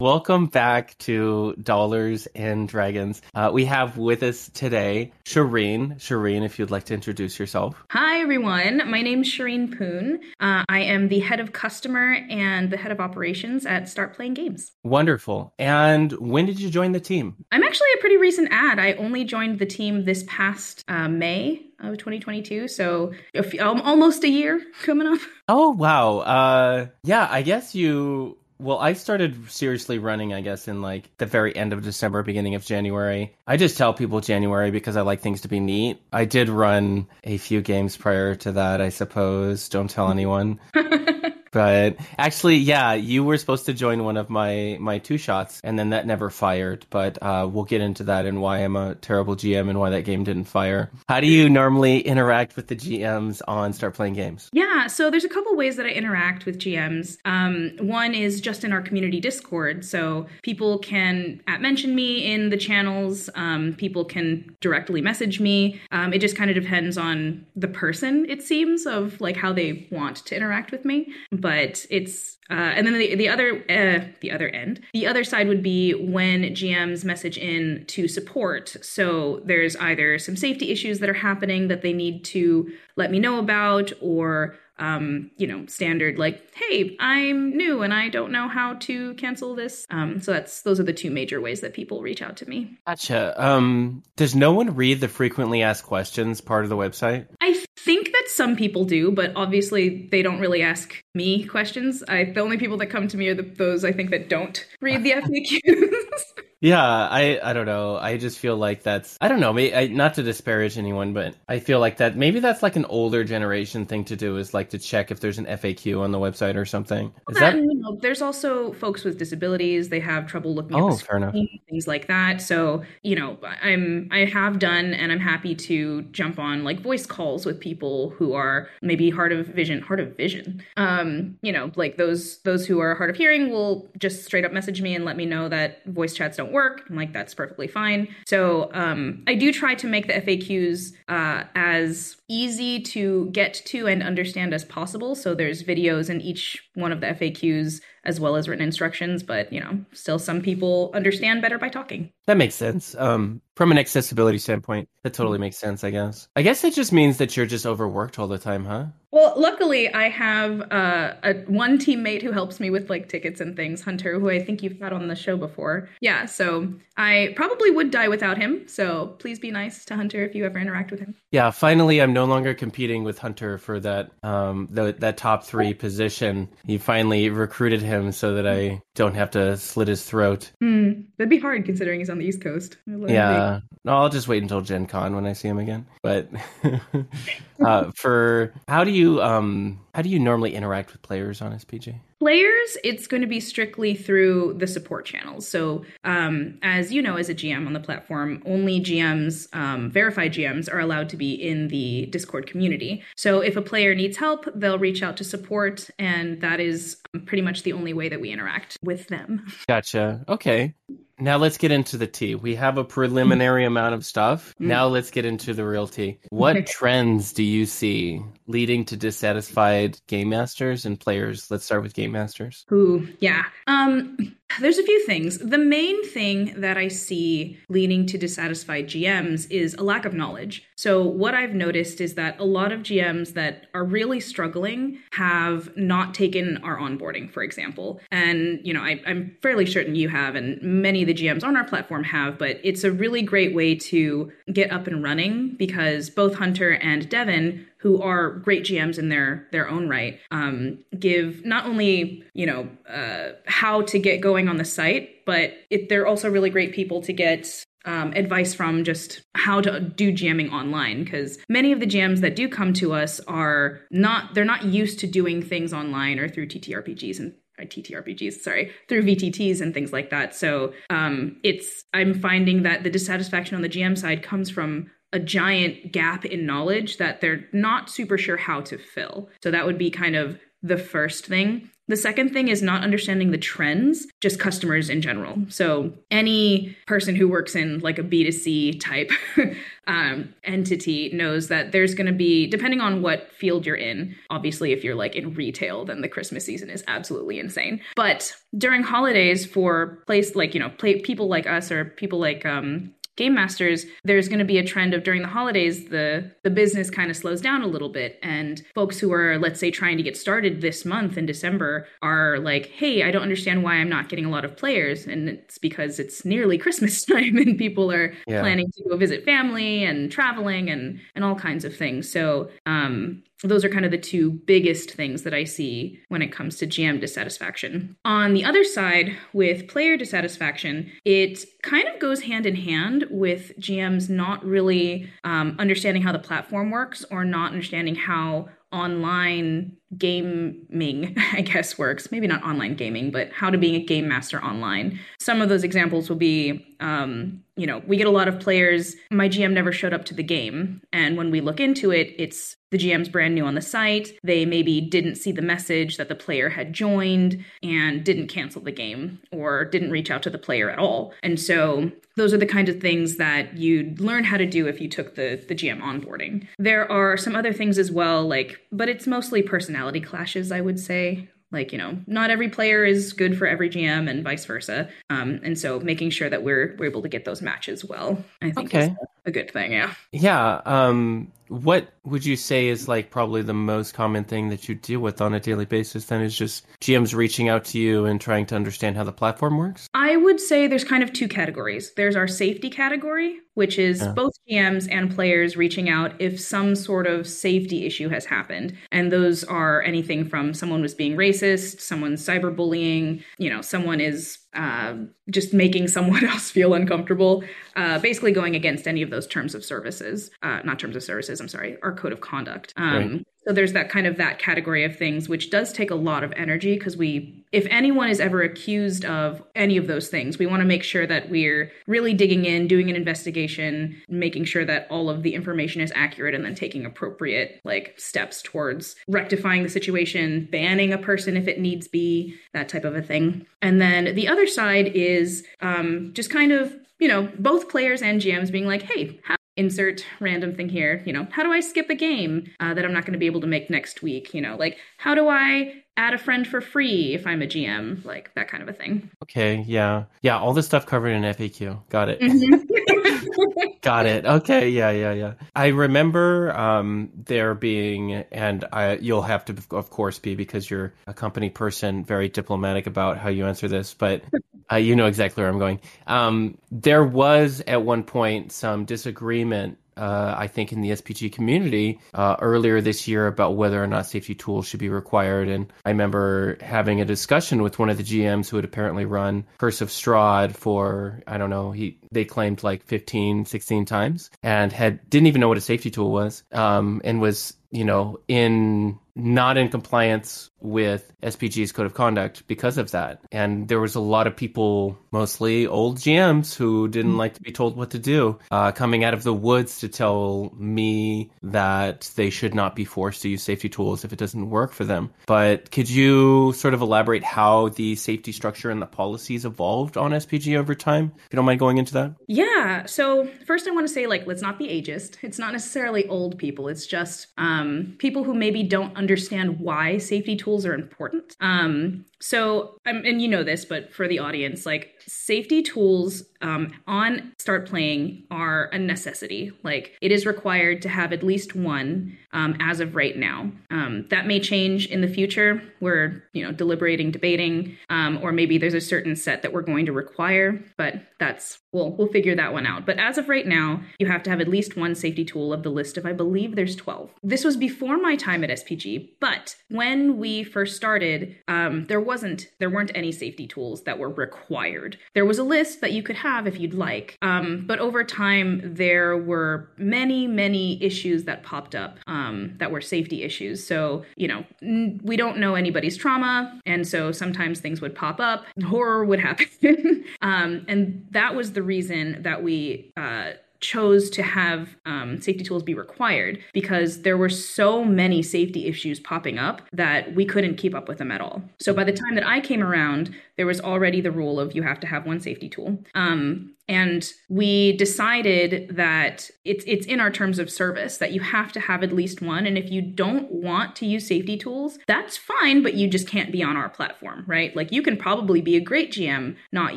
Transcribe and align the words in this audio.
Welcome 0.00 0.46
back 0.46 0.98
to 0.98 1.54
Dollars 1.62 2.26
and 2.34 2.68
Dragons. 2.68 3.22
Uh, 3.32 3.50
we 3.54 3.64
have 3.66 3.96
with 3.96 4.24
us 4.24 4.50
today 4.52 5.12
Siyarin. 5.24 6.00
Siyarin, 6.00 6.44
if 6.44 6.58
you'd 6.58 6.72
like 6.72 6.82
to 6.86 6.94
introduce 6.94 7.38
yourself. 7.38 7.76
Hi, 7.90 8.20
everyone. 8.20 8.90
My 8.90 9.02
name 9.02 9.20
is 9.22 9.28
Siyarin 9.28 9.72
Phoon. 9.72 10.18
Uh, 10.40 10.64
I 10.68 10.80
am 10.80 11.06
the 11.06 11.20
head 11.20 11.38
of 11.38 11.52
customer 11.52 12.18
and 12.28 12.70
the 12.70 12.76
head 12.76 12.90
of 12.90 12.98
operations 12.98 13.66
at 13.66 13.88
Start 13.88 14.16
Playing 14.16 14.34
Games. 14.34 14.72
Wonderful. 14.82 15.54
And 15.60 16.10
when 16.14 16.46
did 16.46 16.58
you 16.58 16.70
join 16.70 16.90
the 16.90 16.98
team? 16.98 17.36
I'm 17.52 17.62
actually 17.62 17.86
a 17.94 17.98
pretty 17.98 18.16
recent 18.16 18.48
ad. 18.50 18.80
I 18.80 18.94
only 18.94 19.22
joined 19.22 19.60
the 19.60 19.66
team 19.66 20.04
this 20.04 20.24
past 20.26 20.82
uh, 20.88 21.06
May 21.06 21.66
of 21.78 21.98
2022, 21.98 22.66
so 22.66 23.12
few, 23.44 23.62
almost 23.62 24.24
a 24.24 24.28
year 24.28 24.60
coming 24.82 25.06
up. 25.06 25.20
Oh, 25.48 25.70
wow. 25.70 26.18
Uh, 26.18 26.86
yeah, 27.04 27.28
I 27.30 27.42
guess 27.42 27.76
you 27.76 28.38
well, 28.58 28.78
I 28.78 28.92
started 28.92 29.50
seriously 29.50 29.98
running, 29.98 30.32
I 30.32 30.40
guess, 30.40 30.68
in 30.68 30.80
like 30.82 31.10
the 31.18 31.26
very 31.26 31.54
end 31.54 31.72
of 31.72 31.82
December, 31.82 32.22
beginning 32.22 32.54
of 32.54 32.64
January. 32.64 33.34
I 33.46 33.56
just 33.56 33.76
tell 33.76 33.92
people 33.92 34.20
January 34.20 34.70
because 34.70 34.96
I 34.96 35.02
like 35.02 35.20
things 35.20 35.40
to 35.42 35.48
be 35.48 35.60
neat. 35.60 36.00
I 36.12 36.24
did 36.24 36.48
run 36.48 37.06
a 37.24 37.38
few 37.38 37.60
games 37.60 37.96
prior 37.96 38.34
to 38.36 38.52
that, 38.52 38.80
I 38.80 38.90
suppose. 38.90 39.68
Don't 39.68 39.90
tell 39.90 40.10
anyone. 40.10 40.60
But 41.54 41.98
actually, 42.18 42.56
yeah, 42.56 42.94
you 42.94 43.22
were 43.22 43.38
supposed 43.38 43.66
to 43.66 43.72
join 43.72 44.02
one 44.02 44.16
of 44.16 44.28
my 44.28 44.76
my 44.80 44.98
two 44.98 45.16
shots, 45.16 45.60
and 45.62 45.78
then 45.78 45.90
that 45.90 46.04
never 46.04 46.28
fired. 46.28 46.84
But 46.90 47.16
uh, 47.22 47.48
we'll 47.50 47.64
get 47.64 47.80
into 47.80 48.02
that 48.04 48.26
and 48.26 48.40
why 48.40 48.58
I'm 48.58 48.74
a 48.74 48.96
terrible 48.96 49.36
GM 49.36 49.70
and 49.70 49.78
why 49.78 49.90
that 49.90 50.02
game 50.02 50.24
didn't 50.24 50.44
fire. 50.44 50.90
How 51.08 51.20
do 51.20 51.28
you 51.28 51.48
normally 51.48 52.00
interact 52.00 52.56
with 52.56 52.66
the 52.66 52.74
GMs 52.74 53.40
on 53.46 53.72
Start 53.72 53.94
Playing 53.94 54.14
Games? 54.14 54.50
Yeah, 54.52 54.88
so 54.88 55.10
there's 55.10 55.24
a 55.24 55.28
couple 55.28 55.54
ways 55.54 55.76
that 55.76 55.86
I 55.86 55.90
interact 55.90 56.44
with 56.44 56.58
GMs. 56.58 57.18
Um, 57.24 57.70
one 57.78 58.14
is 58.14 58.40
just 58.40 58.64
in 58.64 58.72
our 58.72 58.82
community 58.82 59.20
Discord, 59.20 59.84
so 59.84 60.26
people 60.42 60.80
can 60.80 61.40
at 61.46 61.60
mention 61.60 61.94
me 61.94 62.32
in 62.32 62.50
the 62.50 62.56
channels. 62.56 63.30
Um, 63.36 63.74
people 63.78 64.04
can 64.04 64.56
directly 64.60 65.00
message 65.00 65.38
me. 65.38 65.80
Um, 65.92 66.12
it 66.12 66.18
just 66.18 66.36
kind 66.36 66.50
of 66.50 66.60
depends 66.60 66.98
on 66.98 67.46
the 67.54 67.68
person, 67.68 68.26
it 68.28 68.42
seems, 68.42 68.86
of 68.86 69.20
like 69.20 69.36
how 69.36 69.52
they 69.52 69.86
want 69.92 70.16
to 70.16 70.36
interact 70.36 70.72
with 70.72 70.84
me 70.84 71.14
but 71.44 71.84
it's 71.90 72.38
uh, 72.50 72.54
and 72.54 72.86
then 72.86 72.94
the 72.94 73.14
the 73.16 73.28
other 73.28 73.62
uh, 73.68 74.02
the 74.20 74.32
other 74.32 74.48
end 74.48 74.80
the 74.94 75.06
other 75.06 75.24
side 75.24 75.46
would 75.46 75.62
be 75.62 75.92
when 75.92 76.40
GMs 76.54 77.04
message 77.04 77.36
in 77.36 77.84
to 77.88 78.08
support. 78.08 78.74
So 78.80 79.42
there's 79.44 79.76
either 79.76 80.18
some 80.18 80.36
safety 80.36 80.70
issues 80.72 81.00
that 81.00 81.10
are 81.10 81.12
happening 81.12 81.68
that 81.68 81.82
they 81.82 81.92
need 81.92 82.24
to 82.36 82.72
let 82.96 83.10
me 83.10 83.18
know 83.18 83.38
about, 83.38 83.92
or 84.00 84.56
um, 84.78 85.30
you 85.36 85.46
know, 85.46 85.66
standard 85.66 86.18
like, 86.18 86.42
hey, 86.54 86.96
I'm 86.98 87.54
new 87.54 87.82
and 87.82 87.92
I 87.92 88.08
don't 88.08 88.32
know 88.32 88.48
how 88.48 88.74
to 88.74 89.12
cancel 89.14 89.54
this. 89.54 89.86
Um, 89.90 90.20
so 90.20 90.32
that's 90.32 90.62
those 90.62 90.80
are 90.80 90.84
the 90.84 90.94
two 90.94 91.10
major 91.10 91.42
ways 91.42 91.60
that 91.60 91.74
people 91.74 92.00
reach 92.00 92.22
out 92.22 92.38
to 92.38 92.48
me. 92.48 92.78
Gotcha. 92.86 93.34
Um, 93.36 94.02
does 94.16 94.34
no 94.34 94.52
one 94.52 94.74
read 94.74 95.00
the 95.00 95.08
frequently 95.08 95.62
asked 95.62 95.84
questions 95.84 96.40
part 96.40 96.64
of 96.64 96.70
the 96.70 96.76
website? 96.76 97.26
I 97.42 97.62
think 97.76 98.12
that 98.14 98.28
some 98.28 98.56
people 98.56 98.84
do, 98.84 99.10
but 99.10 99.32
obviously 99.36 100.08
they 100.10 100.22
don't 100.22 100.40
really 100.40 100.62
ask 100.62 100.94
me 101.14 101.44
questions. 101.44 102.02
I 102.08 102.24
the 102.24 102.40
only 102.40 102.56
people 102.56 102.76
that 102.78 102.86
come 102.86 103.08
to 103.08 103.16
me 103.16 103.28
are 103.28 103.34
the, 103.34 103.42
those 103.42 103.84
I 103.84 103.92
think 103.92 104.10
that 104.10 104.28
don't 104.28 104.66
read 104.80 105.02
the 105.02 105.10
FAQs. 105.12 106.44
Yeah, 106.64 106.82
I 106.82 107.38
I 107.42 107.52
don't 107.52 107.66
know. 107.66 107.98
I 107.98 108.16
just 108.16 108.38
feel 108.38 108.56
like 108.56 108.82
that's 108.82 109.18
I 109.20 109.28
don't 109.28 109.40
know. 109.40 109.52
Maybe, 109.52 109.74
I, 109.74 109.86
not 109.88 110.14
to 110.14 110.22
disparage 110.22 110.78
anyone, 110.78 111.12
but 111.12 111.34
I 111.46 111.58
feel 111.58 111.78
like 111.78 111.98
that 111.98 112.16
maybe 112.16 112.40
that's 112.40 112.62
like 112.62 112.76
an 112.76 112.86
older 112.86 113.22
generation 113.22 113.84
thing 113.84 114.06
to 114.06 114.16
do 114.16 114.38
is 114.38 114.54
like 114.54 114.70
to 114.70 114.78
check 114.78 115.10
if 115.10 115.20
there's 115.20 115.38
an 115.38 115.44
FAQ 115.44 116.00
on 116.00 116.10
the 116.10 116.18
website 116.18 116.56
or 116.56 116.64
something. 116.64 117.12
Is 117.28 117.36
that 117.36 117.56
you 117.56 117.70
know, 117.74 117.98
there's 118.00 118.22
also 118.22 118.72
folks 118.72 119.04
with 119.04 119.18
disabilities. 119.18 119.90
They 119.90 120.00
have 120.00 120.26
trouble 120.26 120.54
looking 120.54 120.74
oh, 120.74 120.94
at 120.94 121.00
fair 121.00 121.18
enough. 121.18 121.34
things 121.68 121.86
like 121.86 122.06
that. 122.08 122.40
So 122.40 122.82
you 123.02 123.14
know, 123.14 123.36
I'm 123.62 124.08
I 124.10 124.24
have 124.24 124.58
done 124.58 124.94
and 124.94 125.12
I'm 125.12 125.20
happy 125.20 125.54
to 125.54 126.00
jump 126.12 126.38
on 126.38 126.64
like 126.64 126.80
voice 126.80 127.04
calls 127.04 127.44
with 127.44 127.60
people 127.60 128.03
who 128.10 128.34
are 128.34 128.68
maybe 128.82 129.10
hard 129.10 129.32
of 129.32 129.46
vision, 129.46 129.80
hard 129.80 130.00
of 130.00 130.16
vision. 130.16 130.62
Um, 130.76 131.38
you 131.42 131.52
know, 131.52 131.70
like 131.76 131.96
those 131.96 132.38
those 132.42 132.66
who 132.66 132.80
are 132.80 132.94
hard 132.94 133.10
of 133.10 133.16
hearing 133.16 133.50
will 133.50 133.90
just 133.98 134.24
straight 134.24 134.44
up 134.44 134.52
message 134.52 134.80
me 134.80 134.94
and 134.94 135.04
let 135.04 135.16
me 135.16 135.26
know 135.26 135.48
that 135.48 135.84
voice 135.86 136.14
chats 136.14 136.36
don't 136.36 136.52
work. 136.52 136.82
I'm 136.88 136.96
like, 136.96 137.12
that's 137.12 137.34
perfectly 137.34 137.68
fine. 137.68 138.08
So 138.26 138.70
um, 138.72 139.22
I 139.26 139.34
do 139.34 139.52
try 139.52 139.74
to 139.74 139.86
make 139.86 140.06
the 140.06 140.14
FAQs 140.14 140.92
uh, 141.08 141.44
as 141.54 142.16
easy 142.28 142.80
to 142.80 143.28
get 143.32 143.54
to 143.66 143.86
and 143.86 144.02
understand 144.02 144.54
as 144.54 144.64
possible. 144.64 145.14
So 145.14 145.34
there's 145.34 145.62
videos 145.62 146.08
in 146.08 146.20
each 146.20 146.68
one 146.74 146.92
of 146.92 147.00
the 147.00 147.08
FAQs 147.08 147.80
as 148.04 148.20
well 148.20 148.36
as 148.36 148.48
written 148.48 148.64
instructions, 148.64 149.22
but 149.22 149.52
you 149.52 149.60
know, 149.60 149.84
still 149.92 150.18
some 150.18 150.40
people 150.40 150.90
understand 150.94 151.42
better 151.42 151.58
by 151.58 151.68
talking. 151.68 152.10
That 152.26 152.36
makes 152.36 152.54
sense. 152.54 152.94
Um, 152.96 153.40
from 153.56 153.72
an 153.72 153.78
accessibility 153.78 154.38
standpoint, 154.38 154.88
that 155.02 155.14
totally 155.14 155.38
makes 155.38 155.56
sense, 155.56 155.84
I 155.84 155.90
guess. 155.90 156.28
I 156.36 156.42
guess 156.42 156.64
it 156.64 156.74
just 156.74 156.92
means 156.92 157.18
that 157.18 157.36
you're 157.36 157.46
just 157.46 157.66
overworked 157.66 158.18
all 158.18 158.28
the 158.28 158.38
time, 158.38 158.64
huh? 158.64 158.86
Well, 159.14 159.32
luckily, 159.36 159.94
I 159.94 160.08
have 160.08 160.60
uh, 160.72 161.14
a 161.22 161.34
one 161.46 161.78
teammate 161.78 162.20
who 162.20 162.32
helps 162.32 162.58
me 162.58 162.68
with 162.68 162.90
like 162.90 163.08
tickets 163.08 163.40
and 163.40 163.54
things, 163.54 163.80
Hunter, 163.80 164.18
who 164.18 164.28
I 164.28 164.42
think 164.42 164.60
you've 164.60 164.80
had 164.80 164.92
on 164.92 165.06
the 165.06 165.14
show 165.14 165.36
before. 165.36 165.88
Yeah, 166.00 166.26
so 166.26 166.74
I 166.96 167.32
probably 167.36 167.70
would 167.70 167.92
die 167.92 168.08
without 168.08 168.38
him. 168.38 168.66
So 168.66 169.14
please 169.20 169.38
be 169.38 169.52
nice 169.52 169.84
to 169.84 169.94
Hunter 169.94 170.24
if 170.24 170.34
you 170.34 170.44
ever 170.44 170.58
interact 170.58 170.90
with 170.90 170.98
him. 170.98 171.14
Yeah, 171.30 171.52
finally, 171.52 172.02
I'm 172.02 172.12
no 172.12 172.24
longer 172.24 172.54
competing 172.54 173.04
with 173.04 173.20
Hunter 173.20 173.56
for 173.56 173.78
that 173.78 174.10
um 174.24 174.66
the, 174.72 174.96
that 174.98 175.16
top 175.16 175.44
three 175.44 175.74
position. 175.74 176.48
He 176.66 176.76
finally 176.76 177.30
recruited 177.30 177.82
him 177.82 178.10
so 178.10 178.34
that 178.34 178.48
I 178.48 178.82
don't 178.96 179.14
have 179.14 179.30
to 179.32 179.56
slit 179.56 179.86
his 179.86 180.04
throat. 180.04 180.50
Mm, 180.60 181.04
that'd 181.18 181.30
be 181.30 181.38
hard 181.38 181.64
considering 181.64 182.00
he's 182.00 182.10
on 182.10 182.18
the 182.18 182.26
East 182.26 182.40
Coast. 182.40 182.78
Yeah, 182.86 183.60
no, 183.84 183.96
I'll 183.96 184.08
just 184.08 184.26
wait 184.26 184.42
until 184.42 184.60
Gen 184.60 184.86
Con 184.86 185.14
when 185.14 185.24
I 185.24 185.34
see 185.34 185.46
him 185.46 185.58
again. 185.58 185.86
But 186.02 186.30
uh, 187.64 187.90
for 187.94 188.52
how 188.68 188.84
do 188.84 188.90
you 188.90 189.22
um 189.22 189.80
how 189.94 190.02
do 190.02 190.08
you 190.08 190.18
normally 190.18 190.54
interact 190.54 190.92
with 190.92 191.02
players 191.02 191.40
on 191.40 191.52
SPG? 191.52 192.00
Players, 192.18 192.76
it's 192.82 193.06
going 193.06 193.20
to 193.20 193.28
be 193.28 193.38
strictly 193.38 193.94
through 193.94 194.54
the 194.54 194.66
support 194.66 195.04
channels. 195.04 195.46
So, 195.46 195.84
um, 196.04 196.58
as 196.62 196.92
you 196.92 197.02
know, 197.02 197.16
as 197.16 197.28
a 197.28 197.34
GM 197.34 197.66
on 197.66 197.74
the 197.74 197.80
platform, 197.80 198.42
only 198.46 198.80
GMs, 198.80 199.54
um, 199.54 199.90
verified 199.90 200.32
GMs, 200.32 200.72
are 200.72 200.80
allowed 200.80 201.10
to 201.10 201.16
be 201.16 201.34
in 201.34 201.68
the 201.68 202.06
Discord 202.06 202.46
community. 202.46 203.04
So, 203.14 203.40
if 203.40 203.56
a 203.56 203.62
player 203.62 203.94
needs 203.94 204.16
help, 204.16 204.46
they'll 204.54 204.78
reach 204.78 205.02
out 205.02 205.16
to 205.18 205.24
support, 205.24 205.90
and 205.98 206.40
that 206.40 206.60
is 206.60 206.96
pretty 207.26 207.42
much 207.42 207.62
the 207.62 207.74
only 207.74 207.92
way 207.92 208.08
that 208.08 208.20
we 208.20 208.30
interact 208.30 208.78
with 208.82 209.08
them. 209.08 209.46
Gotcha. 209.68 210.24
Okay. 210.28 210.74
Now 211.18 211.36
let's 211.38 211.58
get 211.58 211.70
into 211.70 211.96
the 211.96 212.06
tea. 212.06 212.34
We 212.34 212.56
have 212.56 212.78
a 212.78 212.84
preliminary 212.84 213.64
amount 213.64 213.94
of 213.94 214.04
stuff. 214.04 214.54
Mm. 214.60 214.66
Now 214.66 214.86
let's 214.88 215.10
get 215.10 215.24
into 215.24 215.54
the 215.54 215.64
real 215.64 215.86
tea. 215.86 216.18
What 216.30 216.66
trends 216.66 217.32
do 217.32 217.42
you 217.42 217.66
see 217.66 218.20
leading 218.46 218.84
to 218.86 218.96
dissatisfied 218.96 219.98
game 220.06 220.28
masters 220.28 220.86
and 220.86 220.98
players? 220.98 221.50
Let's 221.50 221.64
start 221.64 221.82
with 221.82 221.94
game 221.94 222.12
masters. 222.12 222.64
Ooh, 222.72 223.08
yeah. 223.20 223.44
Um 223.66 224.34
there's 224.60 224.78
a 224.78 224.84
few 224.84 225.04
things. 225.04 225.38
The 225.38 225.58
main 225.58 226.04
thing 226.04 226.60
that 226.60 226.76
I 226.76 226.88
see 226.88 227.58
leading 227.68 228.06
to 228.06 228.18
dissatisfied 228.18 228.86
GMs 228.86 229.50
is 229.50 229.74
a 229.74 229.82
lack 229.82 230.04
of 230.04 230.14
knowledge. 230.14 230.62
So, 230.76 231.02
what 231.02 231.34
I've 231.34 231.54
noticed 231.54 232.00
is 232.00 232.14
that 232.14 232.38
a 232.38 232.44
lot 232.44 232.72
of 232.72 232.80
GMs 232.80 233.34
that 233.34 233.66
are 233.74 233.84
really 233.84 234.20
struggling 234.20 234.98
have 235.12 235.76
not 235.76 236.14
taken 236.14 236.58
our 236.58 236.78
onboarding, 236.78 237.30
for 237.30 237.42
example. 237.42 238.00
And, 238.10 238.60
you 238.64 238.72
know, 238.72 238.82
I, 238.82 239.00
am 239.06 239.36
fairly 239.42 239.66
certain 239.66 239.94
you 239.94 240.08
have, 240.08 240.34
and 240.34 240.60
many 240.62 241.02
of 241.02 241.08
the 241.08 241.14
GMs 241.14 241.44
on 241.44 241.56
our 241.56 241.64
platform 241.64 242.04
have, 242.04 242.38
but 242.38 242.58
it's 242.62 242.84
a 242.84 242.92
really 242.92 243.22
great 243.22 243.54
way 243.54 243.74
to 243.74 244.32
get 244.52 244.72
up 244.72 244.86
and 244.86 245.02
running 245.02 245.56
because 245.56 246.10
both 246.10 246.34
Hunter 246.34 246.72
and 246.72 247.08
Devin 247.08 247.66
who 247.84 248.00
are 248.00 248.30
great 248.30 248.64
GMs 248.64 248.98
in 248.98 249.10
their 249.10 249.46
their 249.52 249.68
own 249.68 249.90
right, 249.90 250.18
um, 250.30 250.78
give 250.98 251.44
not 251.44 251.66
only 251.66 252.24
you 252.32 252.46
know 252.46 252.66
uh, 252.88 253.32
how 253.46 253.82
to 253.82 253.98
get 253.98 254.22
going 254.22 254.48
on 254.48 254.56
the 254.56 254.64
site, 254.64 255.24
but 255.26 255.52
it, 255.68 255.90
they're 255.90 256.06
also 256.06 256.30
really 256.30 256.48
great 256.48 256.72
people 256.72 257.02
to 257.02 257.12
get 257.12 257.62
um, 257.84 258.14
advice 258.14 258.54
from 258.54 258.84
just 258.84 259.20
how 259.34 259.60
to 259.60 259.80
do 259.80 260.12
GMing 260.12 260.50
online 260.50 261.04
because 261.04 261.38
many 261.50 261.72
of 261.72 261.80
the 261.80 261.86
GMs 261.86 262.22
that 262.22 262.34
do 262.34 262.48
come 262.48 262.72
to 262.72 262.94
us 262.94 263.20
are 263.28 263.80
not 263.90 264.34
they're 264.34 264.46
not 264.46 264.64
used 264.64 264.98
to 265.00 265.06
doing 265.06 265.42
things 265.42 265.74
online 265.74 266.18
or 266.18 266.26
through 266.26 266.48
TTRPGs 266.48 267.18
and 267.18 267.34
uh, 267.60 267.64
TTRPGs, 267.64 268.40
sorry, 268.40 268.72
through 268.88 269.02
VTTs 269.02 269.60
and 269.60 269.74
things 269.74 269.92
like 269.92 270.08
that. 270.08 270.34
So 270.34 270.72
um, 270.88 271.36
it's 271.44 271.84
I'm 271.92 272.14
finding 272.14 272.62
that 272.62 272.82
the 272.82 272.90
dissatisfaction 272.90 273.56
on 273.56 273.62
the 273.62 273.68
GM 273.68 273.98
side 273.98 274.22
comes 274.22 274.48
from 274.48 274.90
a 275.14 275.18
giant 275.20 275.92
gap 275.92 276.24
in 276.24 276.44
knowledge 276.44 276.98
that 276.98 277.20
they're 277.20 277.48
not 277.52 277.88
super 277.88 278.18
sure 278.18 278.36
how 278.36 278.60
to 278.60 278.76
fill. 278.76 279.30
So 279.42 279.50
that 279.52 279.64
would 279.64 279.78
be 279.78 279.90
kind 279.90 280.16
of 280.16 280.38
the 280.60 280.76
first 280.76 281.26
thing. 281.26 281.70
The 281.86 281.96
second 281.96 282.30
thing 282.30 282.48
is 282.48 282.62
not 282.62 282.82
understanding 282.82 283.30
the 283.30 283.38
trends, 283.38 284.06
just 284.22 284.40
customers 284.40 284.88
in 284.88 285.02
general. 285.02 285.36
So, 285.50 285.92
any 286.10 286.74
person 286.86 287.14
who 287.14 287.28
works 287.28 287.54
in 287.54 287.80
like 287.80 287.98
a 287.98 288.02
B2C 288.02 288.80
type 288.80 289.10
um, 289.86 290.32
entity 290.44 291.10
knows 291.12 291.48
that 291.48 291.72
there's 291.72 291.94
going 291.94 292.06
to 292.06 292.12
be, 292.12 292.46
depending 292.46 292.80
on 292.80 293.02
what 293.02 293.30
field 293.32 293.66
you're 293.66 293.76
in, 293.76 294.16
obviously, 294.30 294.72
if 294.72 294.82
you're 294.82 294.94
like 294.94 295.14
in 295.14 295.34
retail, 295.34 295.84
then 295.84 296.00
the 296.00 296.08
Christmas 296.08 296.46
season 296.46 296.70
is 296.70 296.82
absolutely 296.88 297.38
insane. 297.38 297.82
But 297.96 298.34
during 298.56 298.82
holidays, 298.82 299.44
for 299.44 300.02
place 300.06 300.34
like, 300.34 300.54
you 300.54 300.60
know, 300.60 300.70
play, 300.70 301.00
people 301.00 301.28
like 301.28 301.46
us 301.46 301.70
or 301.70 301.84
people 301.84 302.18
like 302.18 302.46
um, 302.46 302.94
game 303.16 303.34
masters 303.34 303.86
there's 304.04 304.28
going 304.28 304.38
to 304.38 304.44
be 304.44 304.58
a 304.58 304.64
trend 304.64 304.94
of 304.94 305.02
during 305.04 305.22
the 305.22 305.28
holidays 305.28 305.88
the 305.88 306.30
the 306.42 306.50
business 306.50 306.90
kind 306.90 307.10
of 307.10 307.16
slows 307.16 307.40
down 307.40 307.62
a 307.62 307.66
little 307.66 307.88
bit 307.88 308.18
and 308.22 308.62
folks 308.74 308.98
who 308.98 309.12
are 309.12 309.38
let's 309.38 309.60
say 309.60 309.70
trying 309.70 309.96
to 309.96 310.02
get 310.02 310.16
started 310.16 310.60
this 310.60 310.84
month 310.84 311.16
in 311.16 311.26
december 311.26 311.86
are 312.02 312.38
like 312.38 312.66
hey 312.66 313.02
i 313.02 313.10
don't 313.10 313.22
understand 313.22 313.62
why 313.62 313.74
i'm 313.74 313.88
not 313.88 314.08
getting 314.08 314.24
a 314.24 314.30
lot 314.30 314.44
of 314.44 314.56
players 314.56 315.06
and 315.06 315.28
it's 315.28 315.58
because 315.58 315.98
it's 315.98 316.24
nearly 316.24 316.58
christmas 316.64 317.04
time 317.04 317.36
and 317.36 317.58
people 317.58 317.90
are 317.92 318.14
yeah. 318.26 318.40
planning 318.40 318.70
to 318.72 318.82
go 318.88 318.96
visit 318.96 319.24
family 319.24 319.84
and 319.84 320.10
traveling 320.10 320.68
and 320.70 321.00
and 321.14 321.24
all 321.24 321.34
kinds 321.34 321.64
of 321.64 321.76
things 321.76 322.10
so 322.10 322.48
um 322.66 323.22
those 323.44 323.64
are 323.64 323.68
kind 323.68 323.84
of 323.84 323.90
the 323.90 323.98
two 323.98 324.30
biggest 324.30 324.90
things 324.92 325.22
that 325.22 325.34
I 325.34 325.44
see 325.44 326.00
when 326.08 326.22
it 326.22 326.32
comes 326.32 326.56
to 326.56 326.66
GM 326.66 327.00
dissatisfaction. 327.00 327.96
On 328.04 328.34
the 328.34 328.44
other 328.44 328.64
side, 328.64 329.16
with 329.32 329.68
player 329.68 329.96
dissatisfaction, 329.96 330.90
it 331.04 331.44
kind 331.62 331.86
of 331.88 332.00
goes 332.00 332.22
hand 332.22 332.46
in 332.46 332.56
hand 332.56 333.06
with 333.10 333.52
GMs 333.60 334.08
not 334.08 334.44
really 334.44 335.10
um, 335.24 335.56
understanding 335.58 336.02
how 336.02 336.12
the 336.12 336.18
platform 336.18 336.70
works 336.70 337.04
or 337.10 337.24
not 337.24 337.52
understanding 337.52 337.94
how 337.94 338.48
online 338.72 339.76
gaming, 339.98 341.16
I 341.32 341.42
guess, 341.42 341.78
works. 341.78 342.10
Maybe 342.10 342.26
not 342.26 342.42
online 342.42 342.74
gaming, 342.74 343.10
but 343.10 343.32
how 343.32 343.50
to 343.50 343.58
be 343.58 343.76
a 343.76 343.84
game 343.84 344.08
master 344.08 344.42
online. 344.42 344.98
Some 345.20 345.40
of 345.40 345.48
those 345.48 345.64
examples 345.64 346.08
will 346.08 346.16
be, 346.16 346.76
um, 346.80 347.42
you 347.56 347.66
know, 347.66 347.82
we 347.86 347.96
get 347.96 348.06
a 348.06 348.10
lot 348.10 348.28
of 348.28 348.40
players. 348.40 348.96
My 349.10 349.28
GM 349.28 349.52
never 349.52 349.72
showed 349.72 349.92
up 349.92 350.04
to 350.06 350.14
the 350.14 350.22
game. 350.22 350.82
And 350.92 351.16
when 351.16 351.30
we 351.30 351.40
look 351.40 351.60
into 351.60 351.90
it, 351.90 352.14
it's 352.18 352.56
the 352.74 352.78
GM's 352.78 353.08
brand 353.08 353.36
new 353.36 353.46
on 353.46 353.54
the 353.54 353.62
site. 353.62 354.18
They 354.24 354.44
maybe 354.44 354.80
didn't 354.80 355.14
see 355.14 355.30
the 355.30 355.42
message 355.42 355.96
that 355.96 356.08
the 356.08 356.16
player 356.16 356.48
had 356.48 356.72
joined 356.72 357.44
and 357.62 358.04
didn't 358.04 358.26
cancel 358.26 358.62
the 358.62 358.72
game 358.72 359.20
or 359.30 359.64
didn't 359.64 359.92
reach 359.92 360.10
out 360.10 360.24
to 360.24 360.30
the 360.30 360.38
player 360.38 360.68
at 360.70 360.80
all. 360.80 361.14
And 361.22 361.38
so 361.38 361.92
those 362.16 362.34
are 362.34 362.38
the 362.38 362.46
kinds 362.46 362.68
of 362.68 362.80
things 362.80 363.16
that 363.16 363.56
you'd 363.56 364.00
learn 364.00 364.24
how 364.24 364.36
to 364.36 364.46
do 364.46 364.66
if 364.66 364.80
you 364.80 364.88
took 364.88 365.14
the, 365.14 365.40
the 365.48 365.54
GM 365.54 365.80
onboarding. 365.80 366.48
There 366.58 366.90
are 366.90 367.16
some 367.16 367.36
other 367.36 367.52
things 367.52 367.78
as 367.78 367.92
well, 367.92 368.26
like, 368.26 368.58
but 368.72 368.88
it's 368.88 369.06
mostly 369.06 369.42
personality 369.42 369.83
clashes, 370.00 370.52
I 370.52 370.60
would 370.60 370.78
say. 370.78 371.28
Like 371.50 371.70
you 371.70 371.78
know 371.78 371.96
not 372.08 372.30
every 372.30 372.48
player 372.48 372.84
is 372.84 373.12
good 373.12 373.38
for 373.38 373.46
every 373.46 373.70
gm 373.70 374.10
and 374.10 374.24
vice 374.24 374.44
versa. 374.44 374.88
Um, 375.08 375.40
and 375.44 375.56
so 375.56 375.78
making 375.78 376.10
sure 376.10 376.28
that 376.28 376.42
we're 376.42 376.74
we're 376.80 376.86
able 376.86 377.02
to 377.02 377.08
get 377.08 377.24
those 377.24 377.40
matches 377.40 377.84
well 377.84 378.24
i 378.42 378.50
think 378.50 378.74
okay. 378.74 378.86
is 378.86 378.96
a 379.24 379.30
good 379.30 379.52
thing 379.52 379.70
yeah. 379.70 379.94
Yeah 380.10 380.60
um 380.64 381.30
what 381.48 381.88
would 382.04 382.24
you 382.24 382.36
say 382.36 382.68
is 382.68 382.88
like 382.88 383.10
probably 383.10 383.42
the 383.42 383.54
most 383.54 383.94
common 383.94 384.24
thing 384.24 384.48
that 384.48 384.68
you 384.68 384.74
deal 384.74 385.00
with 385.00 385.20
on 385.20 385.34
a 385.34 385.40
daily 385.40 385.64
basis 385.64 386.06
then 386.06 386.20
is 386.20 386.36
just 386.36 386.66
GMs 386.80 387.14
reaching 387.14 387.48
out 387.48 387.64
to 387.66 387.78
you 387.78 388.04
and 388.04 388.20
trying 388.20 388.46
to 388.46 388.56
understand 388.56 388.96
how 388.96 389.04
the 389.04 389.12
platform 389.12 389.58
works? 389.58 389.88
I 389.94 390.16
would 390.16 390.40
say 390.40 390.66
there's 390.66 390.84
kind 390.84 391.02
of 391.02 391.12
two 391.12 391.28
categories. 391.28 391.92
There's 391.94 392.16
our 392.16 392.28
safety 392.28 392.70
category, 392.70 393.38
which 393.54 393.78
is 393.78 394.00
yeah. 394.00 394.12
both 394.12 394.32
GMs 394.50 394.88
and 394.90 395.14
players 395.14 395.56
reaching 395.56 395.88
out 395.88 396.14
if 396.20 396.40
some 396.40 396.74
sort 396.74 397.06
of 397.06 397.26
safety 397.26 397.86
issue 397.86 398.08
has 398.08 398.24
happened. 398.24 398.74
And 398.90 399.12
those 399.12 399.44
are 399.44 399.82
anything 399.82 400.28
from 400.28 400.54
someone 400.54 400.82
was 400.82 400.94
being 400.94 401.16
racist, 401.16 401.80
someone's 401.80 402.24
cyberbullying, 402.24 403.22
you 403.38 403.50
know, 403.50 403.60
someone 403.60 404.00
is 404.00 404.38
uh, 404.54 404.94
just 405.30 405.52
making 405.52 405.88
someone 405.96 406.24
else 406.24 406.50
feel 406.50 406.74
uncomfortable, 406.74 407.44
uh, 407.76 407.98
basically 407.98 408.32
going 408.32 408.54
against 408.54 408.86
any 408.86 409.02
of 409.02 409.10
those 409.10 409.26
terms 409.26 409.54
of 409.54 409.64
services, 409.64 410.30
uh, 410.42 410.60
not 410.64 410.78
terms 410.78 410.96
of 410.96 411.02
services, 411.02 411.40
I'm 411.40 411.48
sorry, 411.48 411.76
our 411.82 411.94
code 411.94 412.12
of 412.12 412.20
conduct. 412.20 412.72
Um, 412.76 412.96
right. 412.96 413.26
So 413.46 413.52
there's 413.52 413.74
that 413.74 413.90
kind 413.90 414.06
of 414.06 414.16
that 414.16 414.38
category 414.38 414.84
of 414.84 414.96
things, 414.96 415.28
which 415.28 415.50
does 415.50 415.72
take 415.72 415.90
a 415.90 415.94
lot 415.94 416.24
of 416.24 416.32
energy 416.32 416.74
because 416.78 416.96
we, 416.96 417.44
if 417.52 417.66
anyone 417.70 418.08
is 418.08 418.20
ever 418.20 418.42
accused 418.42 419.04
of 419.04 419.42
any 419.54 419.76
of 419.76 419.86
those 419.86 420.08
things, 420.08 420.38
we 420.38 420.46
want 420.46 420.60
to 420.60 420.66
make 420.66 420.82
sure 420.82 421.06
that 421.06 421.28
we're 421.28 421.70
really 421.86 422.14
digging 422.14 422.46
in, 422.46 422.66
doing 422.66 422.88
an 422.88 422.96
investigation, 422.96 424.00
making 424.08 424.44
sure 424.44 424.64
that 424.64 424.86
all 424.90 425.10
of 425.10 425.22
the 425.22 425.34
information 425.34 425.82
is 425.82 425.92
accurate, 425.94 426.34
and 426.34 426.44
then 426.44 426.54
taking 426.54 426.86
appropriate 426.86 427.60
like 427.64 427.94
steps 427.98 428.40
towards 428.42 428.96
rectifying 429.08 429.62
the 429.62 429.68
situation, 429.68 430.48
banning 430.50 430.92
a 430.92 430.98
person 430.98 431.36
if 431.36 431.46
it 431.46 431.60
needs 431.60 431.86
be, 431.86 432.34
that 432.54 432.68
type 432.68 432.84
of 432.84 432.96
a 432.96 433.02
thing. 433.02 433.46
And 433.60 433.80
then 433.80 434.14
the 434.14 434.28
other 434.28 434.46
side 434.46 434.88
is 434.88 435.44
um, 435.60 436.12
just 436.14 436.30
kind 436.30 436.52
of 436.52 436.74
you 436.98 437.08
know 437.08 437.28
both 437.38 437.68
players 437.68 438.00
and 438.00 438.20
GMs 438.20 438.50
being 438.50 438.66
like, 438.66 438.82
hey, 438.82 439.20
how 439.24 439.36
insert 439.56 440.04
random 440.20 440.54
thing 440.54 440.68
here 440.68 441.02
you 441.06 441.12
know 441.12 441.26
how 441.30 441.42
do 441.42 441.52
i 441.52 441.60
skip 441.60 441.88
a 441.90 441.94
game 441.94 442.50
uh, 442.60 442.74
that 442.74 442.84
i'm 442.84 442.92
not 442.92 443.04
going 443.04 443.12
to 443.12 443.18
be 443.18 443.26
able 443.26 443.40
to 443.40 443.46
make 443.46 443.70
next 443.70 444.02
week 444.02 444.34
you 444.34 444.40
know? 444.40 444.56
Like 444.56 444.78
how 444.98 445.14
do 445.14 445.28
i 445.28 445.82
add 445.96 446.12
a 446.12 446.18
friend 446.18 446.46
for 446.46 446.60
free 446.60 447.14
if 447.14 447.26
i'm 447.26 447.40
a 447.40 447.46
gm 447.46 448.04
like 448.04 448.34
that 448.34 448.48
kind 448.48 448.62
of 448.62 448.68
a 448.68 448.72
thing. 448.72 449.10
Okay 449.22 449.64
yeah. 449.66 450.04
Yeah 450.22 450.38
all 450.38 450.52
this 450.52 450.66
stuff 450.66 450.86
covered 450.86 451.10
in 451.10 451.22
faq 451.22 451.88
got 451.88 452.08
it. 452.08 452.20
Mm-hmm. 452.20 453.66
got 453.84 454.06
it. 454.06 454.24
Okay. 454.24 454.70
Yeah 454.70 454.90
yeah 454.90 455.12
yeah. 455.12 455.34
I 455.54 455.68
remember 455.68 456.56
um, 456.56 457.10
there 457.14 457.54
being 457.54 458.12
and 458.12 458.64
I, 458.72 458.96
you'll 458.96 459.22
have 459.22 459.44
to 459.46 459.56
of 459.70 459.90
course 459.90 460.18
be 460.18 460.34
because 460.34 460.68
you're 460.68 460.94
a 461.06 461.14
company 461.14 461.50
person 461.50 462.04
very 462.04 462.28
diplomatic 462.28 462.86
about 462.86 463.18
how 463.18 463.28
you 463.28 463.46
answer 463.46 463.68
this 463.68 463.94
but 463.94 464.22
uh, 464.72 464.76
you 464.76 464.96
know 464.96 465.06
exactly 465.06 465.42
where 465.42 465.50
I'm 465.50 465.58
going. 465.58 465.80
Um, 466.06 466.58
there 466.70 467.04
was 467.04 467.62
at 467.66 467.82
one 467.82 468.02
point 468.02 468.52
some 468.52 468.86
disagreement, 468.86 469.78
uh, 469.96 470.34
I 470.36 470.46
think, 470.46 470.72
in 470.72 470.80
the 470.80 470.90
SPG 470.90 471.32
community 471.32 472.00
uh, 472.12 472.36
earlier 472.40 472.80
this 472.80 473.06
year 473.08 473.26
about 473.26 473.56
whether 473.56 473.82
or 473.82 473.86
not 473.86 474.06
safety 474.06 474.34
tools 474.34 474.66
should 474.66 474.80
be 474.80 474.88
required. 474.88 475.48
And 475.48 475.72
I 475.84 475.90
remember 475.90 476.56
having 476.60 477.00
a 477.00 477.04
discussion 477.04 477.62
with 477.62 477.78
one 477.78 477.90
of 477.90 477.96
the 477.96 478.04
GMs 478.04 478.48
who 478.48 478.56
had 478.56 478.64
apparently 478.64 479.04
run 479.04 479.46
Curse 479.58 479.80
of 479.80 479.88
Strahd 479.88 480.54
for, 480.54 481.22
I 481.26 481.38
don't 481.38 481.50
know, 481.50 481.70
he 481.70 481.98
they 482.10 482.24
claimed 482.24 482.62
like 482.62 482.84
15, 482.84 483.44
16 483.44 483.84
times 483.84 484.30
and 484.42 484.72
had 484.72 485.08
didn't 485.10 485.26
even 485.26 485.40
know 485.40 485.48
what 485.48 485.58
a 485.58 485.62
safety 485.62 485.90
tool 485.90 486.10
was 486.10 486.42
um, 486.52 487.00
and 487.04 487.20
was, 487.20 487.54
you 487.70 487.84
know, 487.84 488.18
in 488.28 488.98
not 489.16 489.56
in 489.56 489.68
compliance 489.68 490.50
with 490.60 491.12
SPG's 491.22 491.72
code 491.72 491.86
of 491.86 491.94
conduct 491.94 492.46
because 492.46 492.78
of 492.78 492.90
that. 492.92 493.20
And 493.30 493.68
there 493.68 493.80
was 493.80 493.94
a 493.94 494.00
lot 494.00 494.26
of 494.26 494.34
people, 494.34 494.98
mostly 495.12 495.66
old 495.66 495.98
GMs, 495.98 496.54
who 496.54 496.88
didn't 496.88 497.16
like 497.16 497.34
to 497.34 497.42
be 497.42 497.52
told 497.52 497.76
what 497.76 497.90
to 497.90 497.98
do, 497.98 498.38
uh, 498.50 498.72
coming 498.72 499.04
out 499.04 499.14
of 499.14 499.22
the 499.22 499.34
woods 499.34 499.78
to 499.80 499.88
tell 499.88 500.52
me 500.56 501.30
that 501.42 502.10
they 502.16 502.30
should 502.30 502.54
not 502.54 502.74
be 502.74 502.84
forced 502.84 503.22
to 503.22 503.28
use 503.28 503.42
safety 503.42 503.68
tools 503.68 504.04
if 504.04 504.12
it 504.12 504.18
doesn't 504.18 504.50
work 504.50 504.72
for 504.72 504.84
them. 504.84 505.12
But 505.26 505.70
could 505.70 505.88
you 505.88 506.52
sort 506.52 506.74
of 506.74 506.80
elaborate 506.80 507.22
how 507.22 507.68
the 507.68 507.94
safety 507.96 508.32
structure 508.32 508.70
and 508.70 508.80
the 508.80 508.86
policies 508.86 509.44
evolved 509.44 509.96
on 509.96 510.12
SPG 510.12 510.56
over 510.56 510.74
time? 510.74 511.12
If 511.16 511.32
you 511.32 511.36
don't 511.36 511.44
mind 511.44 511.60
going 511.60 511.78
into 511.78 511.92
that. 511.94 512.14
Yeah. 512.26 512.86
So 512.86 513.28
first, 513.46 513.68
I 513.68 513.70
want 513.70 513.86
to 513.86 513.92
say, 513.92 514.06
like, 514.06 514.26
let's 514.26 514.42
not 514.42 514.58
be 514.58 514.68
ageist. 514.68 515.18
It's 515.22 515.38
not 515.38 515.52
necessarily 515.52 516.08
old 516.08 516.38
people. 516.38 516.68
It's 516.68 516.86
just 516.86 517.28
um, 517.36 517.96
people 517.98 518.24
who 518.24 518.34
maybe 518.34 518.62
don't 518.62 518.96
understand 519.04 519.60
why 519.60 519.98
safety 519.98 520.34
tools 520.34 520.64
are 520.64 520.72
important. 520.72 521.36
Um, 521.40 522.06
so, 522.20 522.78
um, 522.86 523.02
and 523.04 523.20
you 523.20 523.28
know 523.28 523.44
this, 523.44 523.66
but 523.66 523.92
for 523.92 524.08
the 524.08 524.18
audience, 524.18 524.64
like 524.64 524.94
safety 525.06 525.62
tools 525.62 526.22
um, 526.44 526.72
on 526.86 527.32
Start 527.38 527.66
Playing 527.66 528.24
are 528.30 528.66
a 528.66 528.78
necessity. 528.78 529.50
Like 529.62 529.96
it 530.00 530.12
is 530.12 530.26
required 530.26 530.82
to 530.82 530.88
have 530.88 531.12
at 531.12 531.22
least 531.22 531.56
one 531.56 532.16
um, 532.32 532.56
as 532.60 532.80
of 532.80 532.94
right 532.94 533.16
now. 533.16 533.50
Um, 533.70 534.06
that 534.10 534.26
may 534.26 534.38
change 534.40 534.86
in 534.86 535.00
the 535.00 535.08
future. 535.08 535.62
We're 535.80 536.22
you 536.34 536.44
know 536.44 536.52
deliberating, 536.52 537.10
debating, 537.10 537.76
um, 537.88 538.18
or 538.22 538.30
maybe 538.30 538.58
there's 538.58 538.74
a 538.74 538.80
certain 538.80 539.16
set 539.16 539.42
that 539.42 539.52
we're 539.52 539.62
going 539.62 539.86
to 539.86 539.92
require. 539.92 540.62
But 540.76 541.02
that's 541.18 541.58
we'll 541.72 541.92
we'll 541.92 542.08
figure 542.08 542.36
that 542.36 542.52
one 542.52 542.66
out. 542.66 542.84
But 542.84 542.98
as 542.98 543.16
of 543.16 543.28
right 543.28 543.46
now, 543.46 543.80
you 543.98 544.06
have 544.06 544.22
to 544.24 544.30
have 544.30 544.40
at 544.40 544.48
least 544.48 544.76
one 544.76 544.94
safety 544.94 545.24
tool 545.24 545.52
of 545.52 545.62
the 545.62 545.70
list 545.70 545.96
of 545.96 546.04
I 546.04 546.12
believe 546.12 546.54
there's 546.54 546.76
12. 546.76 547.10
This 547.22 547.44
was 547.44 547.56
before 547.56 547.96
my 547.96 548.16
time 548.16 548.44
at 548.44 548.50
SPG, 548.50 549.12
but 549.20 549.56
when 549.70 550.18
we 550.18 550.44
first 550.44 550.76
started, 550.76 551.36
um, 551.48 551.86
there 551.86 552.00
wasn't 552.00 552.48
there 552.60 552.70
weren't 552.70 552.92
any 552.94 553.12
safety 553.12 553.46
tools 553.46 553.84
that 553.84 553.98
were 553.98 554.10
required. 554.10 554.98
There 555.14 555.24
was 555.24 555.38
a 555.38 555.44
list 555.44 555.80
that 555.80 555.92
you 555.92 556.02
could 556.02 556.16
have 556.16 556.33
if 556.46 556.58
you'd 556.58 556.74
like, 556.74 557.16
um, 557.22 557.64
but 557.66 557.78
over 557.78 558.04
time 558.04 558.60
there 558.74 559.16
were 559.16 559.68
many 559.76 560.26
many 560.26 560.82
issues 560.82 561.24
that 561.24 561.42
popped 561.42 561.74
up 561.74 561.98
um, 562.06 562.54
that 562.58 562.70
were 562.70 562.80
safety 562.80 563.22
issues. 563.22 563.66
So 563.66 564.04
you 564.16 564.28
know 564.28 564.44
n- 564.62 565.00
we 565.02 565.16
don't 565.16 565.38
know 565.38 565.54
anybody's 565.54 565.96
trauma, 565.96 566.60
and 566.66 566.86
so 566.86 567.12
sometimes 567.12 567.60
things 567.60 567.80
would 567.80 567.94
pop 567.94 568.20
up, 568.20 568.44
horror 568.64 569.04
would 569.04 569.20
happen, 569.20 570.04
um, 570.22 570.64
and 570.68 571.06
that 571.10 571.34
was 571.34 571.52
the 571.52 571.62
reason 571.62 572.22
that 572.22 572.42
we. 572.42 572.92
Uh, 572.96 573.32
chose 573.64 574.10
to 574.10 574.22
have 574.22 574.76
um, 574.84 575.20
safety 575.20 575.42
tools 575.42 575.62
be 575.62 575.74
required 575.74 576.38
because 576.52 577.00
there 577.00 577.16
were 577.16 577.30
so 577.30 577.82
many 577.82 578.22
safety 578.22 578.66
issues 578.66 579.00
popping 579.00 579.38
up 579.38 579.62
that 579.72 580.14
we 580.14 580.24
couldn't 580.26 580.56
keep 580.56 580.74
up 580.74 580.86
with 580.86 580.98
them 580.98 581.10
at 581.10 581.22
all. 581.22 581.42
So 581.60 581.72
by 581.72 581.84
the 581.84 581.92
time 581.92 582.14
that 582.14 582.26
I 582.26 582.40
came 582.40 582.62
around, 582.62 583.14
there 583.36 583.46
was 583.46 583.60
already 583.60 584.00
the 584.00 584.10
rule 584.10 584.38
of 584.38 584.54
you 584.54 584.62
have 584.62 584.80
to 584.80 584.86
have 584.86 585.06
one 585.06 585.20
safety 585.20 585.48
tool. 585.48 585.78
Um, 585.94 586.54
and 586.68 587.12
we 587.28 587.76
decided 587.76 588.74
that 588.76 589.30
it's 589.44 589.64
it's 589.66 589.86
in 589.86 590.00
our 590.00 590.10
terms 590.10 590.38
of 590.38 590.50
service 590.50 590.96
that 590.98 591.12
you 591.12 591.20
have 591.20 591.52
to 591.52 591.60
have 591.60 591.82
at 591.82 591.92
least 591.92 592.22
one. 592.22 592.46
And 592.46 592.56
if 592.56 592.70
you 592.70 592.80
don't 592.80 593.30
want 593.30 593.76
to 593.76 593.86
use 593.86 594.06
safety 594.06 594.38
tools, 594.38 594.78
that's 594.86 595.16
fine, 595.16 595.62
but 595.62 595.74
you 595.74 595.88
just 595.88 596.08
can't 596.08 596.32
be 596.32 596.42
on 596.42 596.56
our 596.56 596.70
platform, 596.70 597.24
right? 597.26 597.54
Like 597.54 597.70
you 597.70 597.82
can 597.82 597.96
probably 597.96 598.40
be 598.40 598.56
a 598.56 598.60
great 598.60 598.92
GM 598.92 599.36
not 599.52 599.76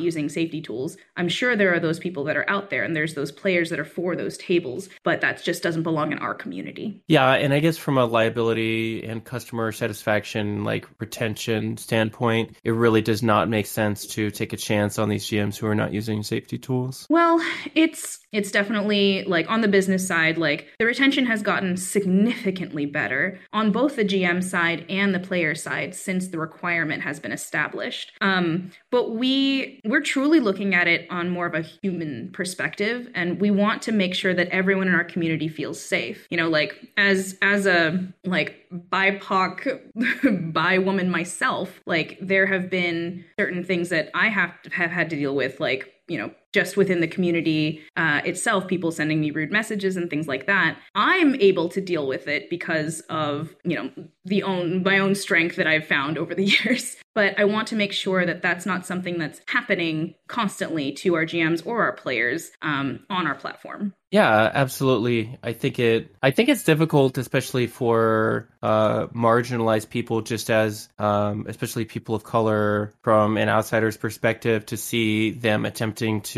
using 0.00 0.28
safety 0.28 0.62
tools. 0.62 0.96
I'm 1.16 1.28
sure 1.28 1.56
there 1.56 1.74
are 1.74 1.80
those 1.80 1.98
people 1.98 2.24
that 2.24 2.36
are 2.36 2.48
out 2.48 2.70
there 2.70 2.84
and 2.84 2.96
there's 2.96 3.14
those 3.14 3.32
players 3.32 3.68
that 3.70 3.78
are 3.78 3.84
for 3.84 4.16
those 4.16 4.38
tables, 4.38 4.88
but 5.02 5.20
that 5.20 5.42
just 5.42 5.62
doesn't 5.62 5.82
belong 5.82 6.12
in 6.12 6.18
our 6.18 6.34
community. 6.34 7.02
Yeah, 7.06 7.32
and 7.32 7.52
I 7.52 7.60
guess 7.60 7.76
from 7.76 7.98
a 7.98 8.06
liability 8.06 9.04
and 9.04 9.22
customer 9.22 9.72
satisfaction, 9.72 10.64
like 10.64 10.86
retention 11.00 11.76
standpoint, 11.76 12.56
it 12.64 12.70
really 12.70 13.02
does 13.02 13.22
not 13.22 13.47
make 13.48 13.66
sense 13.66 14.06
to 14.08 14.30
take 14.30 14.52
a 14.52 14.56
chance 14.56 14.98
on 14.98 15.08
these 15.08 15.26
GMs 15.26 15.56
who 15.56 15.66
are 15.66 15.74
not 15.74 15.92
using 15.92 16.22
safety 16.22 16.58
tools? 16.58 17.06
Well, 17.10 17.40
it's 17.74 18.20
it's 18.32 18.50
definitely 18.50 19.24
like 19.24 19.48
on 19.48 19.62
the 19.62 19.68
business 19.68 20.06
side 20.06 20.36
like 20.36 20.68
the 20.78 20.84
retention 20.84 21.24
has 21.24 21.42
gotten 21.42 21.76
significantly 21.76 22.84
better 22.84 23.38
on 23.52 23.72
both 23.72 23.96
the 23.96 24.04
gm 24.04 24.42
side 24.42 24.84
and 24.88 25.14
the 25.14 25.18
player 25.18 25.54
side 25.54 25.94
since 25.94 26.28
the 26.28 26.38
requirement 26.38 27.02
has 27.02 27.18
been 27.18 27.32
established 27.32 28.12
um, 28.20 28.70
but 28.90 29.12
we 29.12 29.80
we're 29.84 30.02
truly 30.02 30.40
looking 30.40 30.74
at 30.74 30.86
it 30.86 31.06
on 31.10 31.30
more 31.30 31.46
of 31.46 31.54
a 31.54 31.62
human 31.62 32.30
perspective 32.32 33.08
and 33.14 33.40
we 33.40 33.50
want 33.50 33.80
to 33.82 33.92
make 33.92 34.14
sure 34.14 34.34
that 34.34 34.48
everyone 34.48 34.88
in 34.88 34.94
our 34.94 35.04
community 35.04 35.48
feels 35.48 35.80
safe 35.80 36.26
you 36.30 36.36
know 36.36 36.48
like 36.48 36.92
as 36.96 37.36
as 37.40 37.66
a 37.66 37.98
like 38.24 38.66
bipoc 38.72 40.52
bi 40.52 40.78
woman 40.78 41.10
myself 41.10 41.80
like 41.86 42.18
there 42.20 42.46
have 42.46 42.68
been 42.68 43.24
certain 43.38 43.64
things 43.64 43.88
that 43.88 44.10
i 44.14 44.28
have 44.28 44.52
have 44.72 44.90
had 44.90 45.08
to 45.10 45.16
deal 45.16 45.34
with 45.34 45.58
like 45.60 45.92
you 46.06 46.18
know 46.18 46.30
just 46.52 46.76
within 46.76 47.00
the 47.00 47.08
community 47.08 47.82
uh, 47.96 48.20
itself, 48.24 48.66
people 48.66 48.90
sending 48.90 49.20
me 49.20 49.30
rude 49.30 49.52
messages 49.52 49.96
and 49.96 50.08
things 50.08 50.26
like 50.26 50.46
that. 50.46 50.78
I'm 50.94 51.34
able 51.36 51.68
to 51.70 51.80
deal 51.80 52.06
with 52.06 52.26
it 52.28 52.48
because 52.50 53.00
of 53.08 53.54
you 53.64 53.76
know 53.76 53.90
the 54.24 54.42
own 54.42 54.82
my 54.82 54.98
own 54.98 55.14
strength 55.14 55.56
that 55.56 55.66
I've 55.66 55.86
found 55.86 56.18
over 56.18 56.34
the 56.34 56.44
years. 56.64 56.96
But 57.14 57.38
I 57.38 57.44
want 57.44 57.68
to 57.68 57.76
make 57.76 57.92
sure 57.92 58.24
that 58.24 58.42
that's 58.42 58.64
not 58.64 58.86
something 58.86 59.18
that's 59.18 59.40
happening 59.48 60.14
constantly 60.28 60.92
to 60.92 61.14
our 61.14 61.24
GMs 61.24 61.66
or 61.66 61.82
our 61.82 61.92
players 61.92 62.50
um, 62.62 63.00
on 63.10 63.26
our 63.26 63.34
platform. 63.34 63.94
Yeah, 64.10 64.50
absolutely. 64.54 65.38
I 65.42 65.52
think 65.52 65.78
it. 65.78 66.14
I 66.22 66.30
think 66.30 66.48
it's 66.48 66.64
difficult, 66.64 67.18
especially 67.18 67.66
for 67.66 68.48
uh, 68.62 69.08
marginalized 69.08 69.90
people, 69.90 70.22
just 70.22 70.48
as 70.48 70.88
um, 70.98 71.44
especially 71.46 71.84
people 71.84 72.14
of 72.14 72.24
color, 72.24 72.94
from 73.02 73.36
an 73.36 73.50
outsider's 73.50 73.98
perspective, 73.98 74.64
to 74.66 74.78
see 74.78 75.32
them 75.32 75.66
attempting 75.66 76.22
to 76.22 76.37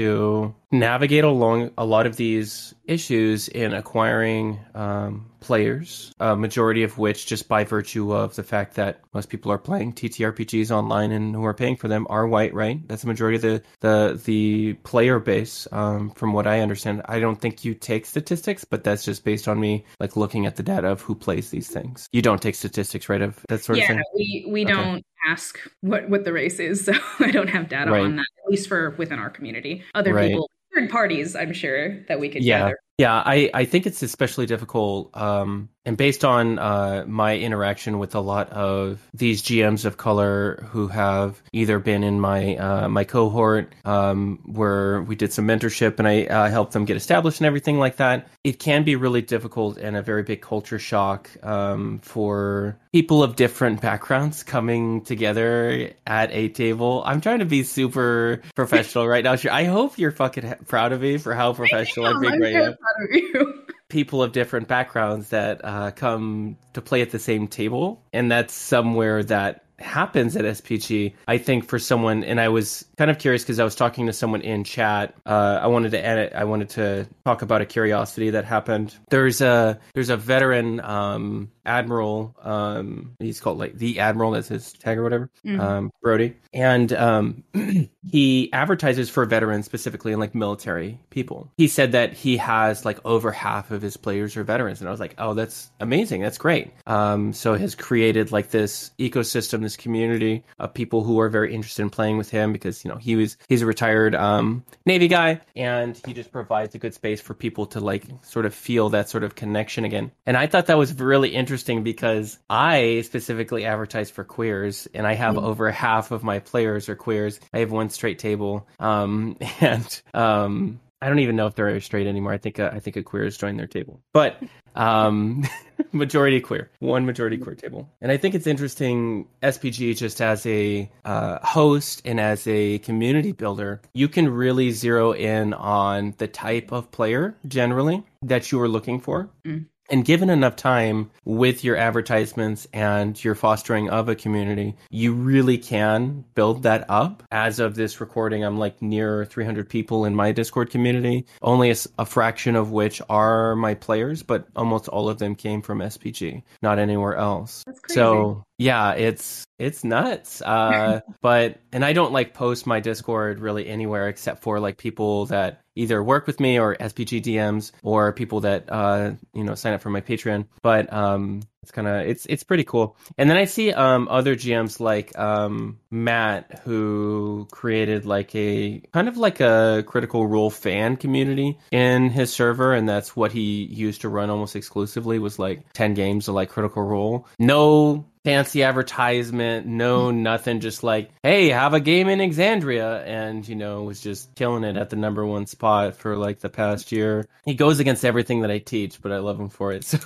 navigate 0.70 1.24
along 1.24 1.70
a 1.76 1.84
lot 1.84 2.06
of 2.06 2.16
these 2.16 2.74
issues 2.84 3.48
in 3.48 3.74
acquiring 3.74 4.58
um, 4.74 5.30
players, 5.40 6.12
a 6.20 6.36
majority 6.36 6.82
of 6.82 6.98
which, 6.98 7.26
just 7.26 7.48
by 7.48 7.64
virtue 7.64 8.12
of 8.12 8.36
the 8.36 8.42
fact 8.42 8.74
that 8.76 9.00
most 9.12 9.28
people 9.28 9.50
are 9.50 9.58
playing 9.58 9.92
TTRPGs 9.92 10.70
online 10.70 11.10
and 11.10 11.34
who 11.34 11.44
are 11.44 11.54
paying 11.54 11.76
for 11.76 11.88
them, 11.88 12.06
are 12.10 12.26
white. 12.26 12.54
Right? 12.54 12.86
That's 12.86 13.02
the 13.02 13.08
majority 13.08 13.36
of 13.36 13.42
the 13.42 13.62
the 13.80 14.20
the 14.24 14.74
player 14.84 15.18
base. 15.18 15.66
Um, 15.72 16.10
from 16.10 16.32
what 16.32 16.46
I 16.46 16.60
understand, 16.60 17.02
I 17.06 17.20
don't 17.20 17.40
think 17.40 17.64
you 17.64 17.74
take 17.74 18.06
statistics, 18.06 18.64
but 18.64 18.84
that's 18.84 19.04
just 19.04 19.24
based 19.24 19.48
on 19.48 19.58
me 19.58 19.84
like 19.98 20.16
looking 20.16 20.46
at 20.46 20.56
the 20.56 20.62
data 20.62 20.88
of 20.88 21.00
who 21.00 21.14
plays 21.14 21.50
these 21.50 21.68
things. 21.68 22.08
You 22.12 22.22
don't 22.22 22.40
take 22.40 22.54
statistics, 22.54 23.08
right? 23.08 23.22
Of 23.22 23.44
that 23.48 23.64
sort 23.64 23.78
yeah, 23.78 23.84
of 23.84 23.88
thing. 23.88 23.96
Yeah, 23.98 24.04
we 24.14 24.46
we 24.48 24.64
okay. 24.64 24.74
don't 24.74 25.04
ask 25.26 25.58
what 25.80 26.08
what 26.08 26.24
the 26.24 26.32
race 26.32 26.58
is, 26.58 26.84
so 26.86 26.92
I 27.18 27.30
don't 27.30 27.48
have 27.48 27.68
data 27.68 27.90
right. 27.90 28.02
on 28.02 28.16
that. 28.16 28.26
At 28.44 28.50
least 28.50 28.68
for 28.68 28.90
within 28.98 29.18
our 29.18 29.30
community, 29.30 29.84
other 29.94 30.14
right. 30.14 30.28
people 30.28 30.50
third 30.74 30.90
parties, 30.90 31.34
I'm 31.34 31.52
sure 31.52 32.00
that 32.04 32.20
we 32.20 32.28
could 32.28 32.44
yeah. 32.44 32.60
gather. 32.60 32.78
Yeah, 33.00 33.14
I, 33.14 33.50
I 33.54 33.64
think 33.64 33.86
it's 33.86 34.02
especially 34.02 34.44
difficult 34.44 35.16
um, 35.16 35.70
and 35.86 35.96
based 35.96 36.24
on 36.24 36.58
uh, 36.58 37.04
my 37.06 37.36
interaction 37.38 37.98
with 37.98 38.14
a 38.14 38.20
lot 38.20 38.50
of 38.50 39.00
these 39.14 39.42
GMs 39.42 39.86
of 39.86 39.96
color 39.96 40.66
who 40.70 40.88
have 40.88 41.42
either 41.52 41.78
been 41.78 42.04
in 42.04 42.20
my 42.20 42.56
uh, 42.56 42.88
my 42.88 43.04
cohort 43.04 43.74
um, 43.86 44.40
where 44.44 45.00
we 45.02 45.16
did 45.16 45.32
some 45.32 45.46
mentorship 45.46 45.98
and 45.98 46.06
I 46.06 46.24
uh, 46.24 46.50
helped 46.50 46.74
them 46.74 46.84
get 46.84 46.98
established 46.98 47.40
and 47.40 47.46
everything 47.46 47.78
like 47.78 47.96
that, 47.96 48.28
it 48.44 48.58
can 48.58 48.84
be 48.84 48.96
really 48.96 49.22
difficult 49.22 49.78
and 49.78 49.96
a 49.96 50.02
very 50.02 50.22
big 50.22 50.42
culture 50.42 50.78
shock 50.78 51.30
um, 51.42 52.00
for 52.00 52.78
people 52.92 53.22
of 53.22 53.36
different 53.36 53.80
backgrounds 53.80 54.42
coming 54.42 55.00
together 55.02 55.92
at 56.06 56.30
a 56.32 56.50
table. 56.50 57.02
I'm 57.06 57.22
trying 57.22 57.38
to 57.38 57.46
be 57.46 57.62
super 57.62 58.42
professional 58.54 59.08
right 59.08 59.24
now. 59.24 59.36
I 59.50 59.64
hope 59.64 59.96
you're 59.96 60.10
fucking 60.10 60.56
proud 60.66 60.92
of 60.92 61.00
me 61.00 61.16
for 61.16 61.34
how 61.34 61.54
professional 61.54 62.06
I'm 62.06 62.20
being 62.20 62.40
right 62.40 62.52
now. 62.52 62.74
You. 63.10 63.64
People 63.88 64.22
of 64.22 64.32
different 64.32 64.68
backgrounds 64.68 65.30
that 65.30 65.60
uh, 65.64 65.90
come 65.90 66.56
to 66.74 66.80
play 66.80 67.02
at 67.02 67.10
the 67.10 67.18
same 67.18 67.48
table, 67.48 68.04
and 68.12 68.30
that's 68.30 68.54
somewhere 68.54 69.24
that 69.24 69.64
happens 69.80 70.36
at 70.36 70.44
SPG. 70.44 71.14
I 71.26 71.38
think 71.38 71.66
for 71.66 71.78
someone, 71.78 72.24
and 72.24 72.40
I 72.40 72.48
was 72.48 72.84
kind 72.98 73.10
of 73.10 73.18
curious 73.18 73.42
because 73.42 73.58
I 73.58 73.64
was 73.64 73.74
talking 73.74 74.06
to 74.06 74.12
someone 74.12 74.42
in 74.42 74.64
chat. 74.64 75.14
Uh, 75.26 75.58
I 75.62 75.66
wanted 75.68 75.92
to 75.92 76.04
edit. 76.04 76.32
I 76.34 76.44
wanted 76.44 76.70
to 76.70 77.08
talk 77.24 77.42
about 77.42 77.60
a 77.60 77.66
curiosity 77.66 78.30
that 78.30 78.44
happened. 78.44 78.94
There's 79.10 79.40
a 79.40 79.78
there's 79.94 80.10
a 80.10 80.16
veteran 80.16 80.80
um, 80.80 81.50
admiral. 81.64 82.34
Um, 82.42 83.16
he's 83.18 83.40
called 83.40 83.58
like 83.58 83.78
the 83.78 84.00
admiral. 84.00 84.32
That's 84.32 84.48
his 84.48 84.72
tag 84.72 84.98
or 84.98 85.02
whatever. 85.02 85.30
Mm-hmm. 85.44 85.60
Um, 85.60 85.92
Brody, 86.02 86.36
and 86.52 86.92
um, 86.92 87.44
he 88.10 88.52
advertises 88.52 89.08
for 89.08 89.24
veterans 89.24 89.66
specifically 89.66 90.12
and 90.12 90.20
like 90.20 90.34
military 90.34 90.98
people. 91.10 91.50
He 91.56 91.68
said 91.68 91.92
that 91.92 92.12
he 92.12 92.36
has 92.38 92.84
like 92.84 92.98
over 93.04 93.30
half 93.32 93.70
of 93.70 93.82
his 93.82 93.96
players 93.96 94.36
are 94.36 94.44
veterans, 94.44 94.80
and 94.80 94.88
I 94.88 94.90
was 94.90 95.00
like, 95.00 95.14
oh, 95.18 95.34
that's 95.34 95.70
amazing. 95.80 96.22
That's 96.22 96.38
great. 96.38 96.72
Um, 96.86 97.32
so 97.32 97.54
has 97.54 97.74
created 97.74 98.32
like 98.32 98.50
this 98.50 98.90
ecosystem 98.98 99.62
this 99.70 99.76
community 99.76 100.42
of 100.58 100.74
people 100.74 101.04
who 101.04 101.20
are 101.20 101.28
very 101.28 101.54
interested 101.54 101.82
in 101.82 101.90
playing 101.90 102.18
with 102.18 102.30
him 102.30 102.52
because 102.52 102.84
you 102.84 102.90
know 102.90 102.96
he 102.96 103.14
was 103.14 103.36
he's 103.48 103.62
a 103.62 103.66
retired 103.66 104.14
um, 104.14 104.64
Navy 104.84 105.08
guy 105.08 105.40
and 105.54 106.00
he 106.04 106.12
just 106.12 106.32
provides 106.32 106.74
a 106.74 106.78
good 106.78 106.94
space 106.94 107.20
for 107.20 107.34
people 107.34 107.66
to 107.66 107.80
like 107.80 108.04
sort 108.22 108.46
of 108.46 108.54
feel 108.54 108.90
that 108.90 109.08
sort 109.08 109.22
of 109.22 109.34
connection 109.34 109.84
again. 109.84 110.10
And 110.26 110.36
I 110.36 110.46
thought 110.46 110.66
that 110.66 110.78
was 110.78 110.92
really 110.98 111.30
interesting 111.30 111.84
because 111.84 112.38
I 112.48 113.02
specifically 113.02 113.64
advertise 113.64 114.10
for 114.10 114.24
queers 114.24 114.88
and 114.92 115.06
I 115.06 115.14
have 115.14 115.36
mm-hmm. 115.36 115.46
over 115.46 115.70
half 115.70 116.10
of 116.10 116.24
my 116.24 116.40
players 116.40 116.88
are 116.88 116.96
queers. 116.96 117.38
I 117.52 117.60
have 117.60 117.70
one 117.70 117.90
straight 117.90 118.18
table 118.18 118.66
um, 118.80 119.36
and 119.60 120.02
um, 120.14 120.80
I 121.02 121.08
don't 121.08 121.20
even 121.20 121.36
know 121.36 121.46
if 121.46 121.54
they're 121.54 121.80
straight 121.80 122.06
anymore. 122.06 122.32
I 122.32 122.38
think 122.38 122.58
uh, 122.58 122.70
I 122.72 122.78
think 122.78 122.96
a 122.96 123.02
queer 123.02 123.24
has 123.24 123.36
joined 123.36 123.58
their 123.58 123.66
table, 123.66 124.00
but 124.12 124.42
um, 124.74 125.44
majority 125.92 126.40
queer, 126.40 126.70
one 126.80 127.06
majority 127.06 127.38
queer 127.38 127.54
table. 127.54 127.88
And 128.00 128.12
I 128.12 128.16
think 128.16 128.34
it's 128.34 128.46
interesting. 128.46 129.26
SPG 129.42 129.96
just 129.96 130.20
as 130.20 130.44
a 130.46 130.90
uh, 131.04 131.38
host 131.46 132.02
and 132.04 132.20
as 132.20 132.46
a 132.46 132.78
community 132.80 133.32
builder, 133.32 133.80
you 133.94 134.08
can 134.08 134.28
really 134.28 134.70
zero 134.70 135.12
in 135.12 135.54
on 135.54 136.14
the 136.18 136.28
type 136.28 136.72
of 136.72 136.90
player 136.90 137.34
generally 137.48 138.02
that 138.22 138.52
you 138.52 138.60
are 138.60 138.68
looking 138.68 139.00
for. 139.00 139.30
Mm. 139.44 139.66
And 139.90 140.04
given 140.04 140.30
enough 140.30 140.54
time 140.54 141.10
with 141.24 141.64
your 141.64 141.76
advertisements 141.76 142.66
and 142.72 143.22
your 143.22 143.34
fostering 143.34 143.90
of 143.90 144.08
a 144.08 144.14
community, 144.14 144.76
you 144.90 145.12
really 145.12 145.58
can 145.58 146.24
build 146.34 146.62
that 146.62 146.86
up. 146.88 147.24
As 147.32 147.58
of 147.58 147.74
this 147.74 148.00
recording, 148.00 148.44
I'm 148.44 148.58
like 148.58 148.80
near 148.80 149.24
300 149.24 149.68
people 149.68 150.04
in 150.04 150.14
my 150.14 150.30
Discord 150.30 150.70
community, 150.70 151.26
only 151.42 151.70
a, 151.70 151.76
a 151.98 152.06
fraction 152.06 152.54
of 152.54 152.70
which 152.70 153.02
are 153.08 153.56
my 153.56 153.74
players, 153.74 154.22
but 154.22 154.46
almost 154.54 154.86
all 154.88 155.08
of 155.08 155.18
them 155.18 155.34
came 155.34 155.60
from 155.60 155.80
SPG, 155.80 156.42
not 156.62 156.78
anywhere 156.78 157.16
else. 157.16 157.64
So 157.88 158.44
yeah, 158.58 158.92
it's 158.92 159.44
it's 159.58 159.84
nuts. 159.84 160.42
Uh, 160.42 161.00
but 161.20 161.60
and 161.72 161.84
I 161.84 161.92
don't 161.92 162.12
like 162.12 162.34
post 162.34 162.66
my 162.66 162.78
Discord 162.78 163.40
really 163.40 163.66
anywhere 163.66 164.08
except 164.08 164.42
for 164.42 164.60
like 164.60 164.78
people 164.78 165.26
that 165.26 165.62
either 165.80 166.02
work 166.02 166.26
with 166.26 166.40
me 166.40 166.58
or 166.58 166.76
SPG 166.76 167.22
DMs 167.22 167.72
or 167.82 168.12
people 168.12 168.40
that 168.40 168.70
uh, 168.70 169.12
you 169.32 169.44
know 169.44 169.54
sign 169.54 169.72
up 169.72 169.80
for 169.80 169.90
my 169.90 170.00
Patreon. 170.00 170.46
But 170.62 170.92
um, 170.92 171.42
it's 171.62 171.72
kind 171.72 171.86
of 171.86 172.06
it's 172.06 172.26
it's 172.26 172.42
pretty 172.42 172.64
cool. 172.64 172.96
And 173.18 173.28
then 173.28 173.36
I 173.36 173.44
see 173.44 173.72
um 173.72 174.08
other 174.08 174.34
GMs 174.34 174.80
like 174.80 175.16
um 175.18 175.78
Matt 175.90 176.60
who 176.64 177.46
created 177.50 178.06
like 178.06 178.34
a 178.34 178.82
kind 178.92 179.08
of 179.08 179.16
like 179.16 179.40
a 179.40 179.84
Critical 179.86 180.26
Role 180.26 180.50
fan 180.50 180.96
community 180.96 181.58
in 181.70 182.10
his 182.10 182.32
server, 182.32 182.72
and 182.72 182.88
that's 182.88 183.14
what 183.14 183.32
he 183.32 183.64
used 183.64 184.00
to 184.02 184.08
run 184.08 184.30
almost 184.30 184.56
exclusively 184.56 185.18
was 185.18 185.38
like 185.38 185.72
ten 185.72 185.94
games 185.94 186.28
of 186.28 186.34
like 186.34 186.48
Critical 186.48 186.82
Role. 186.82 187.26
No 187.38 188.06
fancy 188.24 188.62
advertisement, 188.62 189.66
no 189.66 190.10
nothing, 190.10 190.60
just 190.60 190.82
like, 190.82 191.10
hey, 191.22 191.48
have 191.48 191.74
a 191.74 191.80
game 191.80 192.08
in 192.08 192.18
Exandria, 192.18 193.04
and 193.06 193.46
you 193.46 193.56
know, 193.56 193.82
was 193.84 194.00
just 194.00 194.34
killing 194.34 194.64
it 194.64 194.76
at 194.76 194.90
the 194.90 194.96
number 194.96 195.24
one 195.24 195.46
spot 195.46 195.96
for 195.96 196.16
like 196.16 196.40
the 196.40 196.48
past 196.48 196.92
year. 196.92 197.26
He 197.44 197.54
goes 197.54 197.80
against 197.80 198.04
everything 198.04 198.42
that 198.42 198.50
I 198.50 198.58
teach, 198.58 199.00
but 199.00 199.12
I 199.12 199.18
love 199.18 199.38
him 199.38 199.48
for 199.48 199.72
it. 199.72 199.84
So, 199.84 199.98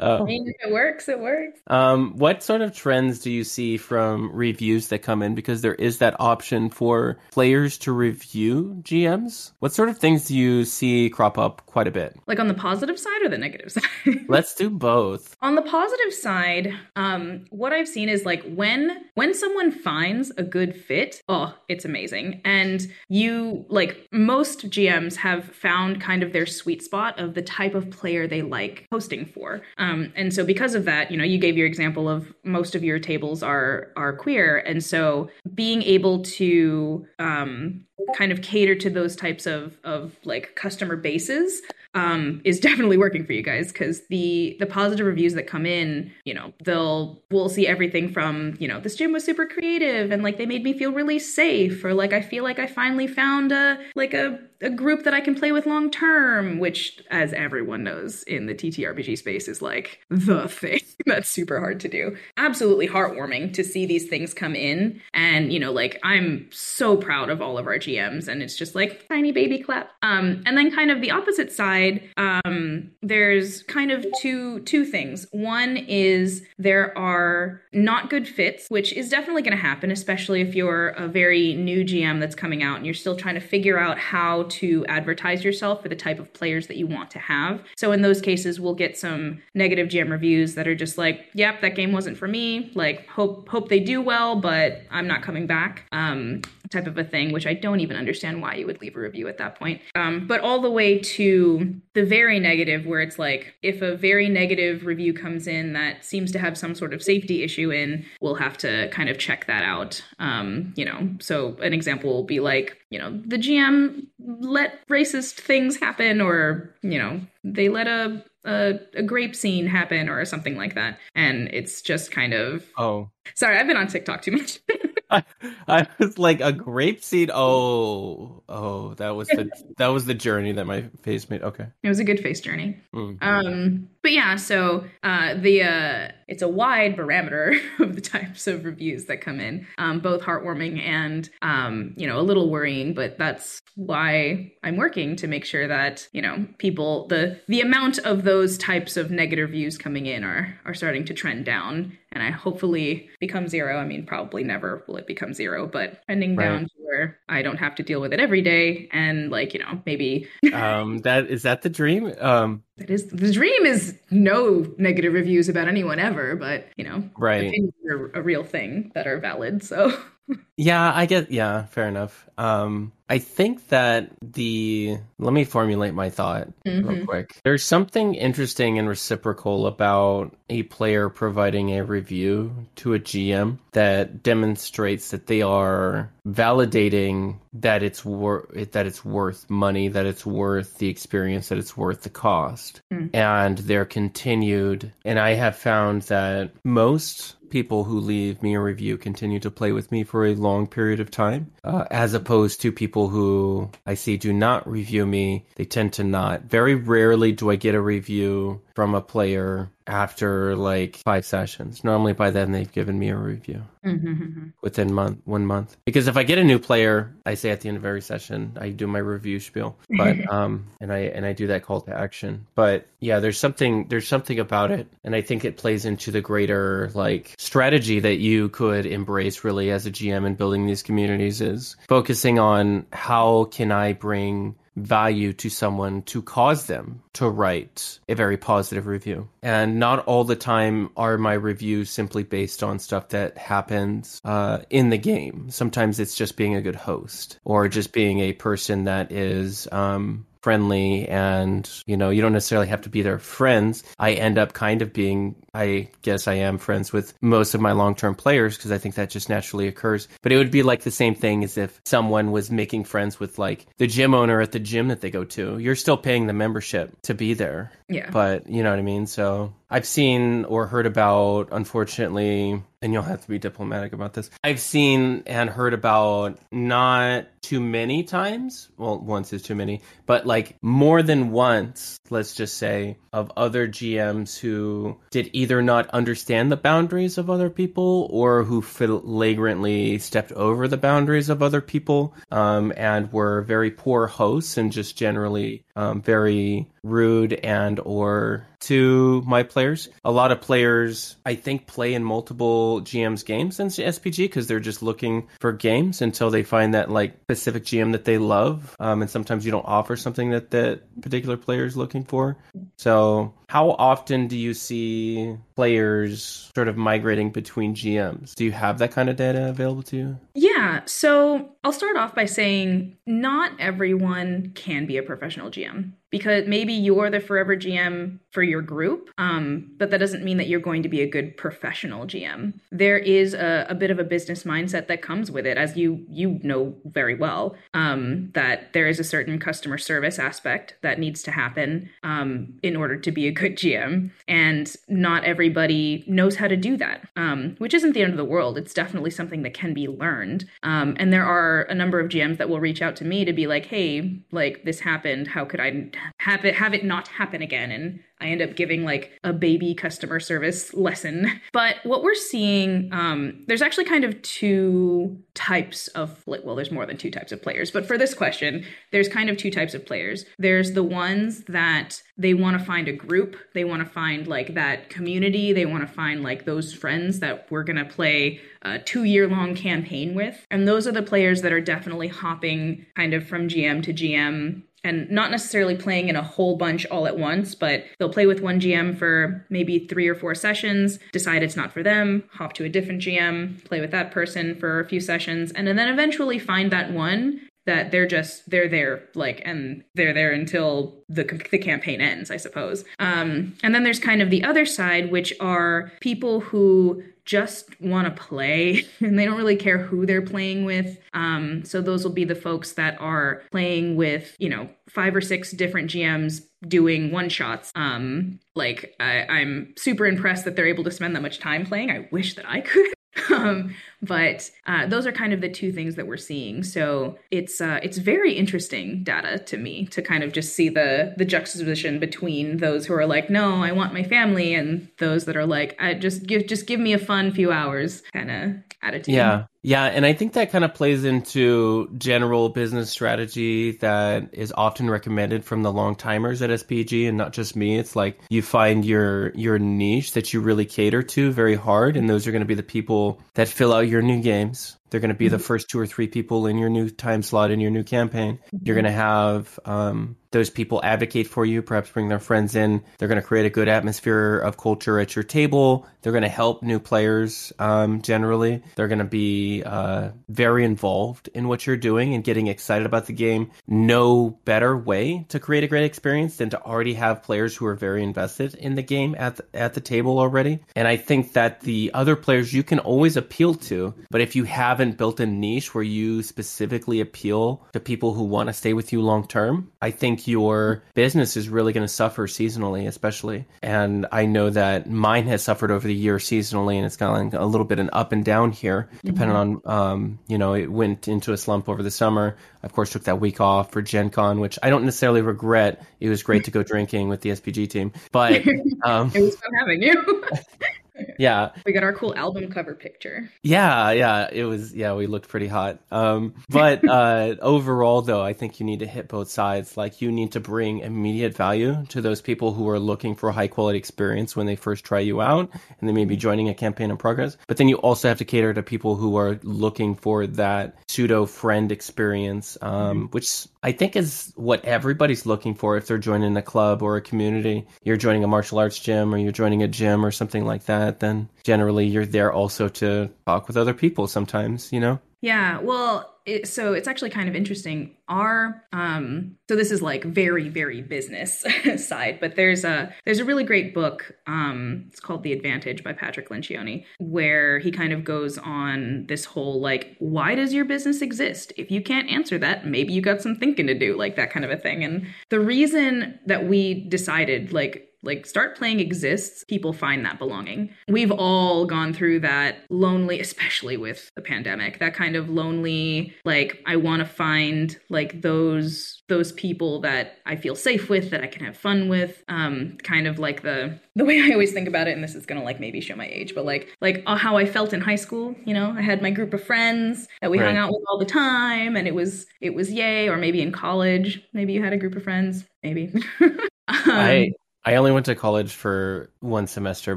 uh, 0.00 0.24
it 0.62 0.72
works. 0.72 1.08
It 1.08 1.20
works. 1.20 1.60
Um, 1.66 2.16
what 2.16 2.42
sort 2.42 2.60
of 2.60 2.74
trends 2.74 3.18
do 3.20 3.30
you 3.30 3.44
see 3.44 3.76
from 3.76 4.30
reviews 4.32 4.88
that 4.88 5.00
come 5.00 5.22
in? 5.22 5.34
Because 5.34 5.62
there 5.62 5.74
is 5.74 5.98
that 5.98 6.16
option 6.18 6.70
for 6.70 7.18
players 7.30 7.78
to 7.78 7.92
review 7.92 8.78
GMs. 8.82 9.52
What 9.60 9.72
sort 9.72 9.88
of 9.88 9.98
things 9.98 10.26
do 10.26 10.36
you 10.36 10.64
see 10.64 11.10
crop 11.10 11.38
up 11.38 11.64
quite 11.66 11.86
a 11.86 11.90
bit? 11.90 12.16
Like 12.26 12.40
on 12.40 12.48
the 12.48 12.54
positive 12.54 12.98
side 12.98 13.22
or 13.22 13.28
the 13.28 13.38
negative 13.38 13.72
side? 13.72 13.84
Let's 14.28 14.54
do 14.54 14.70
both. 14.70 15.36
On 15.42 15.54
the 15.54 15.62
positive 15.62 16.14
side, 16.14 16.74
um, 16.96 17.44
what 17.50 17.72
I've 17.72 17.88
seen 17.88 18.08
is 18.08 18.24
like 18.24 18.42
when 18.44 19.04
when 19.14 19.34
someone 19.34 19.70
finds 19.70 20.30
a 20.36 20.42
good 20.42 20.74
fit, 20.74 21.22
oh, 21.28 21.54
it's 21.68 21.84
amazing. 21.84 22.40
And 22.44 22.86
you 23.08 23.64
like 23.68 24.08
most 24.12 24.70
GMs 24.70 25.16
have 25.16 25.44
found 25.44 26.00
kind 26.00 26.22
of 26.22 26.32
their 26.32 26.46
sweet 26.46 26.82
spot 26.82 27.18
of 27.18 27.34
the 27.34 27.42
type 27.42 27.74
of 27.74 27.90
player 27.90 28.26
they 28.26 28.42
like 28.42 28.86
hosting 28.90 29.26
for. 29.26 29.62
Um, 29.78 30.12
and 30.16 30.32
so 30.32 30.44
because 30.46 30.74
of 30.74 30.84
that, 30.84 31.10
you 31.10 31.16
know, 31.16 31.24
you 31.24 31.38
gave 31.38 31.56
your 31.56 31.66
example 31.66 32.08
of 32.08 32.32
most 32.44 32.74
of 32.74 32.84
your 32.84 32.98
tables 32.98 33.42
are 33.42 33.92
are 33.96 34.14
queer, 34.14 34.58
and 34.58 34.82
so 34.82 35.28
being 35.54 35.82
able 35.82 36.22
to 36.22 37.06
um, 37.18 37.84
kind 38.14 38.32
of 38.32 38.42
cater 38.42 38.74
to 38.74 38.90
those 38.90 39.16
types 39.16 39.46
of 39.46 39.76
of 39.84 40.16
like 40.24 40.54
customer 40.54 40.96
bases 40.96 41.62
um, 41.94 42.40
is 42.44 42.60
definitely 42.68 42.96
working 42.96 43.24
for 43.24 43.32
you 43.32 43.42
guys. 43.42 43.72
Because 43.72 44.06
the 44.08 44.56
the 44.60 44.66
positive 44.66 45.06
reviews 45.06 45.34
that 45.34 45.46
come 45.46 45.66
in, 45.66 46.12
you 46.24 46.34
know, 46.34 46.52
they'll 46.64 47.22
we'll 47.30 47.48
see 47.48 47.66
everything 47.66 48.12
from 48.12 48.56
you 48.58 48.68
know 48.68 48.80
this 48.80 48.96
GM 48.96 49.12
was 49.12 49.24
super 49.24 49.46
creative 49.46 50.10
and 50.10 50.22
like 50.22 50.38
they 50.38 50.46
made 50.46 50.62
me 50.62 50.78
feel 50.78 50.92
really 50.92 51.18
safe 51.18 51.84
or 51.84 51.94
like 51.94 52.12
I 52.12 52.20
feel 52.20 52.44
like 52.44 52.58
I 52.58 52.66
finally 52.66 53.06
found 53.06 53.52
a 53.52 53.78
like 53.94 54.14
a 54.14 54.38
a 54.60 54.70
group 54.70 55.04
that 55.04 55.14
I 55.14 55.20
can 55.20 55.34
play 55.34 55.52
with 55.52 55.66
long 55.66 55.90
term, 55.90 56.58
which, 56.58 57.02
as 57.10 57.32
everyone 57.32 57.84
knows 57.84 58.22
in 58.24 58.46
the 58.46 58.54
TTRPG 58.54 59.18
space, 59.18 59.48
is 59.48 59.62
like 59.62 60.00
the 60.08 60.48
thing 60.48 60.80
that's 61.04 61.28
super 61.28 61.60
hard 61.60 61.80
to 61.80 61.88
do. 61.88 62.16
Absolutely 62.36 62.88
heartwarming 62.88 63.52
to 63.54 63.64
see 63.64 63.86
these 63.86 64.08
things 64.08 64.32
come 64.34 64.54
in. 64.54 65.00
And, 65.14 65.52
you 65.52 65.58
know, 65.58 65.72
like 65.72 65.98
I'm 66.02 66.48
so 66.50 66.96
proud 66.96 67.30
of 67.30 67.42
all 67.42 67.58
of 67.58 67.66
our 67.66 67.78
GMs, 67.78 68.28
and 68.28 68.42
it's 68.42 68.56
just 68.56 68.74
like 68.74 69.06
tiny 69.08 69.32
baby 69.32 69.58
clap. 69.58 69.90
Um, 70.02 70.42
and 70.46 70.56
then 70.56 70.74
kind 70.74 70.90
of 70.90 71.00
the 71.00 71.10
opposite 71.10 71.52
side, 71.52 72.02
um, 72.16 72.90
there's 73.02 73.62
kind 73.64 73.90
of 73.90 74.04
two 74.20 74.60
two 74.60 74.84
things. 74.84 75.26
One 75.32 75.76
is 75.76 76.42
there 76.58 76.96
are 76.96 77.60
not 77.72 78.10
good 78.10 78.26
fits, 78.26 78.66
which 78.68 78.92
is 78.92 79.08
definitely 79.08 79.42
going 79.42 79.56
to 79.56 79.62
happen, 79.62 79.90
especially 79.90 80.40
if 80.40 80.54
you're 80.54 80.88
a 80.90 81.08
very 81.08 81.54
new 81.54 81.84
GM 81.84 82.20
that's 82.20 82.34
coming 82.34 82.62
out 82.62 82.76
and 82.76 82.86
you're 82.86 82.94
still 82.94 83.16
trying 83.16 83.34
to 83.34 83.40
figure 83.40 83.78
out 83.78 83.98
how 83.98 84.44
to 84.46 84.84
advertise 84.86 85.44
yourself 85.44 85.82
for 85.82 85.88
the 85.88 85.96
type 85.96 86.18
of 86.18 86.32
players 86.32 86.66
that 86.66 86.76
you 86.76 86.86
want 86.86 87.10
to 87.12 87.18
have. 87.18 87.62
So 87.76 87.92
in 87.92 88.02
those 88.02 88.20
cases, 88.20 88.60
we'll 88.60 88.74
get 88.74 88.96
some 88.96 89.42
negative 89.54 89.88
GM 89.88 90.10
reviews 90.10 90.54
that 90.54 90.66
are 90.66 90.74
just 90.74 90.98
like, 90.98 91.26
"Yep, 91.34 91.60
that 91.60 91.74
game 91.74 91.92
wasn't 91.92 92.16
for 92.16 92.28
me. 92.28 92.70
Like, 92.74 93.06
hope 93.08 93.48
hope 93.48 93.68
they 93.68 93.80
do 93.80 94.00
well, 94.02 94.36
but 94.36 94.82
I'm 94.90 95.06
not 95.06 95.22
coming 95.22 95.46
back." 95.46 95.84
Um, 95.92 96.42
type 96.70 96.86
of 96.86 96.98
a 96.98 97.04
thing, 97.04 97.32
which 97.32 97.46
I 97.46 97.54
don't 97.54 97.80
even 97.80 97.96
understand 97.96 98.42
why 98.42 98.54
you 98.54 98.66
would 98.66 98.80
leave 98.80 98.96
a 98.96 99.00
review 99.00 99.28
at 99.28 99.38
that 99.38 99.58
point. 99.58 99.80
Um, 99.94 100.26
but 100.26 100.40
all 100.40 100.60
the 100.60 100.70
way 100.70 100.98
to 100.98 101.74
the 101.94 102.04
very 102.04 102.38
negative, 102.38 102.86
where 102.86 103.00
it's 103.00 103.18
like, 103.18 103.54
if 103.62 103.82
a 103.82 103.96
very 103.96 104.28
negative 104.28 104.84
review 104.84 105.12
comes 105.12 105.46
in 105.46 105.72
that 105.74 106.04
seems 106.04 106.32
to 106.32 106.38
have 106.38 106.56
some 106.58 106.74
sort 106.74 106.94
of 106.94 107.02
safety 107.02 107.42
issue 107.42 107.70
in, 107.70 108.04
we'll 108.20 108.34
have 108.34 108.56
to 108.58 108.88
kind 108.90 109.08
of 109.08 109.18
check 109.18 109.46
that 109.46 109.62
out. 109.62 110.02
Um, 110.18 110.72
you 110.76 110.84
know, 110.84 111.10
so 111.20 111.56
an 111.62 111.72
example 111.72 112.12
will 112.12 112.24
be 112.24 112.40
like, 112.40 112.78
you 112.90 112.98
know, 112.98 113.20
the 113.24 113.38
GM 113.38 114.06
let 114.18 114.86
racist 114.88 115.34
things 115.34 115.76
happen, 115.76 116.20
or, 116.20 116.74
you 116.82 116.98
know, 116.98 117.20
they 117.44 117.68
let 117.68 117.86
a 117.86 118.24
a, 118.46 118.78
a, 118.94 119.02
grape 119.02 119.34
scene 119.34 119.66
happen 119.66 120.08
or 120.08 120.24
something 120.24 120.56
like 120.56 120.74
that. 120.76 120.98
And 121.14 121.48
it's 121.48 121.82
just 121.82 122.10
kind 122.10 122.32
of. 122.32 122.64
Oh. 122.78 123.10
Sorry, 123.34 123.58
I've 123.58 123.66
been 123.66 123.76
on 123.76 123.88
TikTok 123.88 124.22
too 124.22 124.32
much. 124.32 124.60
I, 125.10 125.24
I, 125.68 125.86
was 125.98 126.18
like 126.18 126.40
a 126.40 126.52
grape 126.52 127.02
seed. 127.02 127.30
Oh, 127.32 128.42
oh, 128.48 128.94
that 128.94 129.10
was 129.10 129.28
the 129.28 129.50
that 129.78 129.88
was 129.88 130.04
the 130.04 130.14
journey 130.14 130.52
that 130.52 130.66
my 130.66 130.82
face 131.02 131.30
made. 131.30 131.42
Okay, 131.42 131.66
it 131.82 131.88
was 131.88 131.98
a 131.98 132.04
good 132.04 132.20
face 132.20 132.40
journey. 132.40 132.80
Mm. 132.94 133.18
Um, 133.22 133.88
but 134.06 134.12
yeah, 134.12 134.36
so 134.36 134.84
uh, 135.02 135.34
the 135.34 135.64
uh, 135.64 136.08
it's 136.28 136.40
a 136.40 136.46
wide 136.46 136.96
parameter 136.96 137.58
of 137.80 137.96
the 137.96 138.00
types 138.00 138.46
of 138.46 138.64
reviews 138.64 139.06
that 139.06 139.20
come 139.20 139.40
in, 139.40 139.66
um, 139.78 139.98
both 139.98 140.22
heartwarming 140.22 140.80
and 140.80 141.28
um, 141.42 141.92
you 141.96 142.06
know 142.06 142.20
a 142.20 142.22
little 142.22 142.48
worrying. 142.48 142.94
But 142.94 143.18
that's 143.18 143.60
why 143.74 144.52
I'm 144.62 144.76
working 144.76 145.16
to 145.16 145.26
make 145.26 145.44
sure 145.44 145.66
that 145.66 146.06
you 146.12 146.22
know 146.22 146.46
people 146.58 147.08
the 147.08 147.40
the 147.48 147.60
amount 147.60 147.98
of 147.98 148.22
those 148.22 148.56
types 148.58 148.96
of 148.96 149.10
negative 149.10 149.48
reviews 149.48 149.76
coming 149.76 150.06
in 150.06 150.22
are 150.22 150.56
are 150.64 150.74
starting 150.74 151.04
to 151.06 151.12
trend 151.12 151.44
down 151.44 151.98
and 152.16 152.22
I 152.22 152.30
hopefully 152.30 153.10
become 153.20 153.46
zero. 153.46 153.76
I 153.76 153.84
mean, 153.84 154.06
probably 154.06 154.42
never 154.42 154.82
will 154.86 154.96
it 154.96 155.06
become 155.06 155.34
zero, 155.34 155.66
but 155.66 156.02
trending 156.06 156.34
right. 156.34 156.46
down 156.46 156.62
to 156.62 156.85
where 156.86 157.18
I 157.28 157.42
don't 157.42 157.58
have 157.58 157.74
to 157.76 157.82
deal 157.82 158.00
with 158.00 158.12
it 158.12 158.20
every 158.20 158.40
day, 158.40 158.88
and 158.92 159.30
like 159.30 159.52
you 159.52 159.60
know, 159.60 159.82
maybe. 159.84 160.28
um, 160.52 160.98
that 160.98 161.26
is 161.26 161.42
that 161.42 161.62
the 161.62 161.68
dream. 161.68 162.12
Um, 162.20 162.62
that 162.76 162.90
is 162.90 163.08
the 163.08 163.32
dream 163.32 163.66
is 163.66 163.98
no 164.10 164.72
negative 164.78 165.12
reviews 165.12 165.48
about 165.48 165.68
anyone 165.68 165.98
ever, 165.98 166.36
but 166.36 166.66
you 166.76 166.84
know, 166.84 167.08
right, 167.16 167.48
opinions 167.48 167.74
are 167.90 168.10
a 168.14 168.22
real 168.22 168.44
thing 168.44 168.92
that 168.94 169.06
are 169.06 169.18
valid. 169.18 169.62
So. 169.62 169.96
yeah, 170.56 170.92
I 170.94 171.06
get. 171.06 171.30
Yeah, 171.30 171.66
fair 171.66 171.86
enough. 171.88 172.28
Um, 172.38 172.92
I 173.08 173.18
think 173.18 173.68
that 173.68 174.10
the 174.20 174.98
let 175.18 175.32
me 175.32 175.44
formulate 175.44 175.94
my 175.94 176.10
thought 176.10 176.48
mm-hmm. 176.66 176.88
real 176.88 177.06
quick. 177.06 177.40
There's 177.44 177.62
something 177.62 178.14
interesting 178.14 178.78
and 178.78 178.88
reciprocal 178.88 179.66
about 179.66 180.34
a 180.48 180.64
player 180.64 181.08
providing 181.08 181.72
a 181.72 181.84
review 181.84 182.66
to 182.76 182.94
a 182.94 182.98
GM 182.98 183.58
that 183.72 184.22
demonstrates 184.22 185.10
that 185.10 185.26
they 185.26 185.42
are 185.42 186.10
validating 186.26 187.38
that 187.52 187.82
it's 187.82 188.04
worth 188.04 188.72
that 188.72 188.86
it's 188.86 189.04
worth 189.04 189.48
money, 189.48 189.88
that 189.88 190.06
it's 190.06 190.26
worth 190.26 190.78
the 190.78 190.88
experience, 190.88 191.48
that 191.48 191.58
it's 191.58 191.76
worth 191.76 192.02
the 192.02 192.10
cost. 192.10 192.80
Mm. 192.92 193.10
And 193.14 193.58
they're 193.58 193.84
continued 193.84 194.92
and 195.04 195.18
I 195.18 195.34
have 195.34 195.56
found 195.56 196.02
that 196.02 196.50
most 196.64 197.36
people 197.50 197.84
who 197.84 198.00
leave 198.00 198.42
me 198.42 198.54
a 198.54 198.60
review 198.60 198.98
continue 198.98 199.38
to 199.40 199.50
play 199.50 199.72
with 199.72 199.92
me 199.92 200.02
for 200.04 200.26
a 200.26 200.34
long 200.46 200.66
period 200.66 201.00
of 201.00 201.10
time, 201.10 201.50
uh, 201.64 201.84
as 201.90 202.14
opposed 202.14 202.60
to 202.60 202.72
people 202.72 203.08
who 203.08 203.70
I 203.84 203.94
see 203.94 204.16
do 204.16 204.32
not 204.32 204.68
review 204.68 205.04
me. 205.06 205.46
They 205.56 205.64
tend 205.64 205.92
to 205.94 206.04
not. 206.04 206.42
Very 206.42 206.74
rarely 206.74 207.32
do 207.32 207.50
I 207.50 207.56
get 207.56 207.74
a 207.74 207.80
review 207.80 208.62
from 208.74 208.94
a 208.94 209.00
player 209.00 209.70
after 209.86 210.56
like 210.56 210.96
five 210.96 211.24
sessions. 211.24 211.84
Normally 211.84 212.12
by 212.12 212.30
then 212.30 212.52
they've 212.52 212.70
given 212.70 212.98
me 212.98 213.10
a 213.10 213.16
review 213.16 213.62
mm-hmm. 213.84 214.48
within 214.62 214.92
month 214.92 215.20
one 215.24 215.46
month. 215.46 215.76
Because 215.84 216.08
if 216.08 216.16
I 216.16 216.22
get 216.22 216.38
a 216.38 216.44
new 216.44 216.58
player, 216.58 217.14
I 217.24 217.34
say 217.34 217.50
at 217.50 217.60
the 217.60 217.68
end 217.68 217.78
of 217.78 217.84
every 217.84 218.02
session 218.02 218.56
I 218.60 218.70
do 218.70 218.86
my 218.86 218.98
review 218.98 219.40
spiel. 219.40 219.76
But 219.90 220.30
um 220.32 220.66
and 220.80 220.92
I 220.92 220.98
and 220.98 221.24
I 221.24 221.32
do 221.32 221.46
that 221.48 221.62
call 221.62 221.80
to 221.82 221.94
action. 221.94 222.46
But 222.54 222.86
yeah, 223.00 223.20
there's 223.20 223.38
something 223.38 223.88
there's 223.88 224.08
something 224.08 224.38
about 224.38 224.70
it 224.70 224.88
and 225.04 225.14
I 225.14 225.20
think 225.20 225.44
it 225.44 225.56
plays 225.56 225.84
into 225.84 226.10
the 226.10 226.20
greater 226.20 226.90
like 226.94 227.34
strategy 227.38 228.00
that 228.00 228.16
you 228.16 228.48
could 228.50 228.86
embrace 228.86 229.44
really 229.44 229.70
as 229.70 229.86
a 229.86 229.90
GM 229.90 230.26
in 230.26 230.34
building 230.34 230.66
these 230.66 230.82
communities 230.82 231.40
is 231.40 231.76
focusing 231.88 232.38
on 232.38 232.86
how 232.92 233.44
can 233.44 233.72
I 233.72 233.92
bring 233.92 234.54
value 234.76 235.32
to 235.32 235.48
someone 235.48 236.02
to 236.02 236.22
cause 236.22 236.66
them 236.66 237.02
to 237.14 237.28
write 237.28 237.98
a 238.08 238.14
very 238.14 238.36
positive 238.36 238.86
review. 238.86 239.28
And 239.42 239.78
not 239.78 240.04
all 240.06 240.24
the 240.24 240.36
time 240.36 240.90
are 240.96 241.18
my 241.18 241.32
reviews 241.32 241.90
simply 241.90 242.22
based 242.22 242.62
on 242.62 242.78
stuff 242.78 243.08
that 243.08 243.38
happens 243.38 244.20
uh, 244.24 244.60
in 244.70 244.90
the 244.90 244.98
game. 244.98 245.48
Sometimes 245.50 245.98
it's 245.98 246.14
just 246.14 246.36
being 246.36 246.54
a 246.54 246.62
good 246.62 246.76
host 246.76 247.38
or 247.44 247.68
just 247.68 247.92
being 247.92 248.20
a 248.20 248.34
person 248.34 248.84
that 248.84 249.10
is 249.10 249.66
um, 249.72 250.26
friendly 250.46 251.08
and, 251.08 251.68
you 251.86 251.96
know, 251.96 252.08
you 252.08 252.22
don't 252.22 252.32
necessarily 252.32 252.68
have 252.68 252.82
to 252.82 252.88
be 252.88 253.02
their 253.02 253.18
friends. 253.18 253.82
I 253.98 254.12
end 254.12 254.38
up 254.38 254.52
kind 254.52 254.80
of 254.80 254.92
being, 254.92 255.34
I 255.52 255.88
guess 256.02 256.28
I 256.28 256.34
am 256.34 256.56
friends 256.58 256.92
with 256.92 257.14
most 257.20 257.52
of 257.52 257.60
my 257.60 257.72
long 257.72 257.96
term 257.96 258.14
players 258.14 258.56
because 258.56 258.70
I 258.70 258.78
think 258.78 258.94
that 258.94 259.10
just 259.10 259.28
naturally 259.28 259.66
occurs. 259.66 260.06
But 260.22 260.30
it 260.30 260.36
would 260.36 260.52
be 260.52 260.62
like 260.62 260.82
the 260.82 260.92
same 260.92 261.16
thing 261.16 261.42
as 261.42 261.58
if 261.58 261.80
someone 261.84 262.30
was 262.30 262.48
making 262.48 262.84
friends 262.84 263.18
with 263.18 263.40
like 263.40 263.66
the 263.78 263.88
gym 263.88 264.14
owner 264.14 264.40
at 264.40 264.52
the 264.52 264.60
gym 264.60 264.86
that 264.86 265.00
they 265.00 265.10
go 265.10 265.24
to. 265.24 265.58
You're 265.58 265.74
still 265.74 265.96
paying 265.96 266.28
the 266.28 266.32
membership 266.32 266.94
to 267.02 267.12
be 267.12 267.34
there. 267.34 267.72
Yeah. 267.88 268.10
But 268.10 268.48
you 268.48 268.62
know 268.62 268.70
what 268.70 268.80
I 268.80 268.82
mean? 268.82 269.06
So 269.06 269.54
I've 269.70 269.86
seen 269.86 270.44
or 270.44 270.66
heard 270.66 270.86
about, 270.86 271.48
unfortunately, 271.52 272.62
and 272.82 272.92
you'll 272.92 273.02
have 273.02 273.22
to 273.22 273.28
be 273.28 273.38
diplomatic 273.38 273.92
about 273.92 274.12
this. 274.12 274.28
I've 274.42 274.60
seen 274.60 275.22
and 275.26 275.48
heard 275.48 275.72
about 275.72 276.38
not 276.50 277.26
too 277.42 277.60
many 277.60 278.02
times. 278.02 278.68
Well, 278.76 278.98
once 278.98 279.32
is 279.32 279.42
too 279.42 279.54
many, 279.54 279.82
but 280.04 280.26
like 280.26 280.56
more 280.62 281.02
than 281.02 281.30
once, 281.30 281.98
let's 282.10 282.34
just 282.34 282.58
say, 282.58 282.96
of 283.12 283.30
other 283.36 283.68
GMs 283.68 284.36
who 284.36 284.98
did 285.10 285.30
either 285.32 285.62
not 285.62 285.88
understand 285.90 286.50
the 286.50 286.56
boundaries 286.56 287.18
of 287.18 287.30
other 287.30 287.50
people 287.50 288.08
or 288.10 288.42
who 288.42 288.62
flagrantly 288.62 289.98
stepped 289.98 290.32
over 290.32 290.66
the 290.66 290.76
boundaries 290.76 291.28
of 291.28 291.40
other 291.42 291.60
people 291.60 292.14
um, 292.32 292.72
and 292.76 293.12
were 293.12 293.42
very 293.42 293.70
poor 293.70 294.08
hosts 294.08 294.56
and 294.56 294.72
just 294.72 294.96
generally 294.96 295.64
um, 295.76 296.00
very 296.00 296.66
rude 296.82 297.34
and 297.34 297.78
or 297.80 298.46
to 298.60 299.22
my 299.26 299.42
players. 299.42 299.88
A 300.04 300.10
lot 300.10 300.32
of 300.32 300.40
players, 300.40 301.16
I 301.24 301.34
think, 301.34 301.66
play 301.66 301.94
in 301.94 302.04
multiple 302.04 302.80
GM's 302.82 303.22
games 303.22 303.60
in 303.60 303.68
SPG 303.68 304.24
because 304.24 304.46
they're 304.46 304.60
just 304.60 304.82
looking 304.82 305.28
for 305.40 305.52
games 305.52 306.02
until 306.02 306.30
they 306.30 306.42
find 306.42 306.74
that 306.74 306.90
like 306.90 307.16
specific 307.22 307.64
GM 307.64 307.92
that 307.92 308.04
they 308.04 308.18
love. 308.18 308.76
Um, 308.80 309.02
and 309.02 309.10
sometimes 309.10 309.44
you 309.44 309.52
don't 309.52 309.66
offer 309.66 309.96
something 309.96 310.30
that 310.30 310.50
that 310.50 311.00
particular 311.00 311.36
player 311.36 311.64
is 311.64 311.76
looking 311.76 312.04
for. 312.04 312.36
So, 312.76 313.34
how 313.48 313.70
often 313.70 314.26
do 314.26 314.36
you 314.36 314.54
see 314.54 315.36
players 315.54 316.50
sort 316.54 316.68
of 316.68 316.76
migrating 316.76 317.30
between 317.30 317.74
GMs? 317.74 318.34
Do 318.34 318.44
you 318.44 318.52
have 318.52 318.78
that 318.78 318.92
kind 318.92 319.08
of 319.08 319.16
data 319.16 319.48
available 319.48 319.84
to 319.84 319.96
you? 319.96 320.18
Yeah. 320.34 320.82
So 320.86 321.50
I'll 321.62 321.72
start 321.72 321.96
off 321.96 322.14
by 322.14 322.24
saying 322.24 322.96
not 323.06 323.52
everyone 323.60 324.52
can 324.54 324.86
be 324.86 324.96
a 324.96 325.02
professional 325.02 325.50
GM 325.50 325.92
because 326.10 326.46
maybe 326.46 326.72
you're 326.72 327.10
the 327.10 327.20
forever 327.20 327.56
GM 327.56 328.18
for 328.30 328.42
your 328.42 328.62
group, 328.62 329.10
um, 329.18 329.70
but 329.78 329.90
that 329.90 329.98
doesn't 329.98 330.24
mean 330.24 330.36
that 330.36 330.46
you're 330.46 330.60
going 330.60 330.82
to 330.82 330.88
be 330.88 331.00
a 331.00 331.08
good 331.08 331.36
professional 331.36 332.06
GM. 332.06 332.54
There 332.70 332.98
is 332.98 333.34
a, 333.34 333.66
a 333.68 333.74
bit 333.74 333.90
of 333.90 333.98
a 333.98 334.04
business 334.04 334.44
mindset 334.44 334.86
that 334.88 335.02
comes 335.02 335.30
with 335.30 335.46
it, 335.46 335.56
as 335.56 335.76
you 335.76 336.04
you 336.08 336.38
know 336.42 336.74
very 336.84 337.14
well. 337.14 337.56
Um, 337.74 338.30
that 338.34 338.72
there 338.72 338.86
is 338.86 339.00
a 339.00 339.04
certain 339.04 339.38
customer 339.38 339.78
service 339.78 340.18
aspect 340.18 340.76
that 340.82 340.98
needs 340.98 341.22
to 341.24 341.30
happen 341.32 341.90
um, 342.02 342.54
in 342.62 342.76
order 342.76 342.96
to 342.96 343.10
be 343.10 343.26
a 343.26 343.32
good 343.32 343.56
GM, 343.56 344.10
and 344.28 344.74
not 344.88 345.24
everybody 345.24 346.04
knows 346.06 346.36
how 346.36 346.46
to 346.46 346.56
do 346.56 346.76
that. 346.76 347.08
Um, 347.16 347.56
which 347.58 347.74
isn't 347.74 347.92
the 347.92 348.02
end 348.02 348.12
of 348.12 348.18
the 348.18 348.24
world. 348.24 348.58
It's 348.58 348.74
definitely 348.74 349.10
something 349.10 349.42
that 349.42 349.54
can 349.54 349.74
be 349.74 349.88
learned. 349.88 350.48
Um, 350.62 350.94
and 350.98 351.12
there 351.12 351.24
are 351.24 351.62
a 351.62 351.74
number 351.74 351.98
of 351.98 352.10
GMs 352.10 352.38
that 352.38 352.48
will 352.48 352.60
reach 352.60 352.82
out 352.82 352.96
to 352.96 353.04
me 353.04 353.24
to 353.24 353.32
be 353.32 353.46
like, 353.46 353.66
"Hey, 353.66 354.22
like 354.30 354.64
this 354.64 354.80
happened. 354.80 355.28
How 355.28 355.44
could 355.44 355.60
I 355.60 355.90
have 356.18 356.44
it 356.44 356.54
have 356.54 356.74
it 356.74 356.84
not 356.84 357.08
happen 357.08 357.42
again 357.42 357.70
and 357.70 358.00
I 358.20 358.28
end 358.28 358.40
up 358.40 358.56
giving 358.56 358.84
like 358.84 359.12
a 359.24 359.32
baby 359.32 359.74
customer 359.74 360.20
service 360.20 360.72
lesson. 360.74 361.40
But 361.52 361.76
what 361.84 362.02
we're 362.02 362.14
seeing, 362.14 362.88
um, 362.92 363.44
there's 363.46 363.62
actually 363.62 363.84
kind 363.84 364.04
of 364.04 364.20
two 364.22 365.18
types 365.34 365.88
of, 365.88 366.22
well, 366.26 366.54
there's 366.54 366.70
more 366.70 366.86
than 366.86 366.96
two 366.96 367.10
types 367.10 367.32
of 367.32 367.42
players. 367.42 367.70
But 367.70 367.86
for 367.86 367.96
this 367.98 368.14
question, 368.14 368.64
there's 368.90 369.08
kind 369.08 369.28
of 369.28 369.36
two 369.36 369.50
types 369.50 369.74
of 369.74 369.84
players. 369.84 370.24
There's 370.38 370.72
the 370.72 370.82
ones 370.82 371.44
that 371.44 372.02
they 372.16 372.34
want 372.34 372.58
to 372.58 372.64
find 372.64 372.88
a 372.88 372.92
group, 372.92 373.36
they 373.54 373.64
want 373.64 373.84
to 373.84 373.90
find 373.90 374.26
like 374.26 374.54
that 374.54 374.88
community, 374.88 375.52
they 375.52 375.66
want 375.66 375.86
to 375.86 375.92
find 375.92 376.22
like 376.22 376.44
those 376.44 376.72
friends 376.72 377.20
that 377.20 377.50
we're 377.50 377.64
going 377.64 377.76
to 377.76 377.84
play 377.84 378.40
a 378.62 378.78
two 378.78 379.04
year 379.04 379.28
long 379.28 379.54
campaign 379.54 380.14
with. 380.14 380.46
And 380.50 380.66
those 380.66 380.86
are 380.86 380.92
the 380.92 381.02
players 381.02 381.42
that 381.42 381.52
are 381.52 381.60
definitely 381.60 382.08
hopping 382.08 382.86
kind 382.96 383.14
of 383.14 383.26
from 383.26 383.48
GM 383.48 383.82
to 383.84 383.92
GM 383.92 384.62
and 384.86 385.10
not 385.10 385.30
necessarily 385.30 385.76
playing 385.76 386.08
in 386.08 386.16
a 386.16 386.22
whole 386.22 386.56
bunch 386.56 386.86
all 386.86 387.06
at 387.06 387.18
once, 387.18 387.54
but 387.54 387.84
they'll 387.98 388.12
play 388.12 388.26
with 388.26 388.40
one 388.40 388.60
GM 388.60 388.96
for 388.96 389.44
maybe 389.50 389.86
three 389.86 390.06
or 390.06 390.14
four 390.14 390.34
sessions, 390.34 390.98
decide 391.12 391.42
it's 391.42 391.56
not 391.56 391.72
for 391.72 391.82
them, 391.82 392.22
hop 392.32 392.52
to 392.54 392.64
a 392.64 392.68
different 392.68 393.02
GM, 393.02 393.62
play 393.64 393.80
with 393.80 393.90
that 393.90 394.12
person 394.12 394.54
for 394.54 394.80
a 394.80 394.88
few 394.88 395.00
sessions, 395.00 395.50
and 395.52 395.66
then 395.66 395.78
eventually 395.88 396.38
find 396.38 396.70
that 396.70 396.92
one 396.92 397.40
that 397.66 397.90
they're 397.90 398.06
just 398.06 398.48
they're 398.48 398.68
there 398.68 399.02
like 399.14 399.42
and 399.44 399.84
they're 399.94 400.14
there 400.14 400.32
until 400.32 401.02
the 401.08 401.24
the 401.50 401.58
campaign 401.58 402.00
ends 402.00 402.30
i 402.30 402.36
suppose 402.36 402.84
um, 402.98 403.54
and 403.62 403.74
then 403.74 403.84
there's 403.84 404.00
kind 404.00 404.22
of 404.22 404.30
the 404.30 404.44
other 404.44 404.64
side 404.64 405.10
which 405.10 405.32
are 405.40 405.92
people 406.00 406.40
who 406.40 407.02
just 407.26 407.78
want 407.80 408.06
to 408.06 408.22
play 408.22 408.86
and 409.00 409.18
they 409.18 409.26
don't 409.26 409.36
really 409.36 409.56
care 409.56 409.78
who 409.78 410.06
they're 410.06 410.22
playing 410.22 410.64
with. 410.64 410.96
Um, 411.12 411.64
so 411.64 411.82
those 411.82 412.04
will 412.04 412.12
be 412.12 412.24
the 412.24 412.34
folks 412.34 412.72
that 412.74 412.98
are 413.00 413.42
playing 413.50 413.96
with, 413.96 414.34
you 414.38 414.48
know, 414.48 414.70
five 414.88 415.14
or 415.14 415.20
six 415.20 415.50
different 415.50 415.90
GMs 415.90 416.42
doing 416.66 417.10
one 417.10 417.28
shots. 417.28 417.72
Um, 417.74 418.38
like 418.54 418.94
I, 419.00 419.26
I'm 419.28 419.74
super 419.76 420.06
impressed 420.06 420.44
that 420.46 420.56
they're 420.56 420.66
able 420.66 420.84
to 420.84 420.90
spend 420.90 421.14
that 421.16 421.22
much 421.22 421.40
time 421.40 421.66
playing. 421.66 421.90
I 421.90 422.08
wish 422.10 422.36
that 422.36 422.48
I 422.48 422.60
could. 422.62 422.86
um, 423.34 423.74
but 424.06 424.50
uh, 424.66 424.86
those 424.86 425.06
are 425.06 425.12
kind 425.12 425.32
of 425.32 425.40
the 425.40 425.48
two 425.48 425.72
things 425.72 425.96
that 425.96 426.06
we're 426.06 426.16
seeing. 426.16 426.62
So 426.62 427.18
it's 427.30 427.60
uh, 427.60 427.80
it's 427.82 427.98
very 427.98 428.32
interesting 428.32 429.02
data 429.02 429.38
to 429.38 429.56
me 429.56 429.86
to 429.86 430.02
kind 430.02 430.22
of 430.22 430.32
just 430.32 430.54
see 430.54 430.68
the 430.68 431.14
the 431.16 431.24
juxtaposition 431.24 431.98
between 431.98 432.58
those 432.58 432.86
who 432.86 432.94
are 432.94 433.06
like, 433.06 433.30
no, 433.30 433.62
I 433.62 433.72
want 433.72 433.92
my 433.92 434.02
family, 434.02 434.54
and 434.54 434.88
those 434.98 435.24
that 435.26 435.36
are 435.36 435.46
like, 435.46 435.76
I 435.80 435.94
just 435.94 436.26
give 436.26 436.46
just 436.46 436.66
give 436.66 436.80
me 436.80 436.92
a 436.92 436.98
fun 436.98 437.32
few 437.32 437.52
hours 437.52 438.02
kind 438.12 438.30
of 438.30 438.52
attitude. 438.82 439.14
Yeah. 439.14 439.44
Yeah, 439.66 439.86
and 439.86 440.06
I 440.06 440.12
think 440.12 440.34
that 440.34 440.52
kind 440.52 440.64
of 440.64 440.74
plays 440.74 441.04
into 441.04 441.90
general 441.98 442.50
business 442.50 442.88
strategy 442.88 443.72
that 443.78 444.28
is 444.32 444.52
often 444.56 444.88
recommended 444.88 445.44
from 445.44 445.64
the 445.64 445.72
long 445.72 445.96
timers 445.96 446.40
at 446.40 446.50
SPG 446.50 447.08
and 447.08 447.18
not 447.18 447.32
just 447.32 447.56
me. 447.56 447.76
It's 447.76 447.96
like 447.96 448.20
you 448.30 448.42
find 448.42 448.84
your 448.84 449.34
your 449.34 449.58
niche 449.58 450.12
that 450.12 450.32
you 450.32 450.40
really 450.40 450.66
cater 450.66 451.02
to 451.02 451.32
very 451.32 451.56
hard 451.56 451.96
and 451.96 452.08
those 452.08 452.28
are 452.28 452.30
going 452.30 452.42
to 452.42 452.46
be 452.46 452.54
the 452.54 452.62
people 452.62 453.20
that 453.34 453.48
fill 453.48 453.72
out 453.72 453.88
your 453.88 453.95
new 454.02 454.20
games. 454.20 454.78
They're 454.90 455.00
going 455.00 455.08
to 455.08 455.14
be 455.14 455.28
the 455.28 455.36
mm-hmm. 455.36 455.44
first 455.44 455.68
two 455.68 455.78
or 455.78 455.86
three 455.86 456.06
people 456.06 456.46
in 456.46 456.58
your 456.58 456.70
new 456.70 456.88
time 456.90 457.22
slot 457.22 457.50
in 457.50 457.60
your 457.60 457.70
new 457.70 457.84
campaign. 457.84 458.38
You're 458.62 458.76
going 458.76 458.84
to 458.84 458.92
have 458.92 459.58
um, 459.64 460.16
those 460.36 460.50
people 460.50 460.80
advocate 460.84 461.26
for 461.26 461.46
you, 461.46 461.62
perhaps 461.62 461.90
bring 461.90 462.08
their 462.08 462.18
friends 462.18 462.54
in. 462.54 462.82
They're 462.98 463.08
going 463.08 463.20
to 463.20 463.26
create 463.26 463.46
a 463.46 463.50
good 463.50 463.68
atmosphere 463.68 464.38
of 464.38 464.56
culture 464.56 464.98
at 464.98 465.16
your 465.16 465.22
table. 465.22 465.86
They're 466.02 466.12
going 466.12 466.22
to 466.22 466.28
help 466.28 466.62
new 466.62 466.78
players 466.78 467.52
um, 467.58 468.02
generally. 468.02 468.62
They're 468.74 468.88
going 468.88 468.98
to 468.98 469.04
be 469.04 469.62
uh, 469.64 470.10
very 470.28 470.64
involved 470.64 471.30
in 471.34 471.48
what 471.48 471.66
you're 471.66 471.76
doing 471.76 472.14
and 472.14 472.22
getting 472.22 472.48
excited 472.48 472.86
about 472.86 473.06
the 473.06 473.12
game. 473.12 473.50
No 473.66 474.38
better 474.44 474.76
way 474.76 475.24
to 475.30 475.40
create 475.40 475.64
a 475.64 475.68
great 475.68 475.84
experience 475.84 476.36
than 476.36 476.50
to 476.50 476.62
already 476.62 476.94
have 476.94 477.22
players 477.22 477.56
who 477.56 477.66
are 477.66 477.74
very 477.74 478.02
invested 478.02 478.54
in 478.54 478.74
the 478.74 478.82
game 478.82 479.16
at 479.18 479.36
the, 479.36 479.44
at 479.54 479.74
the 479.74 479.80
table 479.80 480.18
already. 480.18 480.60
And 480.74 480.86
I 480.86 480.96
think 480.96 481.32
that 481.32 481.62
the 481.62 481.90
other 481.94 482.14
players 482.14 482.52
you 482.52 482.62
can 482.62 482.78
always 482.78 483.16
appeal 483.16 483.54
to, 483.54 483.94
but 484.10 484.20
if 484.20 484.36
you 484.36 484.44
haven't 484.76 484.98
built 484.98 485.20
a 485.20 485.26
niche 485.26 485.74
where 485.74 485.82
you 485.82 486.22
specifically 486.22 487.00
appeal 487.00 487.64
to 487.72 487.80
people 487.80 488.12
who 488.12 488.24
want 488.24 488.50
to 488.50 488.52
stay 488.52 488.74
with 488.74 488.92
you 488.92 489.00
long 489.00 489.26
term, 489.26 489.72
I 489.80 489.90
think 489.90 490.28
your 490.28 490.84
business 490.92 491.34
is 491.34 491.48
really 491.48 491.72
going 491.72 491.86
to 491.86 491.92
suffer 491.92 492.26
seasonally, 492.26 492.86
especially. 492.86 493.46
And 493.62 494.04
I 494.12 494.26
know 494.26 494.50
that 494.50 494.86
mine 494.86 495.28
has 495.28 495.42
suffered 495.42 495.70
over 495.70 495.88
the 495.88 495.94
year 495.94 496.18
seasonally, 496.18 496.76
and 496.76 496.84
it's 496.84 496.98
gone 496.98 497.32
a 497.32 497.46
little 497.46 497.64
bit 497.64 497.78
an 497.78 497.88
up 497.94 498.12
and 498.12 498.22
down 498.22 498.52
here, 498.52 498.90
depending 499.02 499.34
mm-hmm. 499.34 499.66
on, 499.66 499.90
um, 499.92 500.18
you 500.28 500.36
know, 500.36 500.52
it 500.52 500.70
went 500.70 501.08
into 501.08 501.32
a 501.32 501.38
slump 501.38 501.70
over 501.70 501.82
the 501.82 501.90
summer. 501.90 502.36
of 502.62 502.74
course, 502.74 502.90
took 502.90 503.04
that 503.04 503.18
week 503.18 503.40
off 503.40 503.72
for 503.72 503.80
Gen 503.80 504.10
Con, 504.10 504.40
which 504.40 504.58
I 504.62 504.68
don't 504.68 504.84
necessarily 504.84 505.22
regret. 505.22 505.86
It 506.00 506.10
was 506.10 506.22
great 506.22 506.44
to 506.44 506.50
go 506.50 506.62
drinking 506.62 507.08
with 507.08 507.22
the 507.22 507.30
SPG 507.30 507.70
team, 507.70 507.92
but 508.12 508.46
um, 508.84 509.10
it 509.14 509.22
was 509.22 509.36
fun 509.36 509.54
having 509.58 509.80
you. 509.80 510.24
yeah. 511.18 511.50
We 511.64 511.72
got 511.72 511.82
our 511.82 511.92
cool 511.92 512.14
album 512.14 512.50
cover 512.50 512.74
picture. 512.74 513.30
Yeah, 513.42 513.90
yeah. 513.92 514.28
It 514.30 514.44
was 514.44 514.74
yeah, 514.74 514.94
we 514.94 515.06
looked 515.06 515.28
pretty 515.28 515.48
hot. 515.48 515.78
Um 515.90 516.34
but 516.48 516.86
uh 516.88 517.36
overall 517.42 518.02
though, 518.02 518.22
I 518.22 518.32
think 518.32 518.60
you 518.60 518.66
need 518.66 518.80
to 518.80 518.86
hit 518.86 519.08
both 519.08 519.28
sides. 519.28 519.76
Like 519.76 520.00
you 520.00 520.10
need 520.10 520.32
to 520.32 520.40
bring 520.40 520.80
immediate 520.80 521.34
value 521.34 521.84
to 521.90 522.00
those 522.00 522.20
people 522.20 522.52
who 522.52 522.68
are 522.68 522.78
looking 522.78 523.14
for 523.14 523.28
a 523.28 523.32
high 523.32 523.48
quality 523.48 523.78
experience 523.78 524.36
when 524.36 524.46
they 524.46 524.56
first 524.56 524.84
try 524.84 525.00
you 525.00 525.20
out 525.20 525.50
and 525.80 525.88
they 525.88 525.92
may 525.92 526.04
be 526.04 526.16
joining 526.16 526.48
a 526.48 526.54
campaign 526.54 526.90
in 526.90 526.96
progress. 526.96 527.36
But 527.46 527.56
then 527.56 527.68
you 527.68 527.76
also 527.76 528.08
have 528.08 528.18
to 528.18 528.24
cater 528.24 528.54
to 528.54 528.62
people 528.62 528.96
who 528.96 529.16
are 529.16 529.38
looking 529.42 529.94
for 529.94 530.26
that 530.26 530.76
pseudo 530.88 531.26
friend 531.26 531.72
experience, 531.72 532.58
um, 532.62 532.72
mm-hmm. 532.72 533.04
which 533.06 533.46
I 533.66 533.72
think 533.72 533.96
is 533.96 534.32
what 534.36 534.64
everybody's 534.64 535.26
looking 535.26 535.56
for 535.56 535.76
if 535.76 535.88
they're 535.88 535.98
joining 535.98 536.36
a 536.36 536.42
club 536.42 536.82
or 536.82 536.96
a 536.96 537.00
community. 537.00 537.66
You're 537.82 537.96
joining 537.96 538.22
a 538.22 538.28
martial 538.28 538.60
arts 538.60 538.78
gym 538.78 539.12
or 539.12 539.18
you're 539.18 539.32
joining 539.32 539.64
a 539.64 539.66
gym 539.66 540.06
or 540.06 540.12
something 540.12 540.44
like 540.44 540.66
that, 540.66 541.00
then 541.00 541.28
generally 541.42 541.84
you're 541.84 542.06
there 542.06 542.32
also 542.32 542.68
to 542.68 543.10
talk 543.26 543.48
with 543.48 543.56
other 543.56 543.74
people 543.74 544.06
sometimes, 544.06 544.72
you 544.72 544.78
know? 544.78 545.00
Yeah. 545.20 545.58
Well, 545.58 546.15
it, 546.26 546.48
so 546.48 546.72
it's 546.72 546.88
actually 546.88 547.10
kind 547.10 547.28
of 547.28 547.36
interesting. 547.36 547.96
Our 548.08 548.64
um, 548.72 549.36
so 549.48 549.54
this 549.54 549.70
is 549.70 549.80
like 549.80 550.04
very 550.04 550.48
very 550.48 550.82
business 550.82 551.44
side, 551.76 552.18
but 552.20 552.34
there's 552.34 552.64
a 552.64 552.92
there's 553.04 553.20
a 553.20 553.24
really 553.24 553.44
great 553.44 553.72
book. 553.72 554.12
Um, 554.26 554.86
it's 554.88 554.98
called 554.98 555.22
The 555.22 555.32
Advantage 555.32 555.84
by 555.84 555.92
Patrick 555.92 556.28
Lencioni, 556.28 556.84
where 556.98 557.60
he 557.60 557.70
kind 557.70 557.92
of 557.92 558.02
goes 558.02 558.38
on 558.38 559.06
this 559.06 559.24
whole 559.24 559.60
like, 559.60 559.96
why 560.00 560.34
does 560.34 560.52
your 560.52 560.64
business 560.64 561.00
exist? 561.00 561.52
If 561.56 561.70
you 561.70 561.80
can't 561.80 562.10
answer 562.10 562.38
that, 562.38 562.66
maybe 562.66 562.92
you 562.92 563.00
got 563.00 563.22
some 563.22 563.36
thinking 563.36 563.68
to 563.68 563.78
do, 563.78 563.96
like 563.96 564.16
that 564.16 564.30
kind 564.30 564.44
of 564.44 564.50
a 564.50 564.56
thing. 564.56 564.82
And 564.82 565.06
the 565.30 565.40
reason 565.40 566.18
that 566.26 566.48
we 566.48 566.88
decided 566.88 567.52
like 567.52 567.88
like 568.06 568.26
start 568.26 568.56
playing 568.56 568.80
exists 568.80 569.44
people 569.44 569.72
find 569.72 570.04
that 570.04 570.18
belonging. 570.18 570.70
We've 570.88 571.10
all 571.10 571.66
gone 571.66 571.92
through 571.92 572.20
that 572.20 572.58
lonely 572.70 573.20
especially 573.20 573.76
with 573.76 574.10
the 574.14 574.22
pandemic 574.22 574.78
that 574.78 574.94
kind 574.94 575.16
of 575.16 575.28
lonely 575.28 576.14
like 576.24 576.62
i 576.66 576.76
want 576.76 577.00
to 577.00 577.06
find 577.06 577.78
like 577.88 578.22
those 578.22 579.02
those 579.08 579.32
people 579.32 579.80
that 579.80 580.18
i 580.26 580.36
feel 580.36 580.54
safe 580.54 580.88
with 580.88 581.10
that 581.10 581.22
i 581.22 581.26
can 581.26 581.44
have 581.44 581.56
fun 581.56 581.88
with 581.88 582.22
um 582.28 582.76
kind 582.82 583.06
of 583.06 583.18
like 583.18 583.42
the 583.42 583.78
the 583.94 584.04
way 584.04 584.20
i 584.20 584.32
always 584.32 584.52
think 584.52 584.68
about 584.68 584.86
it 584.86 584.92
and 584.92 585.02
this 585.02 585.14
is 585.14 585.26
gonna 585.26 585.42
like 585.42 585.60
maybe 585.60 585.80
show 585.80 585.96
my 585.96 586.06
age 586.06 586.34
but 586.34 586.44
like 586.44 586.68
like 586.80 587.02
uh, 587.06 587.16
how 587.16 587.36
i 587.36 587.44
felt 587.44 587.72
in 587.72 587.80
high 587.80 587.96
school 587.96 588.34
you 588.44 588.54
know? 588.54 588.74
I 588.76 588.82
had 588.82 589.02
my 589.02 589.10
group 589.10 589.34
of 589.34 589.42
friends 589.42 590.08
that 590.20 590.30
we 590.30 590.38
right. 590.38 590.46
hung 590.46 590.56
out 590.56 590.70
with 590.70 590.82
all 590.88 590.98
the 590.98 591.04
time 591.04 591.76
and 591.76 591.86
it 591.86 591.94
was 591.94 592.26
it 592.40 592.54
was 592.54 592.72
yay 592.72 593.08
or 593.08 593.16
maybe 593.16 593.42
in 593.42 593.52
college 593.52 594.22
maybe 594.32 594.52
you 594.52 594.62
had 594.62 594.72
a 594.72 594.76
group 594.76 594.96
of 594.96 595.02
friends 595.02 595.44
maybe. 595.62 595.92
Um, 596.68 596.80
I 596.86 597.30
I 597.66 597.74
only 597.74 597.90
went 597.90 598.06
to 598.06 598.14
college 598.14 598.54
for 598.54 599.10
one 599.18 599.48
semester 599.48 599.96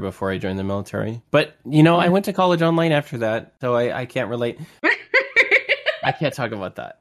before 0.00 0.32
I 0.32 0.38
joined 0.38 0.58
the 0.58 0.64
military. 0.64 1.22
But, 1.30 1.54
you 1.64 1.84
know, 1.84 1.98
I 1.98 2.08
went 2.08 2.24
to 2.24 2.32
college 2.32 2.62
online 2.62 2.90
after 2.90 3.18
that, 3.18 3.54
so 3.60 3.76
I, 3.76 4.00
I 4.00 4.06
can't 4.06 4.28
relate. 4.28 4.58
I 6.02 6.10
can't 6.10 6.34
talk 6.34 6.50
about 6.50 6.74
that. 6.76 7.00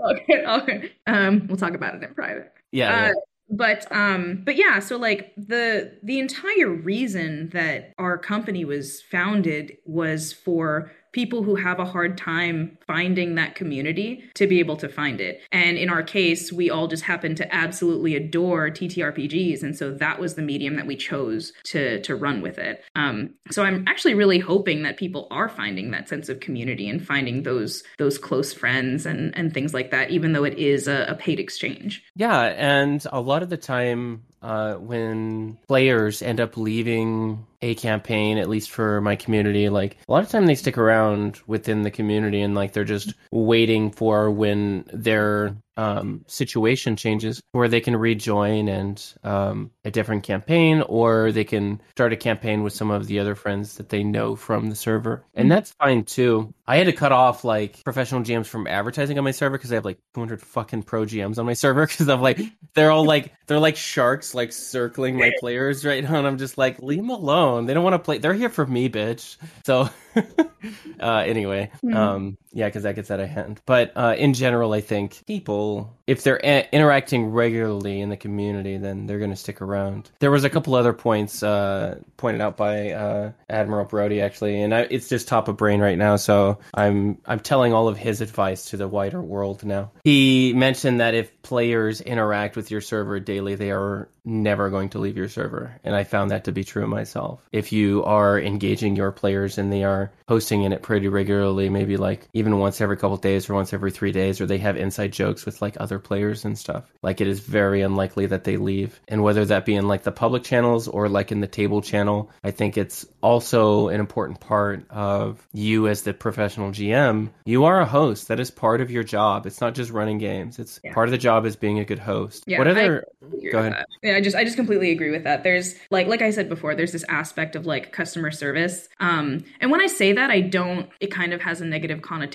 okay, 0.00 0.46
okay. 0.46 0.92
Um, 1.08 1.48
we'll 1.48 1.56
talk 1.56 1.74
about 1.74 1.96
it 1.96 2.04
in 2.04 2.14
private. 2.14 2.52
Yeah. 2.70 2.94
Uh, 2.94 3.06
yeah. 3.06 3.12
But 3.50 3.92
um, 3.92 4.42
but 4.44 4.56
yeah, 4.56 4.78
so 4.78 4.96
like 4.96 5.34
the 5.36 5.98
the 6.02 6.18
entire 6.18 6.70
reason 6.70 7.50
that 7.50 7.92
our 7.98 8.16
company 8.16 8.64
was 8.64 9.02
founded 9.02 9.76
was 9.84 10.32
for 10.32 10.90
people 11.14 11.44
who 11.44 11.54
have 11.54 11.78
a 11.78 11.84
hard 11.84 12.18
time 12.18 12.76
finding 12.88 13.36
that 13.36 13.54
community 13.54 14.24
to 14.34 14.48
be 14.48 14.58
able 14.58 14.76
to 14.76 14.88
find 14.88 15.20
it. 15.20 15.40
And 15.52 15.78
in 15.78 15.88
our 15.88 16.02
case, 16.02 16.52
we 16.52 16.70
all 16.70 16.88
just 16.88 17.04
happen 17.04 17.36
to 17.36 17.54
absolutely 17.54 18.16
adore 18.16 18.68
TTRPGs, 18.68 19.62
and 19.62 19.78
so 19.78 19.92
that 19.92 20.18
was 20.18 20.34
the 20.34 20.42
medium 20.42 20.74
that 20.74 20.86
we 20.86 20.96
chose 20.96 21.52
to 21.64 22.02
to 22.02 22.16
run 22.16 22.42
with 22.42 22.58
it. 22.58 22.82
Um, 22.96 23.34
so 23.50 23.62
I'm 23.62 23.84
actually 23.86 24.14
really 24.14 24.40
hoping 24.40 24.82
that 24.82 24.96
people 24.96 25.28
are 25.30 25.48
finding 25.48 25.92
that 25.92 26.08
sense 26.08 26.28
of 26.28 26.40
community 26.40 26.88
and 26.88 27.04
finding 27.06 27.44
those 27.44 27.84
those 27.98 28.18
close 28.18 28.52
friends 28.52 29.06
and 29.06 29.36
and 29.38 29.54
things 29.54 29.72
like 29.72 29.92
that, 29.92 30.10
even 30.10 30.32
though 30.32 30.44
it 30.44 30.58
is 30.58 30.88
a, 30.88 31.06
a 31.08 31.14
paid 31.14 31.38
exchange. 31.38 32.02
Yeah, 32.16 32.40
and 32.40 33.06
a 33.12 33.20
lot 33.20 33.44
of 33.44 33.50
the 33.50 33.56
time 33.56 34.24
uh, 34.44 34.74
when 34.74 35.56
players 35.66 36.20
end 36.20 36.38
up 36.38 36.58
leaving 36.58 37.46
a 37.62 37.74
campaign, 37.76 38.36
at 38.36 38.48
least 38.48 38.70
for 38.70 39.00
my 39.00 39.16
community, 39.16 39.70
like 39.70 39.96
a 40.06 40.12
lot 40.12 40.22
of 40.22 40.28
time 40.28 40.44
they 40.44 40.54
stick 40.54 40.76
around 40.76 41.40
within 41.46 41.80
the 41.80 41.90
community 41.90 42.42
and 42.42 42.54
like 42.54 42.72
they're 42.72 42.84
just 42.84 43.14
waiting 43.32 43.90
for 43.90 44.30
when 44.30 44.84
their 44.92 45.56
um, 45.76 46.24
situation 46.26 46.96
changes 46.96 47.42
where 47.52 47.68
they 47.68 47.80
can 47.80 47.96
rejoin 47.96 48.68
and 48.68 49.02
um, 49.24 49.70
a 49.84 49.90
different 49.90 50.22
campaign 50.22 50.82
or 50.82 51.32
they 51.32 51.44
can 51.44 51.80
start 51.90 52.12
a 52.12 52.16
campaign 52.16 52.62
with 52.62 52.72
some 52.72 52.90
of 52.90 53.06
the 53.06 53.18
other 53.18 53.34
friends 53.34 53.76
that 53.76 53.88
they 53.88 54.04
know 54.04 54.36
from 54.36 54.70
the 54.70 54.76
server. 54.76 55.24
And 55.34 55.50
that's 55.50 55.72
fine 55.72 56.04
too. 56.04 56.54
I 56.66 56.76
had 56.76 56.86
to 56.86 56.92
cut 56.92 57.12
off 57.12 57.44
like 57.44 57.82
professional 57.84 58.22
gms 58.22 58.46
from 58.46 58.66
advertising 58.66 59.18
on 59.18 59.24
my 59.24 59.30
server 59.30 59.58
because 59.58 59.70
i 59.70 59.74
have 59.74 59.84
like 59.84 59.98
200 60.14 60.40
fucking 60.40 60.82
pro 60.82 61.02
gms 61.02 61.38
on 61.38 61.44
my 61.44 61.52
server 61.64 61.86
because 61.86 62.08
i'm 62.08 62.22
like 62.22 62.40
they're 62.74 62.90
all 62.90 63.04
like 63.04 63.34
they're 63.46 63.58
like 63.58 63.76
sharks 63.76 64.34
like 64.34 64.52
circling 64.52 65.16
my 65.18 65.30
players 65.40 65.84
right 65.84 66.02
now. 66.02 66.16
And 66.16 66.26
i'm 66.26 66.38
just 66.38 66.56
like 66.56 66.80
leave 66.80 66.98
them 66.98 67.10
alone. 67.10 67.66
They 67.66 67.74
don't 67.74 67.84
want 67.84 67.94
to 67.94 67.98
play. 67.98 68.18
They're 68.18 68.34
here 68.34 68.48
for 68.48 68.66
me 68.66 68.88
bitch. 68.88 69.36
So 69.66 69.90
uh, 71.00 71.24
anyway, 71.26 71.70
mm. 71.84 71.94
um, 71.94 72.38
yeah, 72.54 72.66
because 72.66 72.84
that 72.84 72.94
gets 72.94 73.10
out 73.10 73.18
of 73.18 73.28
hand. 73.28 73.60
But 73.66 73.92
uh, 73.96 74.14
in 74.16 74.32
general, 74.32 74.72
I 74.72 74.80
think 74.80 75.24
people, 75.26 75.92
if 76.06 76.22
they're 76.22 76.40
a- 76.42 76.68
interacting 76.72 77.26
regularly 77.26 78.00
in 78.00 78.10
the 78.10 78.16
community, 78.16 78.76
then 78.78 79.06
they're 79.06 79.18
going 79.18 79.30
to 79.30 79.36
stick 79.36 79.60
around. 79.60 80.10
There 80.20 80.30
was 80.30 80.44
a 80.44 80.50
couple 80.50 80.76
other 80.76 80.92
points 80.92 81.42
uh, 81.42 81.98
pointed 82.16 82.40
out 82.40 82.56
by 82.56 82.92
uh, 82.92 83.32
Admiral 83.50 83.86
Brody 83.86 84.20
actually, 84.20 84.62
and 84.62 84.72
I, 84.72 84.82
it's 84.82 85.08
just 85.08 85.26
top 85.26 85.48
of 85.48 85.56
brain 85.56 85.80
right 85.80 85.98
now. 85.98 86.14
So 86.14 86.58
I'm 86.72 87.18
I'm 87.26 87.40
telling 87.40 87.72
all 87.72 87.88
of 87.88 87.98
his 87.98 88.20
advice 88.20 88.70
to 88.70 88.76
the 88.76 88.86
wider 88.86 89.20
world 89.20 89.64
now. 89.64 89.90
He 90.04 90.52
mentioned 90.54 91.00
that 91.00 91.14
if 91.14 91.42
players 91.42 92.00
interact 92.00 92.54
with 92.54 92.70
your 92.70 92.80
server 92.80 93.18
daily, 93.18 93.56
they 93.56 93.72
are 93.72 94.08
never 94.24 94.70
going 94.70 94.90
to 94.90 94.98
leave 94.98 95.16
your 95.16 95.28
server, 95.28 95.78
and 95.82 95.94
I 95.96 96.04
found 96.04 96.30
that 96.30 96.44
to 96.44 96.52
be 96.52 96.62
true 96.62 96.86
myself. 96.86 97.46
If 97.52 97.72
you 97.72 98.04
are 98.04 98.38
engaging 98.38 98.94
your 98.94 99.10
players 99.10 99.58
and 99.58 99.72
they 99.72 99.82
are 99.82 100.12
posting 100.26 100.62
in 100.62 100.72
it 100.72 100.82
pretty 100.82 101.08
regularly, 101.08 101.68
maybe 101.68 101.96
like 101.96 102.28
even 102.32 102.43
once 102.58 102.80
every 102.80 102.96
couple 102.96 103.16
days 103.16 103.48
or 103.48 103.54
once 103.54 103.72
every 103.72 103.90
three 103.90 104.12
days, 104.12 104.40
or 104.40 104.46
they 104.46 104.58
have 104.58 104.76
inside 104.76 105.12
jokes 105.12 105.46
with 105.46 105.62
like 105.62 105.76
other 105.80 105.98
players 105.98 106.44
and 106.44 106.58
stuff. 106.58 106.84
Like 107.02 107.20
it 107.20 107.26
is 107.26 107.40
very 107.40 107.82
unlikely 107.82 108.26
that 108.26 108.44
they 108.44 108.56
leave. 108.56 109.00
And 109.08 109.22
whether 109.22 109.44
that 109.44 109.64
be 109.64 109.74
in 109.74 109.88
like 109.88 110.02
the 110.02 110.12
public 110.12 110.44
channels 110.44 110.88
or 110.88 111.08
like 111.08 111.32
in 111.32 111.40
the 111.40 111.46
table 111.46 111.82
channel, 111.82 112.30
I 112.42 112.50
think 112.50 112.76
it's 112.76 113.06
also 113.20 113.88
an 113.88 114.00
important 114.00 114.40
part 114.40 114.84
of 114.90 115.46
you 115.52 115.88
as 115.88 116.02
the 116.02 116.14
professional 116.14 116.70
GM. 116.70 117.30
You 117.44 117.64
are 117.64 117.80
a 117.80 117.86
host. 117.86 118.28
That 118.28 118.40
is 118.40 118.50
part 118.50 118.80
of 118.80 118.90
your 118.90 119.04
job. 119.04 119.46
It's 119.46 119.60
not 119.60 119.74
just 119.74 119.90
running 119.90 120.18
games. 120.18 120.58
It's 120.58 120.80
yeah. 120.84 120.92
part 120.92 121.08
of 121.08 121.12
the 121.12 121.18
job 121.18 121.46
is 121.46 121.56
being 121.56 121.78
a 121.78 121.84
good 121.84 121.98
host. 121.98 122.44
Yeah, 122.46 122.58
what 122.58 122.68
other 122.68 123.04
go 123.50 123.58
ahead. 123.58 123.84
Yeah, 124.02 124.16
I 124.16 124.20
just 124.20 124.36
I 124.36 124.44
just 124.44 124.56
completely 124.56 124.90
agree 124.90 125.10
with 125.10 125.24
that. 125.24 125.42
There's 125.42 125.74
like 125.90 126.06
like 126.06 126.22
I 126.22 126.30
said 126.30 126.48
before, 126.48 126.74
there's 126.74 126.92
this 126.92 127.04
aspect 127.08 127.56
of 127.56 127.66
like 127.66 127.92
customer 127.92 128.30
service. 128.30 128.88
Um 129.00 129.44
and 129.60 129.70
when 129.70 129.80
I 129.80 129.86
say 129.86 130.12
that, 130.12 130.30
I 130.30 130.40
don't, 130.40 130.90
it 131.00 131.10
kind 131.10 131.32
of 131.32 131.40
has 131.42 131.60
a 131.60 131.64
negative 131.64 132.02
connotation 132.02 132.33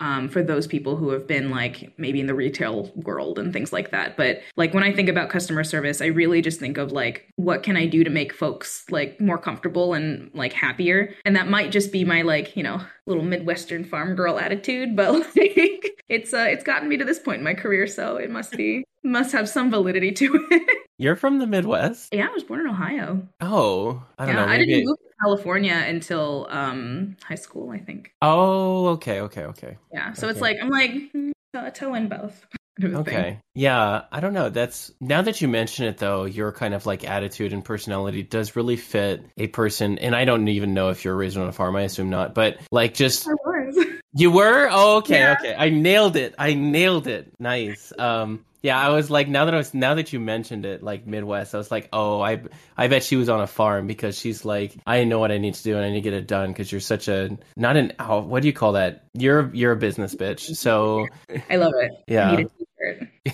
um, 0.00 0.28
for 0.28 0.42
those 0.42 0.66
people 0.66 0.96
who 0.96 1.10
have 1.10 1.26
been 1.26 1.50
like 1.50 1.92
maybe 1.98 2.20
in 2.20 2.26
the 2.26 2.34
retail 2.34 2.90
world 2.96 3.38
and 3.38 3.52
things 3.52 3.72
like 3.72 3.90
that. 3.90 4.16
But 4.16 4.40
like 4.56 4.74
when 4.74 4.84
I 4.84 4.92
think 4.92 5.08
about 5.08 5.30
customer 5.30 5.64
service, 5.64 6.00
I 6.00 6.06
really 6.06 6.42
just 6.42 6.60
think 6.60 6.78
of 6.78 6.92
like, 6.92 7.26
what 7.36 7.62
can 7.62 7.76
I 7.76 7.86
do 7.86 8.04
to 8.04 8.10
make 8.10 8.32
folks 8.32 8.84
like 8.90 9.20
more 9.20 9.38
comfortable 9.38 9.94
and 9.94 10.30
like 10.34 10.52
happier? 10.52 11.14
And 11.24 11.36
that 11.36 11.48
might 11.48 11.72
just 11.72 11.92
be 11.92 12.04
my 12.04 12.22
like, 12.22 12.56
you 12.56 12.62
know, 12.62 12.80
little 13.06 13.24
Midwestern 13.24 13.84
farm 13.84 14.14
girl 14.14 14.38
attitude, 14.38 14.96
but 14.96 15.12
like 15.36 16.04
it's 16.08 16.32
uh 16.32 16.46
it's 16.48 16.64
gotten 16.64 16.88
me 16.88 16.96
to 16.96 17.04
this 17.04 17.18
point 17.18 17.38
in 17.38 17.44
my 17.44 17.54
career, 17.54 17.86
so 17.86 18.16
it 18.16 18.30
must 18.30 18.52
be 18.52 18.84
must 19.02 19.32
have 19.32 19.48
some 19.48 19.70
validity 19.70 20.12
to 20.12 20.46
it. 20.50 20.78
You're 20.98 21.16
from 21.16 21.38
the 21.38 21.46
Midwest? 21.46 22.12
Yeah, 22.12 22.26
I 22.28 22.32
was 22.32 22.42
born 22.42 22.60
in 22.60 22.66
Ohio. 22.66 23.22
Oh, 23.40 24.02
I 24.18 24.26
don't 24.26 24.34
yeah, 24.34 24.44
know. 24.44 24.52
I 24.52 24.58
didn't 24.58 24.84
move 24.84 24.98
to 24.98 25.14
California 25.22 25.84
until 25.86 26.48
um 26.50 27.16
high 27.22 27.36
school, 27.36 27.70
I 27.70 27.78
think. 27.78 28.12
Oh, 28.20 28.88
okay, 28.88 29.20
okay, 29.20 29.44
okay. 29.44 29.78
Yeah, 29.92 30.12
so 30.12 30.26
okay. 30.26 30.32
it's 30.32 30.40
like 30.40 30.56
I'm 30.60 30.70
like 30.70 30.90
mm, 30.90 31.32
toe 31.74 31.94
in 31.94 32.08
both. 32.08 32.44
okay. 32.84 33.12
Thing. 33.12 33.40
Yeah, 33.54 34.02
I 34.10 34.18
don't 34.18 34.32
know. 34.32 34.50
That's 34.50 34.92
now 35.00 35.22
that 35.22 35.40
you 35.40 35.46
mention 35.46 35.86
it 35.86 35.98
though, 35.98 36.24
your 36.24 36.50
kind 36.50 36.74
of 36.74 36.84
like 36.84 37.08
attitude 37.08 37.52
and 37.52 37.64
personality 37.64 38.24
does 38.24 38.56
really 38.56 38.76
fit 38.76 39.24
a 39.36 39.46
person 39.48 39.98
and 39.98 40.16
I 40.16 40.24
don't 40.24 40.48
even 40.48 40.74
know 40.74 40.88
if 40.90 41.04
you're 41.04 41.16
raised 41.16 41.36
on 41.36 41.48
a 41.48 41.52
farm, 41.52 41.76
I 41.76 41.82
assume 41.82 42.10
not, 42.10 42.34
but 42.34 42.58
like 42.72 42.94
just 42.94 43.28
I 43.28 43.32
was. 43.32 43.86
You 44.14 44.30
were? 44.32 44.68
Oh, 44.70 44.96
okay, 44.98 45.18
yeah. 45.18 45.36
okay. 45.38 45.54
I 45.56 45.68
nailed 45.70 46.16
it. 46.16 46.34
I 46.38 46.54
nailed 46.54 47.06
it. 47.06 47.32
Nice. 47.38 47.92
Um 47.98 48.44
yeah, 48.62 48.78
I 48.78 48.88
was 48.90 49.10
like, 49.10 49.28
now 49.28 49.44
that 49.44 49.54
I 49.54 49.56
was, 49.56 49.72
now 49.72 49.94
that 49.94 50.12
you 50.12 50.20
mentioned 50.20 50.66
it, 50.66 50.82
like 50.82 51.06
Midwest, 51.06 51.54
I 51.54 51.58
was 51.58 51.70
like, 51.70 51.88
oh, 51.92 52.20
I, 52.20 52.42
I 52.76 52.88
bet 52.88 53.04
she 53.04 53.16
was 53.16 53.28
on 53.28 53.40
a 53.40 53.46
farm 53.46 53.86
because 53.86 54.18
she's 54.18 54.44
like, 54.44 54.74
I 54.86 55.04
know 55.04 55.18
what 55.18 55.30
I 55.30 55.38
need 55.38 55.54
to 55.54 55.62
do 55.62 55.76
and 55.76 55.84
I 55.84 55.88
need 55.90 55.96
to 55.96 56.00
get 56.00 56.14
it 56.14 56.26
done 56.26 56.50
because 56.50 56.72
you're 56.72 56.80
such 56.80 57.08
a, 57.08 57.38
not 57.56 57.76
an, 57.76 57.92
oh, 58.00 58.20
what 58.20 58.42
do 58.42 58.48
you 58.48 58.54
call 58.54 58.72
that? 58.72 59.04
You're, 59.14 59.54
you're 59.54 59.72
a 59.72 59.76
business 59.76 60.14
bitch. 60.14 60.56
So 60.56 61.06
I 61.48 61.56
love 61.56 61.74
it. 61.76 61.92
Yeah. 62.08 62.42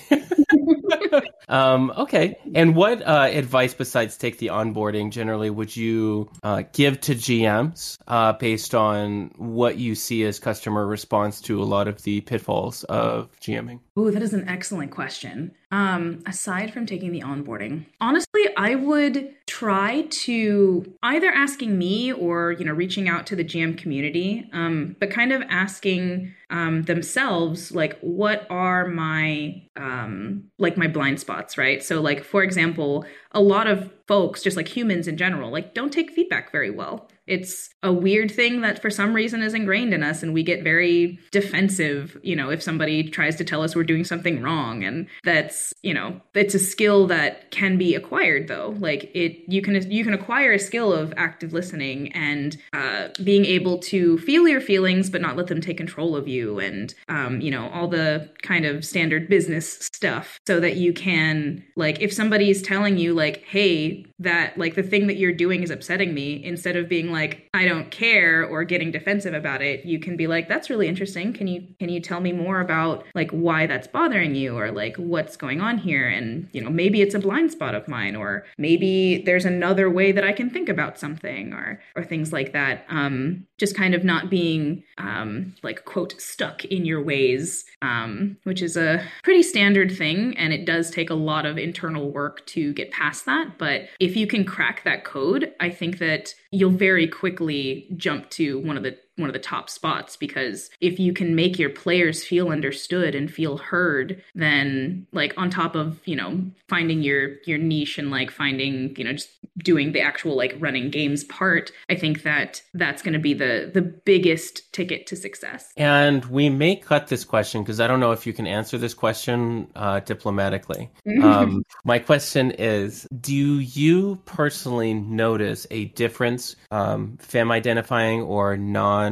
um, 1.48 1.92
okay. 1.96 2.36
And 2.54 2.74
what 2.74 3.02
uh, 3.02 3.28
advice 3.30 3.74
besides 3.74 4.16
take 4.16 4.38
the 4.38 4.48
onboarding 4.48 5.10
generally 5.10 5.50
would 5.50 5.74
you 5.74 6.30
uh, 6.42 6.62
give 6.72 7.00
to 7.02 7.14
GMs 7.14 7.98
uh, 8.06 8.32
based 8.32 8.74
on 8.74 9.32
what 9.36 9.78
you 9.78 9.94
see 9.94 10.24
as 10.24 10.38
customer 10.38 10.86
response 10.86 11.40
to 11.42 11.62
a 11.62 11.64
lot 11.64 11.88
of 11.88 12.02
the 12.02 12.20
pitfalls 12.22 12.84
of 12.84 13.30
GMing? 13.40 13.80
Oh, 13.96 14.10
that 14.10 14.22
is 14.22 14.34
an 14.34 14.48
excellent 14.48 14.90
question. 14.90 15.52
Um, 15.70 16.22
aside 16.26 16.72
from 16.72 16.86
taking 16.86 17.10
the 17.10 17.22
onboarding, 17.22 17.86
honestly, 18.00 18.42
I 18.56 18.76
would 18.76 19.34
try 19.46 20.02
to 20.08 20.94
either 21.02 21.28
asking 21.28 21.76
me 21.76 22.12
or 22.12 22.52
you 22.52 22.64
know 22.64 22.72
reaching 22.72 23.08
out 23.08 23.26
to 23.26 23.36
the 23.36 23.44
GM 23.44 23.76
community, 23.76 24.48
um, 24.52 24.94
but 25.00 25.10
kind 25.10 25.32
of 25.32 25.42
asking 25.48 26.32
um, 26.50 26.82
themselves 26.82 27.72
like, 27.72 27.98
what 28.00 28.46
are 28.50 28.86
my 28.86 29.62
um, 29.76 30.44
like 30.58 30.76
my 30.76 30.86
blind 30.86 31.20
spots, 31.20 31.58
right? 31.58 31.82
So, 31.82 32.00
like 32.00 32.24
for 32.24 32.42
example, 32.42 33.04
a 33.34 33.40
lot 33.40 33.66
of 33.66 33.90
folks, 34.06 34.42
just 34.42 34.56
like 34.56 34.68
humans 34.68 35.08
in 35.08 35.16
general, 35.16 35.50
like 35.50 35.74
don't 35.74 35.92
take 35.92 36.10
feedback 36.10 36.52
very 36.52 36.70
well. 36.70 37.08
It's 37.26 37.70
a 37.82 37.90
weird 37.90 38.30
thing 38.30 38.60
that 38.60 38.82
for 38.82 38.90
some 38.90 39.14
reason 39.14 39.42
is 39.42 39.54
ingrained 39.54 39.94
in 39.94 40.02
us 40.02 40.22
and 40.22 40.34
we 40.34 40.42
get 40.42 40.62
very 40.62 41.18
defensive, 41.32 42.18
you 42.22 42.36
know, 42.36 42.50
if 42.50 42.62
somebody 42.62 43.08
tries 43.08 43.36
to 43.36 43.44
tell 43.44 43.62
us 43.62 43.74
we're 43.74 43.82
doing 43.82 44.04
something 44.04 44.42
wrong 44.42 44.84
and 44.84 45.06
that's, 45.22 45.72
you 45.82 45.94
know, 45.94 46.20
it's 46.34 46.54
a 46.54 46.58
skill 46.58 47.06
that 47.06 47.50
can 47.50 47.78
be 47.78 47.94
acquired 47.94 48.46
though. 48.46 48.74
Like 48.78 49.10
it 49.14 49.38
you 49.48 49.62
can 49.62 49.90
you 49.90 50.04
can 50.04 50.12
acquire 50.12 50.52
a 50.52 50.58
skill 50.58 50.92
of 50.92 51.14
active 51.16 51.54
listening 51.54 52.12
and 52.12 52.58
uh, 52.74 53.08
being 53.22 53.46
able 53.46 53.78
to 53.78 54.18
feel 54.18 54.46
your 54.46 54.60
feelings 54.60 55.08
but 55.08 55.22
not 55.22 55.36
let 55.36 55.46
them 55.46 55.62
take 55.62 55.78
control 55.78 56.16
of 56.16 56.28
you 56.28 56.58
and 56.58 56.94
um, 57.08 57.40
you 57.40 57.50
know, 57.50 57.70
all 57.70 57.88
the 57.88 58.30
kind 58.42 58.66
of 58.66 58.84
standard 58.84 59.30
business 59.30 59.78
stuff 59.78 60.38
so 60.46 60.60
that 60.60 60.76
you 60.76 60.92
can 60.92 61.64
like 61.74 62.02
if 62.02 62.12
somebody's 62.12 62.60
telling 62.60 62.98
you 62.98 63.14
like, 63.14 63.23
"Hey, 63.32 64.04
that 64.18 64.56
like 64.56 64.74
the 64.74 64.82
thing 64.82 65.06
that 65.08 65.16
you're 65.16 65.32
doing 65.32 65.62
is 65.62 65.70
upsetting 65.70 66.14
me," 66.14 66.42
instead 66.44 66.76
of 66.76 66.88
being 66.88 67.10
like 67.10 67.48
I 67.54 67.64
don't 67.64 67.90
care 67.90 68.44
or 68.44 68.64
getting 68.64 68.90
defensive 68.90 69.34
about 69.34 69.62
it, 69.62 69.84
you 69.84 69.98
can 69.98 70.16
be 70.16 70.26
like 70.26 70.48
that's 70.48 70.70
really 70.70 70.88
interesting. 70.88 71.32
Can 71.32 71.46
you 71.46 71.66
can 71.78 71.88
you 71.88 72.00
tell 72.00 72.20
me 72.20 72.32
more 72.32 72.60
about 72.60 73.04
like 73.14 73.30
why 73.30 73.66
that's 73.66 73.86
bothering 73.86 74.34
you 74.34 74.56
or 74.56 74.70
like 74.70 74.96
what's 74.96 75.36
going 75.36 75.60
on 75.60 75.78
here 75.78 76.08
and 76.08 76.48
you 76.52 76.60
know 76.60 76.70
maybe 76.70 77.02
it's 77.02 77.14
a 77.14 77.18
blind 77.18 77.50
spot 77.52 77.74
of 77.74 77.88
mine 77.88 78.16
or 78.16 78.44
maybe 78.58 79.22
there's 79.24 79.44
another 79.44 79.90
way 79.90 80.12
that 80.12 80.24
I 80.24 80.32
can 80.32 80.50
think 80.50 80.68
about 80.68 80.98
something 80.98 81.52
or 81.52 81.80
or 81.96 82.04
things 82.04 82.32
like 82.32 82.52
that. 82.52 82.84
Um 82.88 83.46
just 83.58 83.76
kind 83.76 83.94
of 83.94 84.04
not 84.04 84.30
being 84.30 84.82
um 84.98 85.54
like 85.62 85.84
quote 85.84 86.20
stuck 86.20 86.64
in 86.64 86.84
your 86.84 87.02
ways 87.02 87.64
um 87.82 88.36
which 88.44 88.62
is 88.62 88.76
a 88.76 89.02
pretty 89.22 89.42
standard 89.42 89.90
thing 89.96 90.36
and 90.36 90.52
it 90.52 90.64
does 90.64 90.90
take 90.90 91.10
a 91.10 91.14
lot 91.14 91.46
of 91.46 91.58
internal 91.58 92.10
work 92.10 92.44
to 92.46 92.72
get 92.74 92.90
past 92.90 93.26
that, 93.26 93.58
but 93.58 93.82
if 94.00 94.13
you 94.16 94.26
can 94.26 94.44
crack 94.44 94.84
that 94.84 95.04
code, 95.04 95.52
I 95.60 95.70
think 95.70 95.98
that 95.98 96.34
you'll 96.50 96.70
very 96.70 97.06
quickly 97.06 97.88
jump 97.96 98.30
to 98.30 98.58
one 98.58 98.76
of 98.76 98.82
the 98.82 98.98
one 99.16 99.28
of 99.28 99.32
the 99.32 99.38
top 99.38 99.70
spots 99.70 100.16
because 100.16 100.70
if 100.80 100.98
you 100.98 101.12
can 101.12 101.34
make 101.34 101.58
your 101.58 101.70
players 101.70 102.24
feel 102.24 102.48
understood 102.48 103.14
and 103.14 103.32
feel 103.32 103.58
heard 103.58 104.22
then 104.34 105.06
like 105.12 105.32
on 105.36 105.50
top 105.50 105.74
of 105.74 106.00
you 106.04 106.16
know 106.16 106.40
finding 106.68 107.02
your 107.02 107.36
your 107.46 107.58
niche 107.58 107.98
and 107.98 108.10
like 108.10 108.30
finding 108.30 108.94
you 108.96 109.04
know 109.04 109.12
just 109.12 109.30
doing 109.58 109.92
the 109.92 110.00
actual 110.00 110.36
like 110.36 110.54
running 110.58 110.90
games 110.90 111.24
part 111.24 111.70
i 111.88 111.94
think 111.94 112.22
that 112.22 112.62
that's 112.74 113.02
going 113.02 113.12
to 113.12 113.18
be 113.18 113.34
the 113.34 113.70
the 113.72 113.82
biggest 113.82 114.72
ticket 114.72 115.06
to 115.06 115.16
success. 115.16 115.72
And 115.76 116.24
we 116.26 116.48
may 116.48 116.76
cut 116.76 117.08
this 117.08 117.24
question 117.24 117.62
because 117.62 117.80
i 117.80 117.86
don't 117.86 118.00
know 118.00 118.12
if 118.12 118.26
you 118.26 118.32
can 118.32 118.46
answer 118.46 118.78
this 118.78 118.94
question 118.94 119.68
uh, 119.74 120.00
diplomatically. 120.00 120.90
Um, 121.22 121.64
my 121.84 121.98
question 121.98 122.50
is 122.52 123.06
do 123.20 123.58
you 123.60 124.20
personally 124.24 124.94
notice 124.94 125.66
a 125.70 125.86
difference 125.86 126.56
um, 126.70 127.16
fem 127.18 127.50
identifying 127.50 128.22
or 128.22 128.56
non 128.56 129.03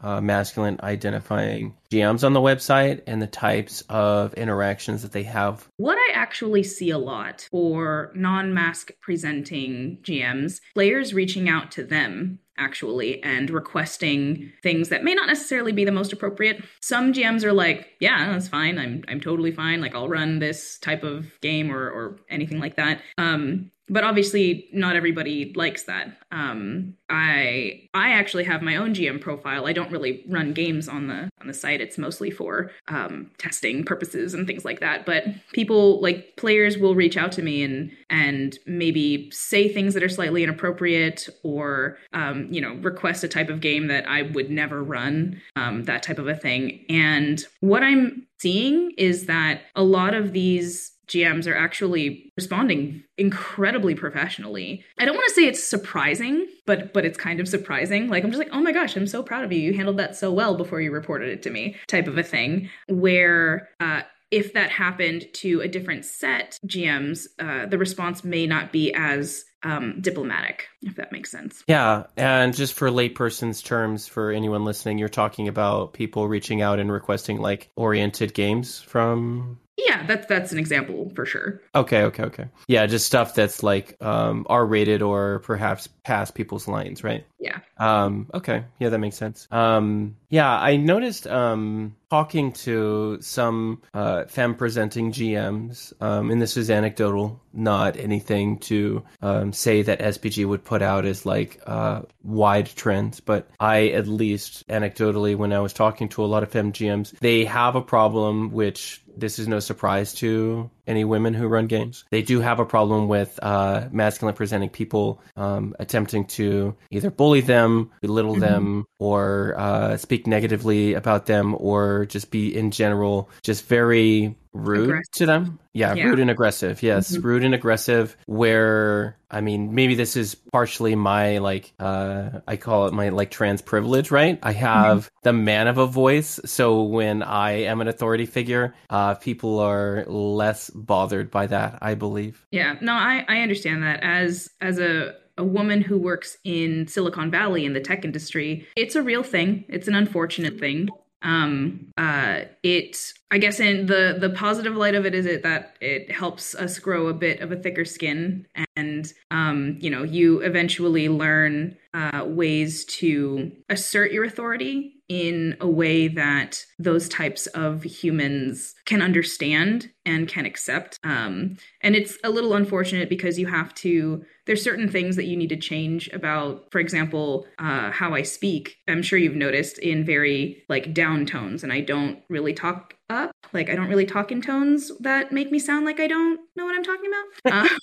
uh, 0.00 0.20
masculine 0.20 0.78
identifying 0.82 1.74
GMs 1.90 2.24
on 2.24 2.32
the 2.32 2.40
website 2.40 3.02
and 3.06 3.20
the 3.20 3.26
types 3.26 3.82
of 3.88 4.34
interactions 4.34 5.02
that 5.02 5.12
they 5.12 5.24
have. 5.24 5.66
What 5.76 5.96
I 5.96 6.12
actually 6.14 6.62
see 6.62 6.90
a 6.90 6.98
lot 6.98 7.48
for 7.50 8.12
non 8.14 8.54
masc 8.54 8.90
presenting 9.00 9.98
GMs, 10.02 10.60
players 10.74 11.14
reaching 11.14 11.48
out 11.48 11.72
to 11.72 11.84
them 11.84 12.38
actually 12.58 13.22
and 13.22 13.50
requesting 13.50 14.52
things 14.62 14.88
that 14.88 15.04
may 15.04 15.14
not 15.14 15.28
necessarily 15.28 15.72
be 15.72 15.84
the 15.84 15.92
most 15.92 16.12
appropriate. 16.12 16.62
Some 16.80 17.12
GMs 17.12 17.44
are 17.44 17.52
like, 17.52 17.88
yeah, 18.00 18.32
that's 18.32 18.48
fine. 18.48 18.78
I'm 18.78 19.04
I'm 19.08 19.20
totally 19.20 19.52
fine. 19.52 19.80
Like 19.80 19.94
I'll 19.94 20.08
run 20.08 20.38
this 20.38 20.78
type 20.78 21.04
of 21.04 21.40
game 21.40 21.70
or 21.72 21.88
or 21.88 22.18
anything 22.28 22.58
like 22.58 22.76
that. 22.76 23.00
Um 23.16 23.70
but 23.88 24.04
obviously 24.04 24.68
not 24.72 24.96
everybody 24.96 25.52
likes 25.54 25.84
that. 25.84 26.18
Um, 26.30 26.94
i 27.10 27.88
i 27.94 28.10
actually 28.10 28.44
have 28.44 28.60
my 28.60 28.76
own 28.76 28.94
gm 28.94 29.20
profile. 29.20 29.66
I 29.66 29.72
don't 29.72 29.90
really 29.90 30.24
run 30.28 30.52
games 30.52 30.88
on 30.88 31.06
the 31.06 31.30
on 31.40 31.46
the 31.46 31.54
site. 31.54 31.80
It's 31.80 31.96
mostly 31.98 32.30
for 32.30 32.70
um, 32.88 33.30
testing 33.38 33.84
purposes 33.84 34.34
and 34.34 34.46
things 34.46 34.64
like 34.64 34.80
that. 34.80 35.06
But 35.06 35.24
people 35.52 36.00
like 36.02 36.36
players 36.36 36.76
will 36.76 36.94
reach 36.94 37.16
out 37.16 37.32
to 37.32 37.42
me 37.42 37.62
and 37.62 37.90
and 38.10 38.58
maybe 38.66 39.30
say 39.30 39.72
things 39.72 39.94
that 39.94 40.02
are 40.02 40.08
slightly 40.08 40.42
inappropriate 40.42 41.28
or 41.42 41.98
um, 42.12 42.48
you 42.50 42.60
know 42.60 42.74
request 42.74 43.24
a 43.24 43.28
type 43.28 43.48
of 43.48 43.60
game 43.60 43.88
that 43.88 44.08
i 44.08 44.22
would 44.22 44.50
never 44.50 44.82
run 44.82 45.40
um, 45.56 45.84
that 45.84 46.02
type 46.02 46.18
of 46.18 46.28
a 46.28 46.36
thing. 46.36 46.84
And 46.88 47.44
what 47.60 47.82
i'm 47.82 48.26
seeing 48.38 48.92
is 48.98 49.26
that 49.26 49.62
a 49.74 49.82
lot 49.82 50.14
of 50.14 50.32
these 50.32 50.92
GMs 51.08 51.46
are 51.46 51.56
actually 51.56 52.30
responding 52.36 53.02
incredibly 53.16 53.94
professionally. 53.94 54.84
I 54.98 55.04
don't 55.04 55.16
want 55.16 55.28
to 55.28 55.34
say 55.34 55.46
it's 55.46 55.62
surprising, 55.62 56.46
but 56.66 56.92
but 56.92 57.04
it's 57.04 57.18
kind 57.18 57.40
of 57.40 57.48
surprising. 57.48 58.08
Like 58.08 58.24
I'm 58.24 58.30
just 58.30 58.38
like, 58.38 58.52
"Oh 58.52 58.60
my 58.60 58.72
gosh, 58.72 58.96
I'm 58.96 59.06
so 59.06 59.22
proud 59.22 59.44
of 59.44 59.52
you. 59.52 59.60
You 59.60 59.74
handled 59.74 59.96
that 59.98 60.16
so 60.16 60.32
well 60.32 60.54
before 60.56 60.80
you 60.80 60.92
reported 60.92 61.28
it 61.30 61.42
to 61.42 61.50
me." 61.50 61.76
type 61.86 62.06
of 62.06 62.18
a 62.18 62.22
thing 62.22 62.68
where 62.88 63.68
uh 63.80 64.02
if 64.30 64.52
that 64.52 64.70
happened 64.70 65.26
to 65.32 65.60
a 65.62 65.68
different 65.68 66.04
set 66.04 66.58
GMs, 66.66 67.26
uh, 67.38 67.66
the 67.66 67.78
response 67.78 68.24
may 68.24 68.46
not 68.46 68.72
be 68.72 68.92
as 68.92 69.44
um, 69.62 70.00
diplomatic, 70.00 70.68
if 70.82 70.96
that 70.96 71.12
makes 71.12 71.30
sense. 71.30 71.62
Yeah, 71.66 72.04
and 72.16 72.54
just 72.54 72.74
for 72.74 72.90
layperson's 72.90 73.62
terms, 73.62 74.06
for 74.06 74.30
anyone 74.30 74.64
listening, 74.64 74.98
you're 74.98 75.08
talking 75.08 75.48
about 75.48 75.92
people 75.92 76.28
reaching 76.28 76.62
out 76.62 76.78
and 76.78 76.90
requesting 76.92 77.40
like 77.40 77.70
oriented 77.76 78.34
games 78.34 78.80
from 78.80 79.58
yeah, 79.78 80.04
that's 80.06 80.26
that's 80.26 80.50
an 80.50 80.58
example 80.58 81.10
for 81.14 81.24
sure. 81.24 81.62
Okay, 81.74 82.02
okay, 82.02 82.24
okay. 82.24 82.48
Yeah, 82.66 82.86
just 82.86 83.06
stuff 83.06 83.34
that's 83.34 83.62
like 83.62 83.96
um, 84.02 84.44
R 84.50 84.66
rated 84.66 85.02
or 85.02 85.38
perhaps 85.40 85.86
past 86.02 86.34
people's 86.34 86.66
lines, 86.66 87.04
right? 87.04 87.24
Yeah. 87.38 87.60
Um, 87.78 88.28
okay, 88.34 88.64
yeah, 88.80 88.88
that 88.88 88.98
makes 88.98 89.16
sense. 89.16 89.46
Um, 89.52 90.16
yeah, 90.30 90.50
I 90.50 90.76
noticed 90.76 91.28
um, 91.28 91.94
talking 92.10 92.52
to 92.52 93.18
some 93.20 93.80
uh, 93.94 94.24
femme 94.24 94.56
presenting 94.56 95.12
GMs, 95.12 95.92
um, 96.02 96.32
and 96.32 96.42
this 96.42 96.56
is 96.56 96.70
anecdotal, 96.70 97.40
not 97.52 97.96
anything 97.96 98.58
to 98.60 99.04
um, 99.48 99.52
say 99.52 99.82
that 99.82 100.00
SPG 100.00 100.46
would 100.46 100.64
put 100.64 100.82
out 100.82 101.04
as 101.04 101.24
like 101.26 101.60
uh, 101.66 102.02
wide 102.22 102.66
trends, 102.66 103.20
but 103.20 103.48
I 103.60 103.88
at 103.88 104.06
least 104.06 104.66
anecdotally, 104.68 105.36
when 105.36 105.52
I 105.52 105.60
was 105.60 105.72
talking 105.72 106.08
to 106.10 106.24
a 106.24 106.26
lot 106.26 106.42
of 106.42 106.52
MGMs, 106.52 107.18
they 107.18 107.44
have 107.44 107.76
a 107.76 107.82
problem 107.82 108.52
which 108.52 109.02
this 109.18 109.38
is 109.38 109.48
no 109.48 109.60
surprise 109.60 110.12
to 110.14 110.70
any 110.86 111.04
women 111.04 111.34
who 111.34 111.46
run 111.46 111.66
games. 111.66 112.04
They 112.10 112.22
do 112.22 112.40
have 112.40 112.60
a 112.60 112.64
problem 112.64 113.08
with 113.08 113.38
uh, 113.42 113.88
masculine 113.92 114.34
presenting 114.34 114.70
people 114.70 115.20
um, 115.36 115.74
attempting 115.78 116.24
to 116.26 116.74
either 116.90 117.10
bully 117.10 117.42
them, 117.42 117.90
belittle 118.00 118.32
mm-hmm. 118.32 118.40
them, 118.40 118.86
or 118.98 119.54
uh, 119.58 119.96
speak 119.96 120.26
negatively 120.26 120.94
about 120.94 121.26
them, 121.26 121.54
or 121.58 122.06
just 122.06 122.30
be 122.30 122.56
in 122.56 122.70
general 122.70 123.28
just 123.42 123.66
very 123.66 124.36
rude 124.52 124.84
aggressive. 124.84 125.12
to 125.12 125.26
them. 125.26 125.58
Yeah, 125.72 125.94
yeah, 125.94 126.04
rude 126.04 126.18
and 126.18 126.30
aggressive. 126.30 126.82
Yes, 126.82 127.12
mm-hmm. 127.12 127.26
rude 127.26 127.44
and 127.44 127.54
aggressive. 127.54 128.16
Where 128.26 129.16
I 129.30 129.40
mean, 129.42 129.74
maybe 129.74 129.94
this 129.94 130.16
is 130.16 130.34
partially 130.34 130.94
my 130.96 131.38
like 131.38 131.72
uh 131.78 132.40
I 132.48 132.56
call 132.56 132.86
it 132.86 132.94
my 132.94 133.10
like 133.10 133.30
trans 133.30 133.62
privilege, 133.62 134.10
right? 134.10 134.38
I 134.42 134.52
have 134.52 135.04
mm-hmm. 135.04 135.18
the 135.22 135.32
man 135.32 135.68
of 135.68 135.78
a 135.78 135.86
voice, 135.86 136.40
so 136.44 136.82
when 136.82 137.22
I 137.22 137.64
am 137.64 137.80
an 137.80 137.88
authority 137.88 138.26
figure, 138.26 138.74
uh 138.90 139.07
people 139.14 139.58
are 139.58 140.04
less 140.06 140.70
bothered 140.70 141.30
by 141.30 141.46
that, 141.46 141.78
I 141.80 141.94
believe. 141.94 142.46
Yeah. 142.50 142.76
No, 142.80 142.92
I 142.92 143.24
I 143.28 143.40
understand 143.40 143.82
that 143.82 144.00
as 144.02 144.50
as 144.60 144.78
a 144.78 145.14
a 145.36 145.44
woman 145.44 145.80
who 145.80 145.98
works 145.98 146.36
in 146.42 146.88
Silicon 146.88 147.30
Valley 147.30 147.64
in 147.64 147.72
the 147.72 147.80
tech 147.80 148.04
industry, 148.04 148.66
it's 148.76 148.96
a 148.96 149.02
real 149.02 149.22
thing. 149.22 149.64
It's 149.68 149.86
an 149.86 149.94
unfortunate 149.94 150.58
thing 150.58 150.88
um 151.22 151.92
uh 151.98 152.42
it 152.62 153.12
i 153.32 153.38
guess 153.38 153.58
in 153.58 153.86
the 153.86 154.16
the 154.20 154.30
positive 154.30 154.76
light 154.76 154.94
of 154.94 155.04
it 155.04 155.14
is 155.14 155.26
it 155.26 155.42
that 155.42 155.76
it 155.80 156.10
helps 156.12 156.54
us 156.54 156.78
grow 156.78 157.08
a 157.08 157.14
bit 157.14 157.40
of 157.40 157.50
a 157.50 157.56
thicker 157.56 157.84
skin 157.84 158.46
and 158.76 159.12
um 159.32 159.76
you 159.80 159.90
know 159.90 160.04
you 160.04 160.38
eventually 160.40 161.08
learn 161.08 161.76
uh 161.94 162.24
ways 162.24 162.84
to 162.84 163.50
assert 163.68 164.12
your 164.12 164.24
authority 164.24 164.94
in 165.08 165.56
a 165.60 165.68
way 165.68 166.08
that 166.08 166.64
those 166.78 167.08
types 167.08 167.46
of 167.48 167.82
humans 167.82 168.74
can 168.84 169.00
understand 169.00 169.90
and 170.04 170.28
can 170.28 170.44
accept. 170.44 170.98
Um 171.02 171.56
and 171.80 171.96
it's 171.96 172.18
a 172.24 172.30
little 172.30 172.54
unfortunate 172.54 173.08
because 173.08 173.38
you 173.38 173.46
have 173.46 173.74
to 173.76 174.24
there's 174.46 174.62
certain 174.62 174.88
things 174.88 175.16
that 175.16 175.26
you 175.26 175.36
need 175.36 175.50
to 175.50 175.56
change 175.56 176.08
about 176.12 176.68
for 176.70 176.78
example 176.78 177.46
uh, 177.58 177.90
how 177.90 178.14
i 178.14 178.22
speak. 178.22 178.76
I'm 178.86 179.02
sure 179.02 179.18
you've 179.18 179.34
noticed 179.34 179.78
in 179.78 180.04
very 180.04 180.64
like 180.68 180.94
down 180.94 181.26
tones 181.26 181.62
and 181.62 181.72
i 181.72 181.80
don't 181.80 182.20
really 182.28 182.52
talk 182.52 182.94
up. 183.10 183.32
Like 183.52 183.70
I 183.70 183.74
don't 183.74 183.88
really 183.88 184.06
talk 184.06 184.30
in 184.30 184.42
tones 184.42 184.92
that 185.00 185.32
make 185.32 185.50
me 185.50 185.58
sound 185.58 185.86
like 185.86 186.00
I 186.00 186.06
don't 186.06 186.40
know 186.56 186.64
what 186.64 186.76
I'm 186.76 186.84
talking 186.84 187.10
about. 187.10 187.68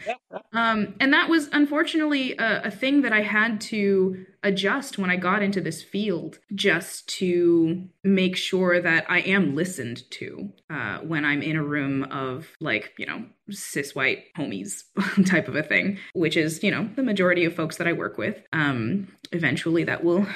Uh, 0.00 0.38
um, 0.52 0.94
and 0.98 1.12
that 1.12 1.28
was 1.28 1.48
unfortunately 1.52 2.36
a, 2.38 2.62
a 2.64 2.70
thing 2.70 3.02
that 3.02 3.12
I 3.12 3.20
had 3.20 3.60
to 3.62 4.24
adjust 4.42 4.98
when 4.98 5.10
I 5.10 5.16
got 5.16 5.42
into 5.42 5.60
this 5.60 5.82
field 5.82 6.38
just 6.54 7.06
to 7.18 7.88
make 8.02 8.36
sure 8.36 8.80
that 8.80 9.04
I 9.08 9.20
am 9.20 9.54
listened 9.54 10.10
to 10.12 10.50
uh, 10.70 10.98
when 10.98 11.24
I'm 11.24 11.42
in 11.42 11.56
a 11.56 11.62
room 11.62 12.04
of 12.04 12.48
like, 12.60 12.94
you 12.98 13.06
know, 13.06 13.26
cis 13.50 13.94
white 13.94 14.24
homies 14.36 14.84
type 15.26 15.48
of 15.48 15.56
a 15.56 15.62
thing, 15.62 15.98
which 16.14 16.36
is, 16.36 16.62
you 16.62 16.70
know, 16.70 16.88
the 16.96 17.02
majority 17.02 17.44
of 17.44 17.54
folks 17.54 17.76
that 17.76 17.86
I 17.86 17.92
work 17.92 18.16
with. 18.16 18.42
Um, 18.52 19.08
eventually 19.32 19.84
that 19.84 20.02
will 20.02 20.26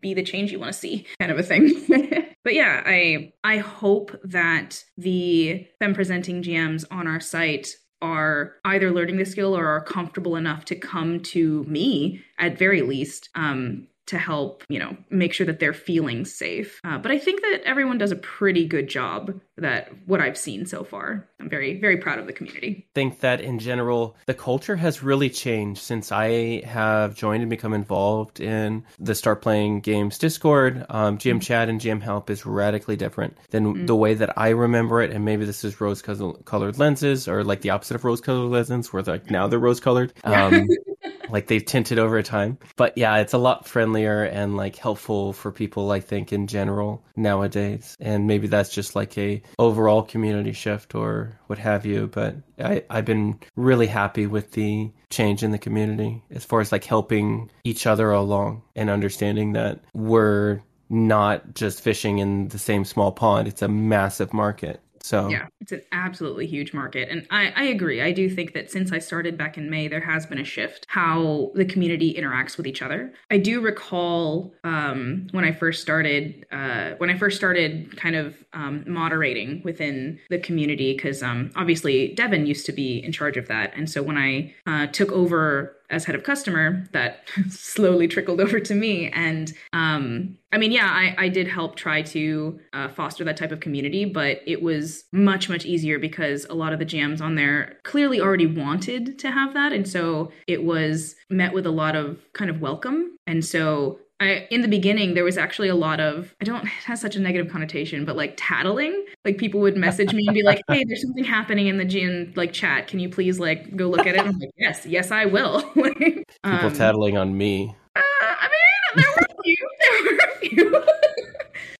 be 0.00 0.14
the 0.14 0.22
change 0.22 0.52
you 0.52 0.58
want 0.58 0.72
to 0.72 0.78
see 0.78 1.06
kind 1.18 1.32
of 1.32 1.38
a 1.38 1.42
thing. 1.42 2.28
But 2.44 2.54
yeah, 2.54 2.82
I 2.84 3.32
I 3.44 3.58
hope 3.58 4.12
that 4.24 4.84
the 4.96 5.66
femme 5.78 5.94
presenting 5.94 6.42
GMs 6.42 6.84
on 6.90 7.06
our 7.06 7.20
site 7.20 7.74
are 8.00 8.54
either 8.64 8.90
learning 8.90 9.16
the 9.16 9.24
skill 9.24 9.56
or 9.56 9.66
are 9.66 9.84
comfortable 9.84 10.36
enough 10.36 10.64
to 10.66 10.74
come 10.74 11.20
to 11.20 11.62
me 11.64 12.20
at 12.38 12.58
very 12.58 12.82
least. 12.82 13.28
Um, 13.36 13.86
to 14.06 14.18
help, 14.18 14.64
you 14.68 14.78
know, 14.78 14.96
make 15.10 15.32
sure 15.32 15.46
that 15.46 15.60
they're 15.60 15.72
feeling 15.72 16.24
safe. 16.24 16.80
Uh, 16.84 16.98
but 16.98 17.12
I 17.12 17.18
think 17.18 17.40
that 17.42 17.62
everyone 17.64 17.98
does 17.98 18.10
a 18.10 18.16
pretty 18.16 18.66
good 18.66 18.88
job 18.88 19.40
that 19.56 19.90
what 20.06 20.20
I've 20.20 20.36
seen 20.36 20.66
so 20.66 20.82
far. 20.82 21.28
I'm 21.40 21.48
very, 21.48 21.80
very 21.80 21.96
proud 21.96 22.18
of 22.18 22.26
the 22.26 22.32
community. 22.32 22.86
I 22.88 22.94
think 22.94 23.20
that 23.20 23.40
in 23.40 23.58
general, 23.58 24.16
the 24.26 24.34
culture 24.34 24.76
has 24.76 25.02
really 25.02 25.30
changed 25.30 25.80
since 25.82 26.10
I 26.10 26.62
have 26.64 27.14
joined 27.14 27.42
and 27.42 27.50
become 27.50 27.72
involved 27.72 28.40
in 28.40 28.84
the 28.98 29.14
Start 29.14 29.40
Playing 29.42 29.80
Games 29.80 30.18
Discord. 30.18 30.84
Um, 30.88 31.18
GM 31.18 31.32
mm-hmm. 31.32 31.38
Chat 31.40 31.68
and 31.68 31.80
GM 31.80 32.02
Help 32.02 32.28
is 32.28 32.44
radically 32.44 32.96
different 32.96 33.36
than 33.50 33.66
mm-hmm. 33.66 33.86
the 33.86 33.96
way 33.96 34.14
that 34.14 34.36
I 34.36 34.50
remember 34.50 35.00
it. 35.00 35.10
And 35.10 35.24
maybe 35.24 35.44
this 35.44 35.64
is 35.64 35.80
rose 35.80 36.02
colored 36.02 36.78
lenses 36.78 37.28
or 37.28 37.44
like 37.44 37.60
the 37.60 37.70
opposite 37.70 37.94
of 37.94 38.04
rose 38.04 38.20
colored 38.20 38.50
lenses, 38.50 38.92
where 38.92 39.02
like 39.02 39.30
now 39.30 39.46
they're 39.46 39.58
rose 39.58 39.80
colored. 39.80 40.12
Um, 40.24 40.66
like 41.30 41.46
they've 41.46 41.64
tinted 41.64 41.98
over 41.98 42.22
time. 42.22 42.58
But 42.76 42.96
yeah, 42.96 43.16
it's 43.18 43.32
a 43.32 43.38
lot 43.38 43.66
friendlier 43.66 44.24
and 44.24 44.56
like 44.56 44.76
helpful 44.76 45.32
for 45.32 45.50
people, 45.50 45.90
I 45.90 46.00
think, 46.00 46.32
in 46.32 46.46
general 46.46 47.04
nowadays. 47.16 47.96
And 48.00 48.26
maybe 48.26 48.46
that's 48.46 48.70
just 48.70 48.96
like 48.96 49.16
a 49.18 49.42
overall 49.58 50.02
community 50.02 50.52
shift 50.52 50.94
or 50.94 51.38
what 51.46 51.58
have 51.58 51.86
you. 51.86 52.06
But 52.06 52.36
I, 52.58 52.84
I've 52.90 53.04
been 53.04 53.38
really 53.56 53.86
happy 53.86 54.26
with 54.26 54.52
the 54.52 54.90
change 55.10 55.42
in 55.42 55.50
the 55.50 55.58
community 55.58 56.22
as 56.30 56.44
far 56.44 56.60
as 56.60 56.72
like 56.72 56.84
helping 56.84 57.50
each 57.64 57.86
other 57.86 58.10
along 58.10 58.62
and 58.74 58.90
understanding 58.90 59.52
that 59.52 59.80
we're 59.92 60.60
not 60.88 61.54
just 61.54 61.80
fishing 61.80 62.18
in 62.18 62.48
the 62.48 62.58
same 62.58 62.84
small 62.84 63.12
pond. 63.12 63.48
It's 63.48 63.62
a 63.62 63.68
massive 63.68 64.32
market. 64.32 64.80
So 65.02 65.28
yeah, 65.28 65.46
it's 65.60 65.72
an 65.72 65.82
absolutely 65.90 66.46
huge 66.46 66.72
market, 66.72 67.08
and 67.10 67.26
I, 67.30 67.52
I 67.56 67.64
agree. 67.64 68.00
I 68.00 68.12
do 68.12 68.30
think 68.30 68.52
that 68.54 68.70
since 68.70 68.92
I 68.92 68.98
started 68.98 69.36
back 69.36 69.58
in 69.58 69.68
May, 69.68 69.88
there 69.88 70.00
has 70.00 70.26
been 70.26 70.38
a 70.38 70.44
shift 70.44 70.86
how 70.88 71.50
the 71.54 71.64
community 71.64 72.14
interacts 72.14 72.56
with 72.56 72.66
each 72.66 72.82
other. 72.82 73.12
I 73.30 73.38
do 73.38 73.60
recall 73.60 74.54
um, 74.64 75.26
when 75.32 75.44
I 75.44 75.52
first 75.52 75.82
started, 75.82 76.46
uh, 76.52 76.92
when 76.98 77.10
I 77.10 77.18
first 77.18 77.36
started 77.36 77.96
kind 77.96 78.14
of 78.14 78.36
um, 78.52 78.84
moderating 78.86 79.60
within 79.64 80.20
the 80.30 80.38
community, 80.38 80.94
because 80.94 81.22
um, 81.22 81.50
obviously 81.56 82.14
Devin 82.14 82.46
used 82.46 82.64
to 82.66 82.72
be 82.72 83.02
in 83.02 83.12
charge 83.12 83.36
of 83.36 83.48
that, 83.48 83.72
and 83.76 83.90
so 83.90 84.02
when 84.02 84.16
I 84.16 84.54
uh, 84.66 84.86
took 84.86 85.10
over 85.10 85.76
as 85.92 86.04
head 86.04 86.14
of 86.14 86.24
customer 86.24 86.84
that 86.92 87.20
slowly 87.48 88.08
trickled 88.08 88.40
over 88.40 88.58
to 88.58 88.74
me. 88.74 89.10
And 89.10 89.52
um, 89.72 90.36
i 90.54 90.58
mean 90.58 90.70
yeah 90.70 90.86
i, 90.86 91.14
I 91.16 91.28
did 91.30 91.48
help 91.48 91.76
try 91.76 92.02
to 92.02 92.60
uh, 92.74 92.88
foster 92.88 93.24
that 93.24 93.38
type 93.38 93.52
of 93.52 93.60
community 93.60 94.04
but 94.04 94.40
it 94.46 94.60
was 94.60 95.04
much 95.10 95.48
much 95.48 95.64
easier 95.64 95.98
because 95.98 96.44
a 96.50 96.54
lot 96.54 96.74
of 96.74 96.78
the 96.78 96.84
GMs 96.84 97.20
on 97.20 97.34
there 97.34 97.78
clearly 97.84 98.20
already 98.20 98.46
wanted 98.46 99.18
to 99.18 99.30
have 99.30 99.54
that. 99.54 99.72
And 99.72 99.88
so 99.88 100.30
it 100.46 100.64
was 100.64 101.14
met 101.30 101.52
with 101.52 101.66
a 101.66 101.70
lot 101.70 101.96
of 101.96 102.20
kind 102.32 102.50
of 102.50 102.60
welcome. 102.60 103.16
And 103.26 103.44
so 103.44 104.00
I, 104.22 104.46
in 104.50 104.62
the 104.62 104.68
beginning, 104.68 105.14
there 105.14 105.24
was 105.24 105.36
actually 105.36 105.68
a 105.68 105.74
lot 105.74 106.00
of, 106.00 106.34
I 106.40 106.44
don't, 106.44 106.64
it 106.64 106.68
has 106.84 107.00
such 107.00 107.16
a 107.16 107.20
negative 107.20 107.50
connotation, 107.50 108.04
but 108.04 108.16
like 108.16 108.34
tattling. 108.36 109.04
Like 109.24 109.38
people 109.38 109.60
would 109.60 109.76
message 109.76 110.12
me 110.12 110.26
and 110.26 110.34
be 110.34 110.42
like, 110.42 110.62
hey, 110.68 110.84
there's 110.86 111.02
something 111.02 111.24
happening 111.24 111.66
in 111.66 111.78
the 111.78 111.84
GM 111.84 112.36
like 112.36 112.52
chat. 112.52 112.88
Can 112.88 112.98
you 112.98 113.08
please 113.08 113.38
like 113.38 113.76
go 113.76 113.88
look 113.88 114.06
at 114.06 114.14
it? 114.14 114.20
I'm 114.20 114.38
like, 114.38 114.50
yes, 114.56 114.86
yes, 114.86 115.10
I 115.10 115.26
will. 115.26 115.58
like, 115.76 115.96
people 115.98 116.26
um, 116.44 116.72
tattling 116.72 117.16
on 117.16 117.36
me. 117.36 117.74
Uh, 117.96 118.00
I 118.20 118.48
mean, 118.48 119.02
there 119.02 119.12
were 119.16 119.26
a 119.28 119.42
few. 119.42 119.56
There 119.82 120.70
were 120.70 120.78
a 120.78 120.84
few. 120.84 120.84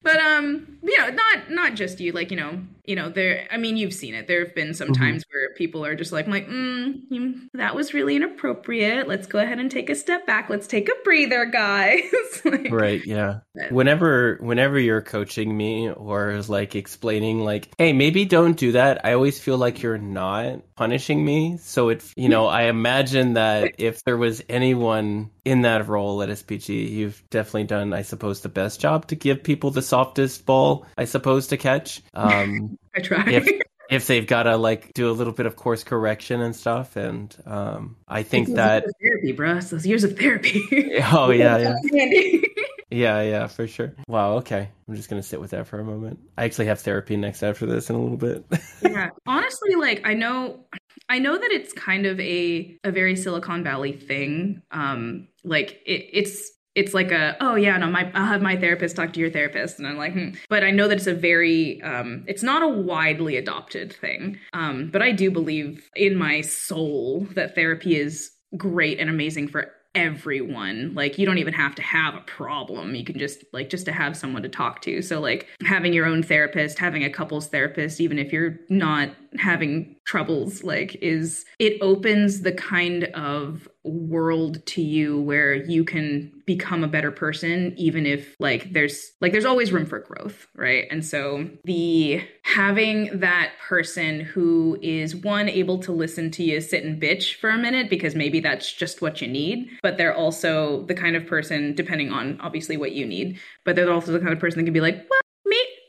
But 0.02 0.16
um, 0.16 0.78
you 0.82 0.98
know, 0.98 1.08
not 1.10 1.50
not 1.50 1.74
just 1.74 2.00
you. 2.00 2.12
Like 2.12 2.30
you 2.30 2.36
know, 2.36 2.60
you 2.84 2.96
know, 2.96 3.08
there. 3.08 3.46
I 3.50 3.58
mean, 3.58 3.76
you've 3.76 3.94
seen 3.94 4.14
it. 4.14 4.26
There 4.26 4.44
have 4.44 4.54
been 4.54 4.74
some 4.74 4.88
mm-hmm. 4.88 5.02
times 5.02 5.24
where 5.30 5.54
people 5.54 5.84
are 5.84 5.94
just 5.94 6.10
like, 6.10 6.26
like, 6.26 6.48
mm, 6.48 7.48
that 7.54 7.76
was 7.76 7.94
really 7.94 8.16
inappropriate. 8.16 9.06
Let's 9.06 9.26
go 9.26 9.38
ahead 9.38 9.60
and 9.60 9.70
take 9.70 9.88
a 9.88 9.94
step 9.94 10.26
back. 10.26 10.50
Let's 10.50 10.66
take 10.66 10.88
a 10.88 10.94
breather, 11.04 11.44
guys. 11.44 12.02
like, 12.44 12.72
right? 12.72 13.04
Yeah. 13.06 13.40
Whenever, 13.70 14.38
whenever 14.40 14.78
you're 14.78 15.02
coaching 15.02 15.56
me 15.56 15.90
or 15.90 16.42
like 16.48 16.74
explaining, 16.74 17.44
like, 17.44 17.68
hey, 17.78 17.92
maybe 17.92 18.24
don't 18.24 18.56
do 18.56 18.72
that. 18.72 19.04
I 19.04 19.12
always 19.12 19.38
feel 19.38 19.58
like 19.58 19.82
you're 19.82 19.98
not 19.98 20.62
punishing 20.82 21.24
me. 21.24 21.58
So 21.58 21.90
it, 21.90 22.02
you 22.16 22.28
know, 22.28 22.46
I 22.46 22.64
imagine 22.64 23.34
that 23.34 23.76
if 23.78 24.02
there 24.02 24.16
was 24.16 24.42
anyone 24.48 25.30
in 25.44 25.62
that 25.62 25.86
role 25.86 26.20
at 26.22 26.28
SPG, 26.28 26.90
you've 26.90 27.22
definitely 27.30 27.64
done, 27.64 27.92
I 27.92 28.02
suppose, 28.02 28.40
the 28.40 28.48
best 28.48 28.80
job 28.80 29.06
to 29.06 29.14
give 29.14 29.44
people 29.44 29.70
the 29.70 29.80
softest 29.80 30.44
ball, 30.44 30.84
I 30.98 31.04
suppose, 31.04 31.46
to 31.48 31.56
catch. 31.56 32.02
Um, 32.14 32.78
I 32.96 33.00
try. 33.00 33.30
If, 33.30 33.48
if 33.90 34.08
they've 34.08 34.26
got 34.26 34.44
to 34.44 34.56
like 34.56 34.92
do 34.92 35.08
a 35.08 35.12
little 35.12 35.32
bit 35.32 35.46
of 35.46 35.54
course 35.54 35.84
correction 35.84 36.40
and 36.40 36.56
stuff, 36.56 36.96
and 36.96 37.32
um, 37.46 37.96
I 38.08 38.24
think 38.24 38.48
that 38.54 38.84
therapy, 39.00 39.30
bro. 39.30 39.60
Those 39.60 39.86
years 39.86 40.02
of 40.02 40.18
therapy. 40.18 40.62
oh 41.12 41.30
yeah, 41.30 41.74
yeah. 41.92 42.36
yeah, 42.92 43.22
yeah, 43.22 43.46
for 43.46 43.66
sure. 43.66 43.94
Wow. 44.06 44.34
Okay, 44.38 44.68
I'm 44.88 44.94
just 44.94 45.08
gonna 45.08 45.22
sit 45.22 45.40
with 45.40 45.50
that 45.50 45.66
for 45.66 45.80
a 45.80 45.84
moment. 45.84 46.18
I 46.36 46.44
actually 46.44 46.66
have 46.66 46.80
therapy 46.80 47.16
next 47.16 47.42
after 47.42 47.66
this 47.66 47.90
in 47.90 47.96
a 47.96 48.00
little 48.00 48.16
bit. 48.16 48.44
yeah, 48.82 49.10
honestly, 49.26 49.74
like 49.74 50.02
I 50.04 50.14
know, 50.14 50.60
I 51.08 51.18
know 51.18 51.36
that 51.36 51.50
it's 51.50 51.72
kind 51.72 52.06
of 52.06 52.20
a 52.20 52.78
a 52.84 52.90
very 52.90 53.16
Silicon 53.16 53.64
Valley 53.64 53.92
thing. 53.92 54.62
Um, 54.70 55.28
like 55.44 55.80
it, 55.86 56.08
it's 56.12 56.52
it's 56.74 56.94
like 56.94 57.12
a 57.12 57.36
oh 57.40 57.54
yeah 57.54 57.76
no 57.76 57.86
my 57.88 58.10
i'll 58.14 58.26
have 58.26 58.40
my 58.40 58.56
therapist 58.56 58.96
talk 58.96 59.12
to 59.12 59.20
your 59.20 59.30
therapist 59.30 59.78
and 59.78 59.86
i'm 59.86 59.98
like 59.98 60.12
hmm. 60.12 60.30
but 60.48 60.64
i 60.64 60.70
know 60.70 60.88
that 60.88 60.96
it's 60.96 61.06
a 61.06 61.14
very 61.14 61.82
um 61.82 62.24
it's 62.26 62.42
not 62.42 62.62
a 62.62 62.68
widely 62.68 63.36
adopted 63.36 63.92
thing 63.92 64.38
um 64.54 64.88
but 64.90 65.02
i 65.02 65.12
do 65.12 65.30
believe 65.30 65.90
in 65.96 66.16
my 66.16 66.40
soul 66.40 67.26
that 67.34 67.54
therapy 67.54 67.96
is 67.96 68.30
great 68.56 68.98
and 68.98 69.10
amazing 69.10 69.48
for 69.48 69.70
everyone. 69.94 70.92
Like 70.94 71.18
you 71.18 71.26
don't 71.26 71.38
even 71.38 71.54
have 71.54 71.74
to 71.76 71.82
have 71.82 72.14
a 72.14 72.20
problem. 72.20 72.94
You 72.94 73.04
can 73.04 73.18
just 73.18 73.44
like 73.52 73.70
just 73.70 73.86
to 73.86 73.92
have 73.92 74.16
someone 74.16 74.42
to 74.42 74.48
talk 74.48 74.80
to. 74.82 75.02
So 75.02 75.20
like 75.20 75.48
having 75.64 75.92
your 75.92 76.06
own 76.06 76.22
therapist 76.22 76.78
having 76.78 77.04
a 77.04 77.10
couples 77.10 77.48
therapist 77.48 78.00
even 78.00 78.18
if 78.18 78.32
you're 78.32 78.58
not 78.68 79.10
having 79.38 79.96
troubles 80.04 80.62
like 80.62 80.94
is 80.96 81.44
it 81.58 81.80
opens 81.80 82.42
the 82.42 82.52
kind 82.52 83.04
of 83.14 83.68
world 83.84 84.64
to 84.66 84.82
you 84.82 85.20
where 85.20 85.54
you 85.54 85.84
can 85.84 86.31
become 86.46 86.84
a 86.84 86.88
better 86.88 87.10
person 87.10 87.74
even 87.76 88.06
if 88.06 88.36
like 88.38 88.72
there's 88.72 89.12
like 89.20 89.32
there's 89.32 89.44
always 89.44 89.72
room 89.72 89.86
for 89.86 89.98
growth 89.98 90.46
right? 90.54 90.86
And 90.90 91.04
so 91.04 91.48
the 91.64 92.22
having 92.42 93.20
that 93.20 93.52
person 93.68 94.20
who 94.20 94.78
is 94.82 95.16
one 95.16 95.48
able 95.48 95.78
to 95.78 95.92
listen 95.92 96.30
to 96.32 96.42
you 96.42 96.60
sit 96.60 96.84
and 96.84 97.00
bitch 97.00 97.36
for 97.36 97.50
a 97.50 97.58
minute 97.58 97.88
because 97.88 98.14
maybe 98.14 98.40
that's 98.40 98.72
just 98.72 99.00
what 99.00 99.20
you 99.20 99.28
need 99.28 99.68
but 99.82 99.96
they're 99.96 100.14
also 100.14 100.84
the 100.86 100.94
kind 100.94 101.16
of 101.16 101.26
person 101.26 101.74
depending 101.74 102.10
on 102.10 102.40
obviously 102.40 102.76
what 102.76 102.92
you 102.92 103.06
need 103.06 103.38
but 103.64 103.76
they're 103.76 103.92
also 103.92 104.12
the 104.12 104.20
kind 104.20 104.32
of 104.32 104.38
person 104.38 104.58
that 104.58 104.64
can 104.64 104.72
be 104.72 104.80
like 104.80 105.06
well 105.08 105.21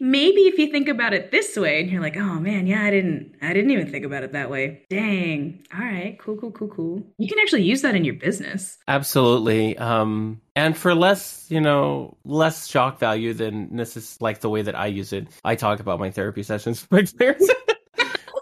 maybe 0.04 0.42
if 0.42 0.60
you 0.60 0.68
think 0.68 0.90
about 0.90 1.14
it 1.14 1.32
this 1.32 1.56
way 1.56 1.80
and 1.80 1.90
you're 1.90 2.02
like 2.02 2.18
oh 2.18 2.40
man 2.40 2.68
yeah 2.68 2.84
i 2.84 2.92
didn't 2.92 3.34
i 3.42 3.54
didn't 3.54 3.72
even 3.72 3.90
think 3.90 4.06
about 4.06 4.24
it 4.24 4.34
that 4.34 4.50
way. 4.50 4.82
Dang. 4.90 5.64
All 5.74 5.80
right. 5.80 6.18
Cool 6.20 6.36
cool 6.38 6.52
cool 6.52 6.68
cool. 6.68 7.04
You 7.18 7.28
can 7.28 7.40
actually 7.40 7.64
use 7.64 7.82
that 7.82 7.96
in 7.96 8.04
your 8.04 8.16
business. 8.16 8.78
Absolutely. 8.88 9.78
Um 9.78 10.42
and 10.56 10.78
for 10.78 10.94
less 10.94 11.46
you 11.50 11.62
know 11.62 12.18
less 12.26 12.68
shock 12.68 13.00
value 13.00 13.34
than 13.34 13.76
this 13.76 13.98
is 13.98 14.18
like 14.22 14.40
the 14.42 14.50
way 14.50 14.62
that 14.62 14.76
i 14.76 14.86
use 14.86 15.14
it 15.14 15.28
i 15.44 15.56
talk 15.56 15.80
about 15.80 16.00
my 16.00 16.12
therapy 16.12 16.44
sessions 16.44 16.86
with 16.92 17.14
my 17.20 17.36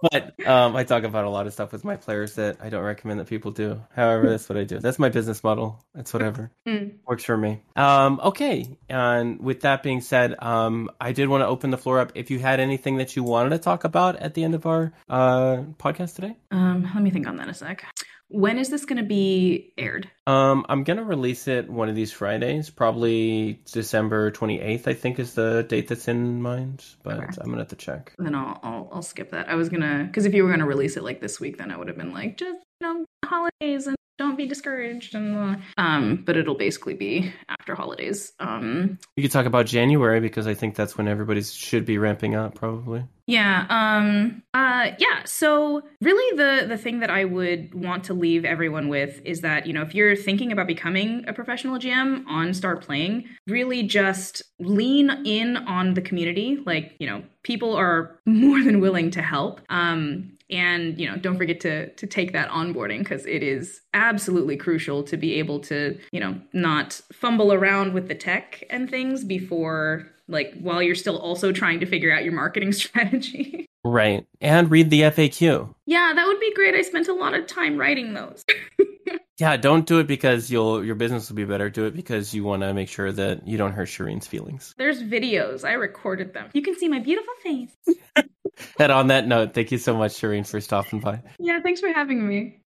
but 0.02 0.47
um, 0.47 0.76
I 0.76 0.84
talk 0.84 1.04
about 1.04 1.26
a 1.26 1.30
lot 1.30 1.47
of 1.47 1.54
stuff 1.54 1.72
with 1.72 1.84
my 1.84 1.95
players 1.95 2.36
that 2.36 2.58
I 2.62 2.70
don't 2.70 2.84
recommend 2.84 3.20
that 3.20 3.28
people 3.28 3.52
do. 3.52 3.82
However, 3.95 4.30
that's 4.30 4.47
what 4.49 4.58
I 4.58 4.64
do. 4.64 4.80
That's 4.80 4.99
my 4.99 5.10
business 5.10 5.43
model. 5.43 5.84
That's 5.93 6.14
whatever 6.14 6.52
mm. 6.68 6.93
works 7.06 7.24
for 7.24 7.38
me. 7.38 7.62
Um, 7.76 8.20
okay, 8.24 8.78
and 8.89 9.39
with 9.39 9.62
that 9.62 9.84
being 9.84 10.02
said, 10.02 10.36
um, 10.39 10.89
I 10.99 11.12
did 11.12 11.30
want 11.30 11.41
to 11.41 11.47
open 11.47 11.70
the 11.70 11.78
floor 11.78 11.99
up. 11.99 12.14
If 12.16 12.32
you 12.32 12.39
had 12.39 12.60
anything 12.60 12.97
that 12.97 13.16
you 13.16 13.24
wanted 13.24 13.52
to 13.52 13.60
talk 13.60 13.84
about 13.84 14.18
at 14.18 14.34
the 14.34 14.43
end 14.43 14.56
of 14.56 14.66
our 14.66 14.93
uh, 15.10 15.64
podcast 15.78 16.16
today, 16.16 16.36
um, 16.52 16.89
let 16.93 17.04
me 17.04 17.12
think 17.12 17.28
on 17.28 17.38
that 17.38 17.49
a 17.49 17.54
sec. 17.54 17.86
When 18.32 18.57
is 18.57 18.69
this 18.69 18.86
going 18.86 18.97
to 18.97 19.07
be 19.07 19.73
aired? 19.77 20.09
Um, 20.25 20.65
I'm 20.69 20.84
gonna 20.86 21.03
release 21.03 21.47
it 21.49 21.69
one 21.69 21.89
of 21.89 21.95
these 21.95 22.13
Fridays, 22.13 22.69
probably 22.69 23.59
December 23.71 24.32
28th. 24.32 24.88
I 24.88 24.93
think 24.93 25.19
is 25.19 25.34
the 25.34 25.63
date 25.67 25.89
that's 25.89 26.07
in 26.07 26.41
mind, 26.41 26.86
but 27.03 27.17
Okay. 27.17 27.27
I'm 27.41 27.47
gonna 27.49 27.57
have 27.57 27.67
to 27.69 27.75
check. 27.75 28.13
Then 28.17 28.34
I'll, 28.36 28.59
I'll 28.63 28.89
I'll 28.93 29.01
skip 29.01 29.32
that. 29.32 29.49
I 29.49 29.55
was 29.55 29.67
gonna 29.67 30.05
because 30.05 30.25
if 30.25 30.34
you 30.34 30.43
were 30.45 30.49
gonna 30.51 30.65
release 30.67 30.95
it 30.95 31.03
like 31.03 31.19
this 31.19 31.39
week, 31.41 31.57
then 31.57 31.71
I 31.71 31.75
would 31.77 31.89
have 31.89 31.97
been 31.97 32.13
like, 32.13 32.38
just 32.38 32.59
you 32.79 32.88
know, 32.88 33.05
holidays 33.25 33.88
and 33.88 33.97
don't 34.18 34.38
be 34.38 34.47
discouraged 34.47 35.16
and 35.16 35.36
uh, 35.36 35.55
um. 35.78 36.24
But 36.26 36.38
it'll 36.38 36.55
basically 36.55 36.93
be 36.93 37.34
after 37.49 37.76
holidays. 37.76 38.34
Um. 38.39 38.99
you 39.16 39.24
could 39.24 39.32
talk 39.32 39.45
about 39.45 39.66
January 39.66 40.20
because 40.20 40.47
I 40.47 40.53
think 40.53 40.76
that's 40.76 40.97
when 40.97 41.07
everybody 41.07 41.41
should 41.41 41.86
be 41.86 41.97
ramping 41.97 42.36
up, 42.36 42.55
probably. 42.55 43.05
Yeah. 43.28 43.66
Um. 43.70 44.43
Uh. 44.53 44.91
Yeah. 44.97 45.24
So 45.26 45.84
really, 46.01 46.38
the 46.38 46.68
the 46.68 46.78
thing 46.78 46.99
that 46.99 47.09
I 47.09 47.26
would 47.26 47.74
want 47.74 48.03
to 48.05 48.14
leave 48.14 48.45
everyone 48.45 48.89
with 48.89 49.22
is 49.24 49.41
that 49.41 49.68
you 49.68 49.74
know 49.74 49.82
if 49.84 49.95
you're 49.95 50.16
thinking 50.16 50.51
about 50.51 50.68
becoming 50.68 51.24
a 51.28 51.34
professional 51.34 51.80
GM 51.80 52.26
on 52.28 52.53
Start 52.53 52.84
Playing, 52.84 53.26
really 53.47 53.84
just 53.84 54.41
lean 54.59 55.09
in 55.26 55.57
on 55.57 55.93
the 55.93 56.01
community. 56.01 56.62
Like 56.66 56.95
you 56.99 57.07
know, 57.07 57.24
people 57.43 57.74
are 57.76 58.20
more 58.26 58.62
than 58.62 58.82
willing 58.82 59.12
to 59.12 59.22
help. 59.22 59.62
Um. 59.70 60.38
And 60.52 60.99
you 60.99 61.10
know, 61.10 61.18
don't 61.18 61.38
forget 61.38 61.60
to 61.62 61.89
to 61.93 62.08
take 62.08 62.34
that 62.34 62.49
onboarding 62.49 62.99
because 62.99 63.26
it 63.26 63.43
is 63.43 63.82
absolutely 63.93 64.58
crucial 64.58 65.04
to 65.04 65.18
be 65.18 65.36
able 65.36 65.60
to 65.62 65.97
you 66.12 66.20
know 66.20 66.39
not 66.54 66.99
fumble 67.12 67.54
around 67.54 67.93
with 67.93 68.08
the 68.08 68.16
tech 68.16 68.64
and 68.70 68.89
things 68.89 69.24
before 69.24 70.08
like 70.28 70.54
while 70.62 70.82
you're 70.82 70.95
still 70.95 71.18
also 71.18 71.52
trying 71.52 71.80
to 71.80 71.86
figure 71.86 72.14
out 72.14 72.24
your 72.24 72.34
marketing 72.34 72.72
strategy. 72.84 73.66
Right, 73.84 74.28
and 74.39 74.70
read 74.70 74.91
the 74.91 75.02
FAQ. 75.02 75.74
yeah, 75.88 76.12
that 76.16 76.28
would 76.28 76.39
be 76.39 76.54
great. 76.54 76.76
I 76.76 76.84
spent 76.84 77.08
a 77.08 77.14
lot 77.14 77.34
of 77.34 77.47
time 77.47 77.78
writing 77.78 78.14
those. 78.14 78.43
Yeah, 79.41 79.58
don't 79.58 79.88
do 79.88 79.97
it 79.97 80.06
because 80.06 80.52
you'll 80.52 80.86
your 80.86 80.93
business 80.93 81.28
will 81.28 81.36
be 81.36 81.45
better. 81.45 81.68
Do 81.68 81.86
it 81.86 81.95
because 81.95 82.32
you 82.32 82.43
want 82.43 82.62
to 82.62 82.76
make 82.76 82.89
sure 82.89 83.12
that 83.12 83.47
you 83.47 83.58
don't 83.58 83.72
hurt 83.72 83.88
Siyarin's 83.88 84.28
feelings. 84.28 84.76
There's 84.78 85.02
videos. 85.02 85.68
I 85.68 85.74
recorded 85.74 86.36
them. 86.36 86.49
You 86.54 86.62
can 86.62 86.78
see 86.78 86.88
my 86.88 86.99
beautiful 86.99 87.34
face. 87.41 87.76
And 88.80 88.91
on 88.91 89.08
that 89.08 89.28
note, 89.28 89.54
thank 89.54 89.72
you 89.72 89.78
so 89.78 89.95
much, 89.95 90.14
Siyarin, 90.14 90.47
for 90.47 90.62
stopping 90.62 90.99
by. 90.99 91.22
Yeah, 91.39 91.60
thanks 91.62 91.80
for 91.80 91.91
having 91.91 92.28
me. 92.28 92.60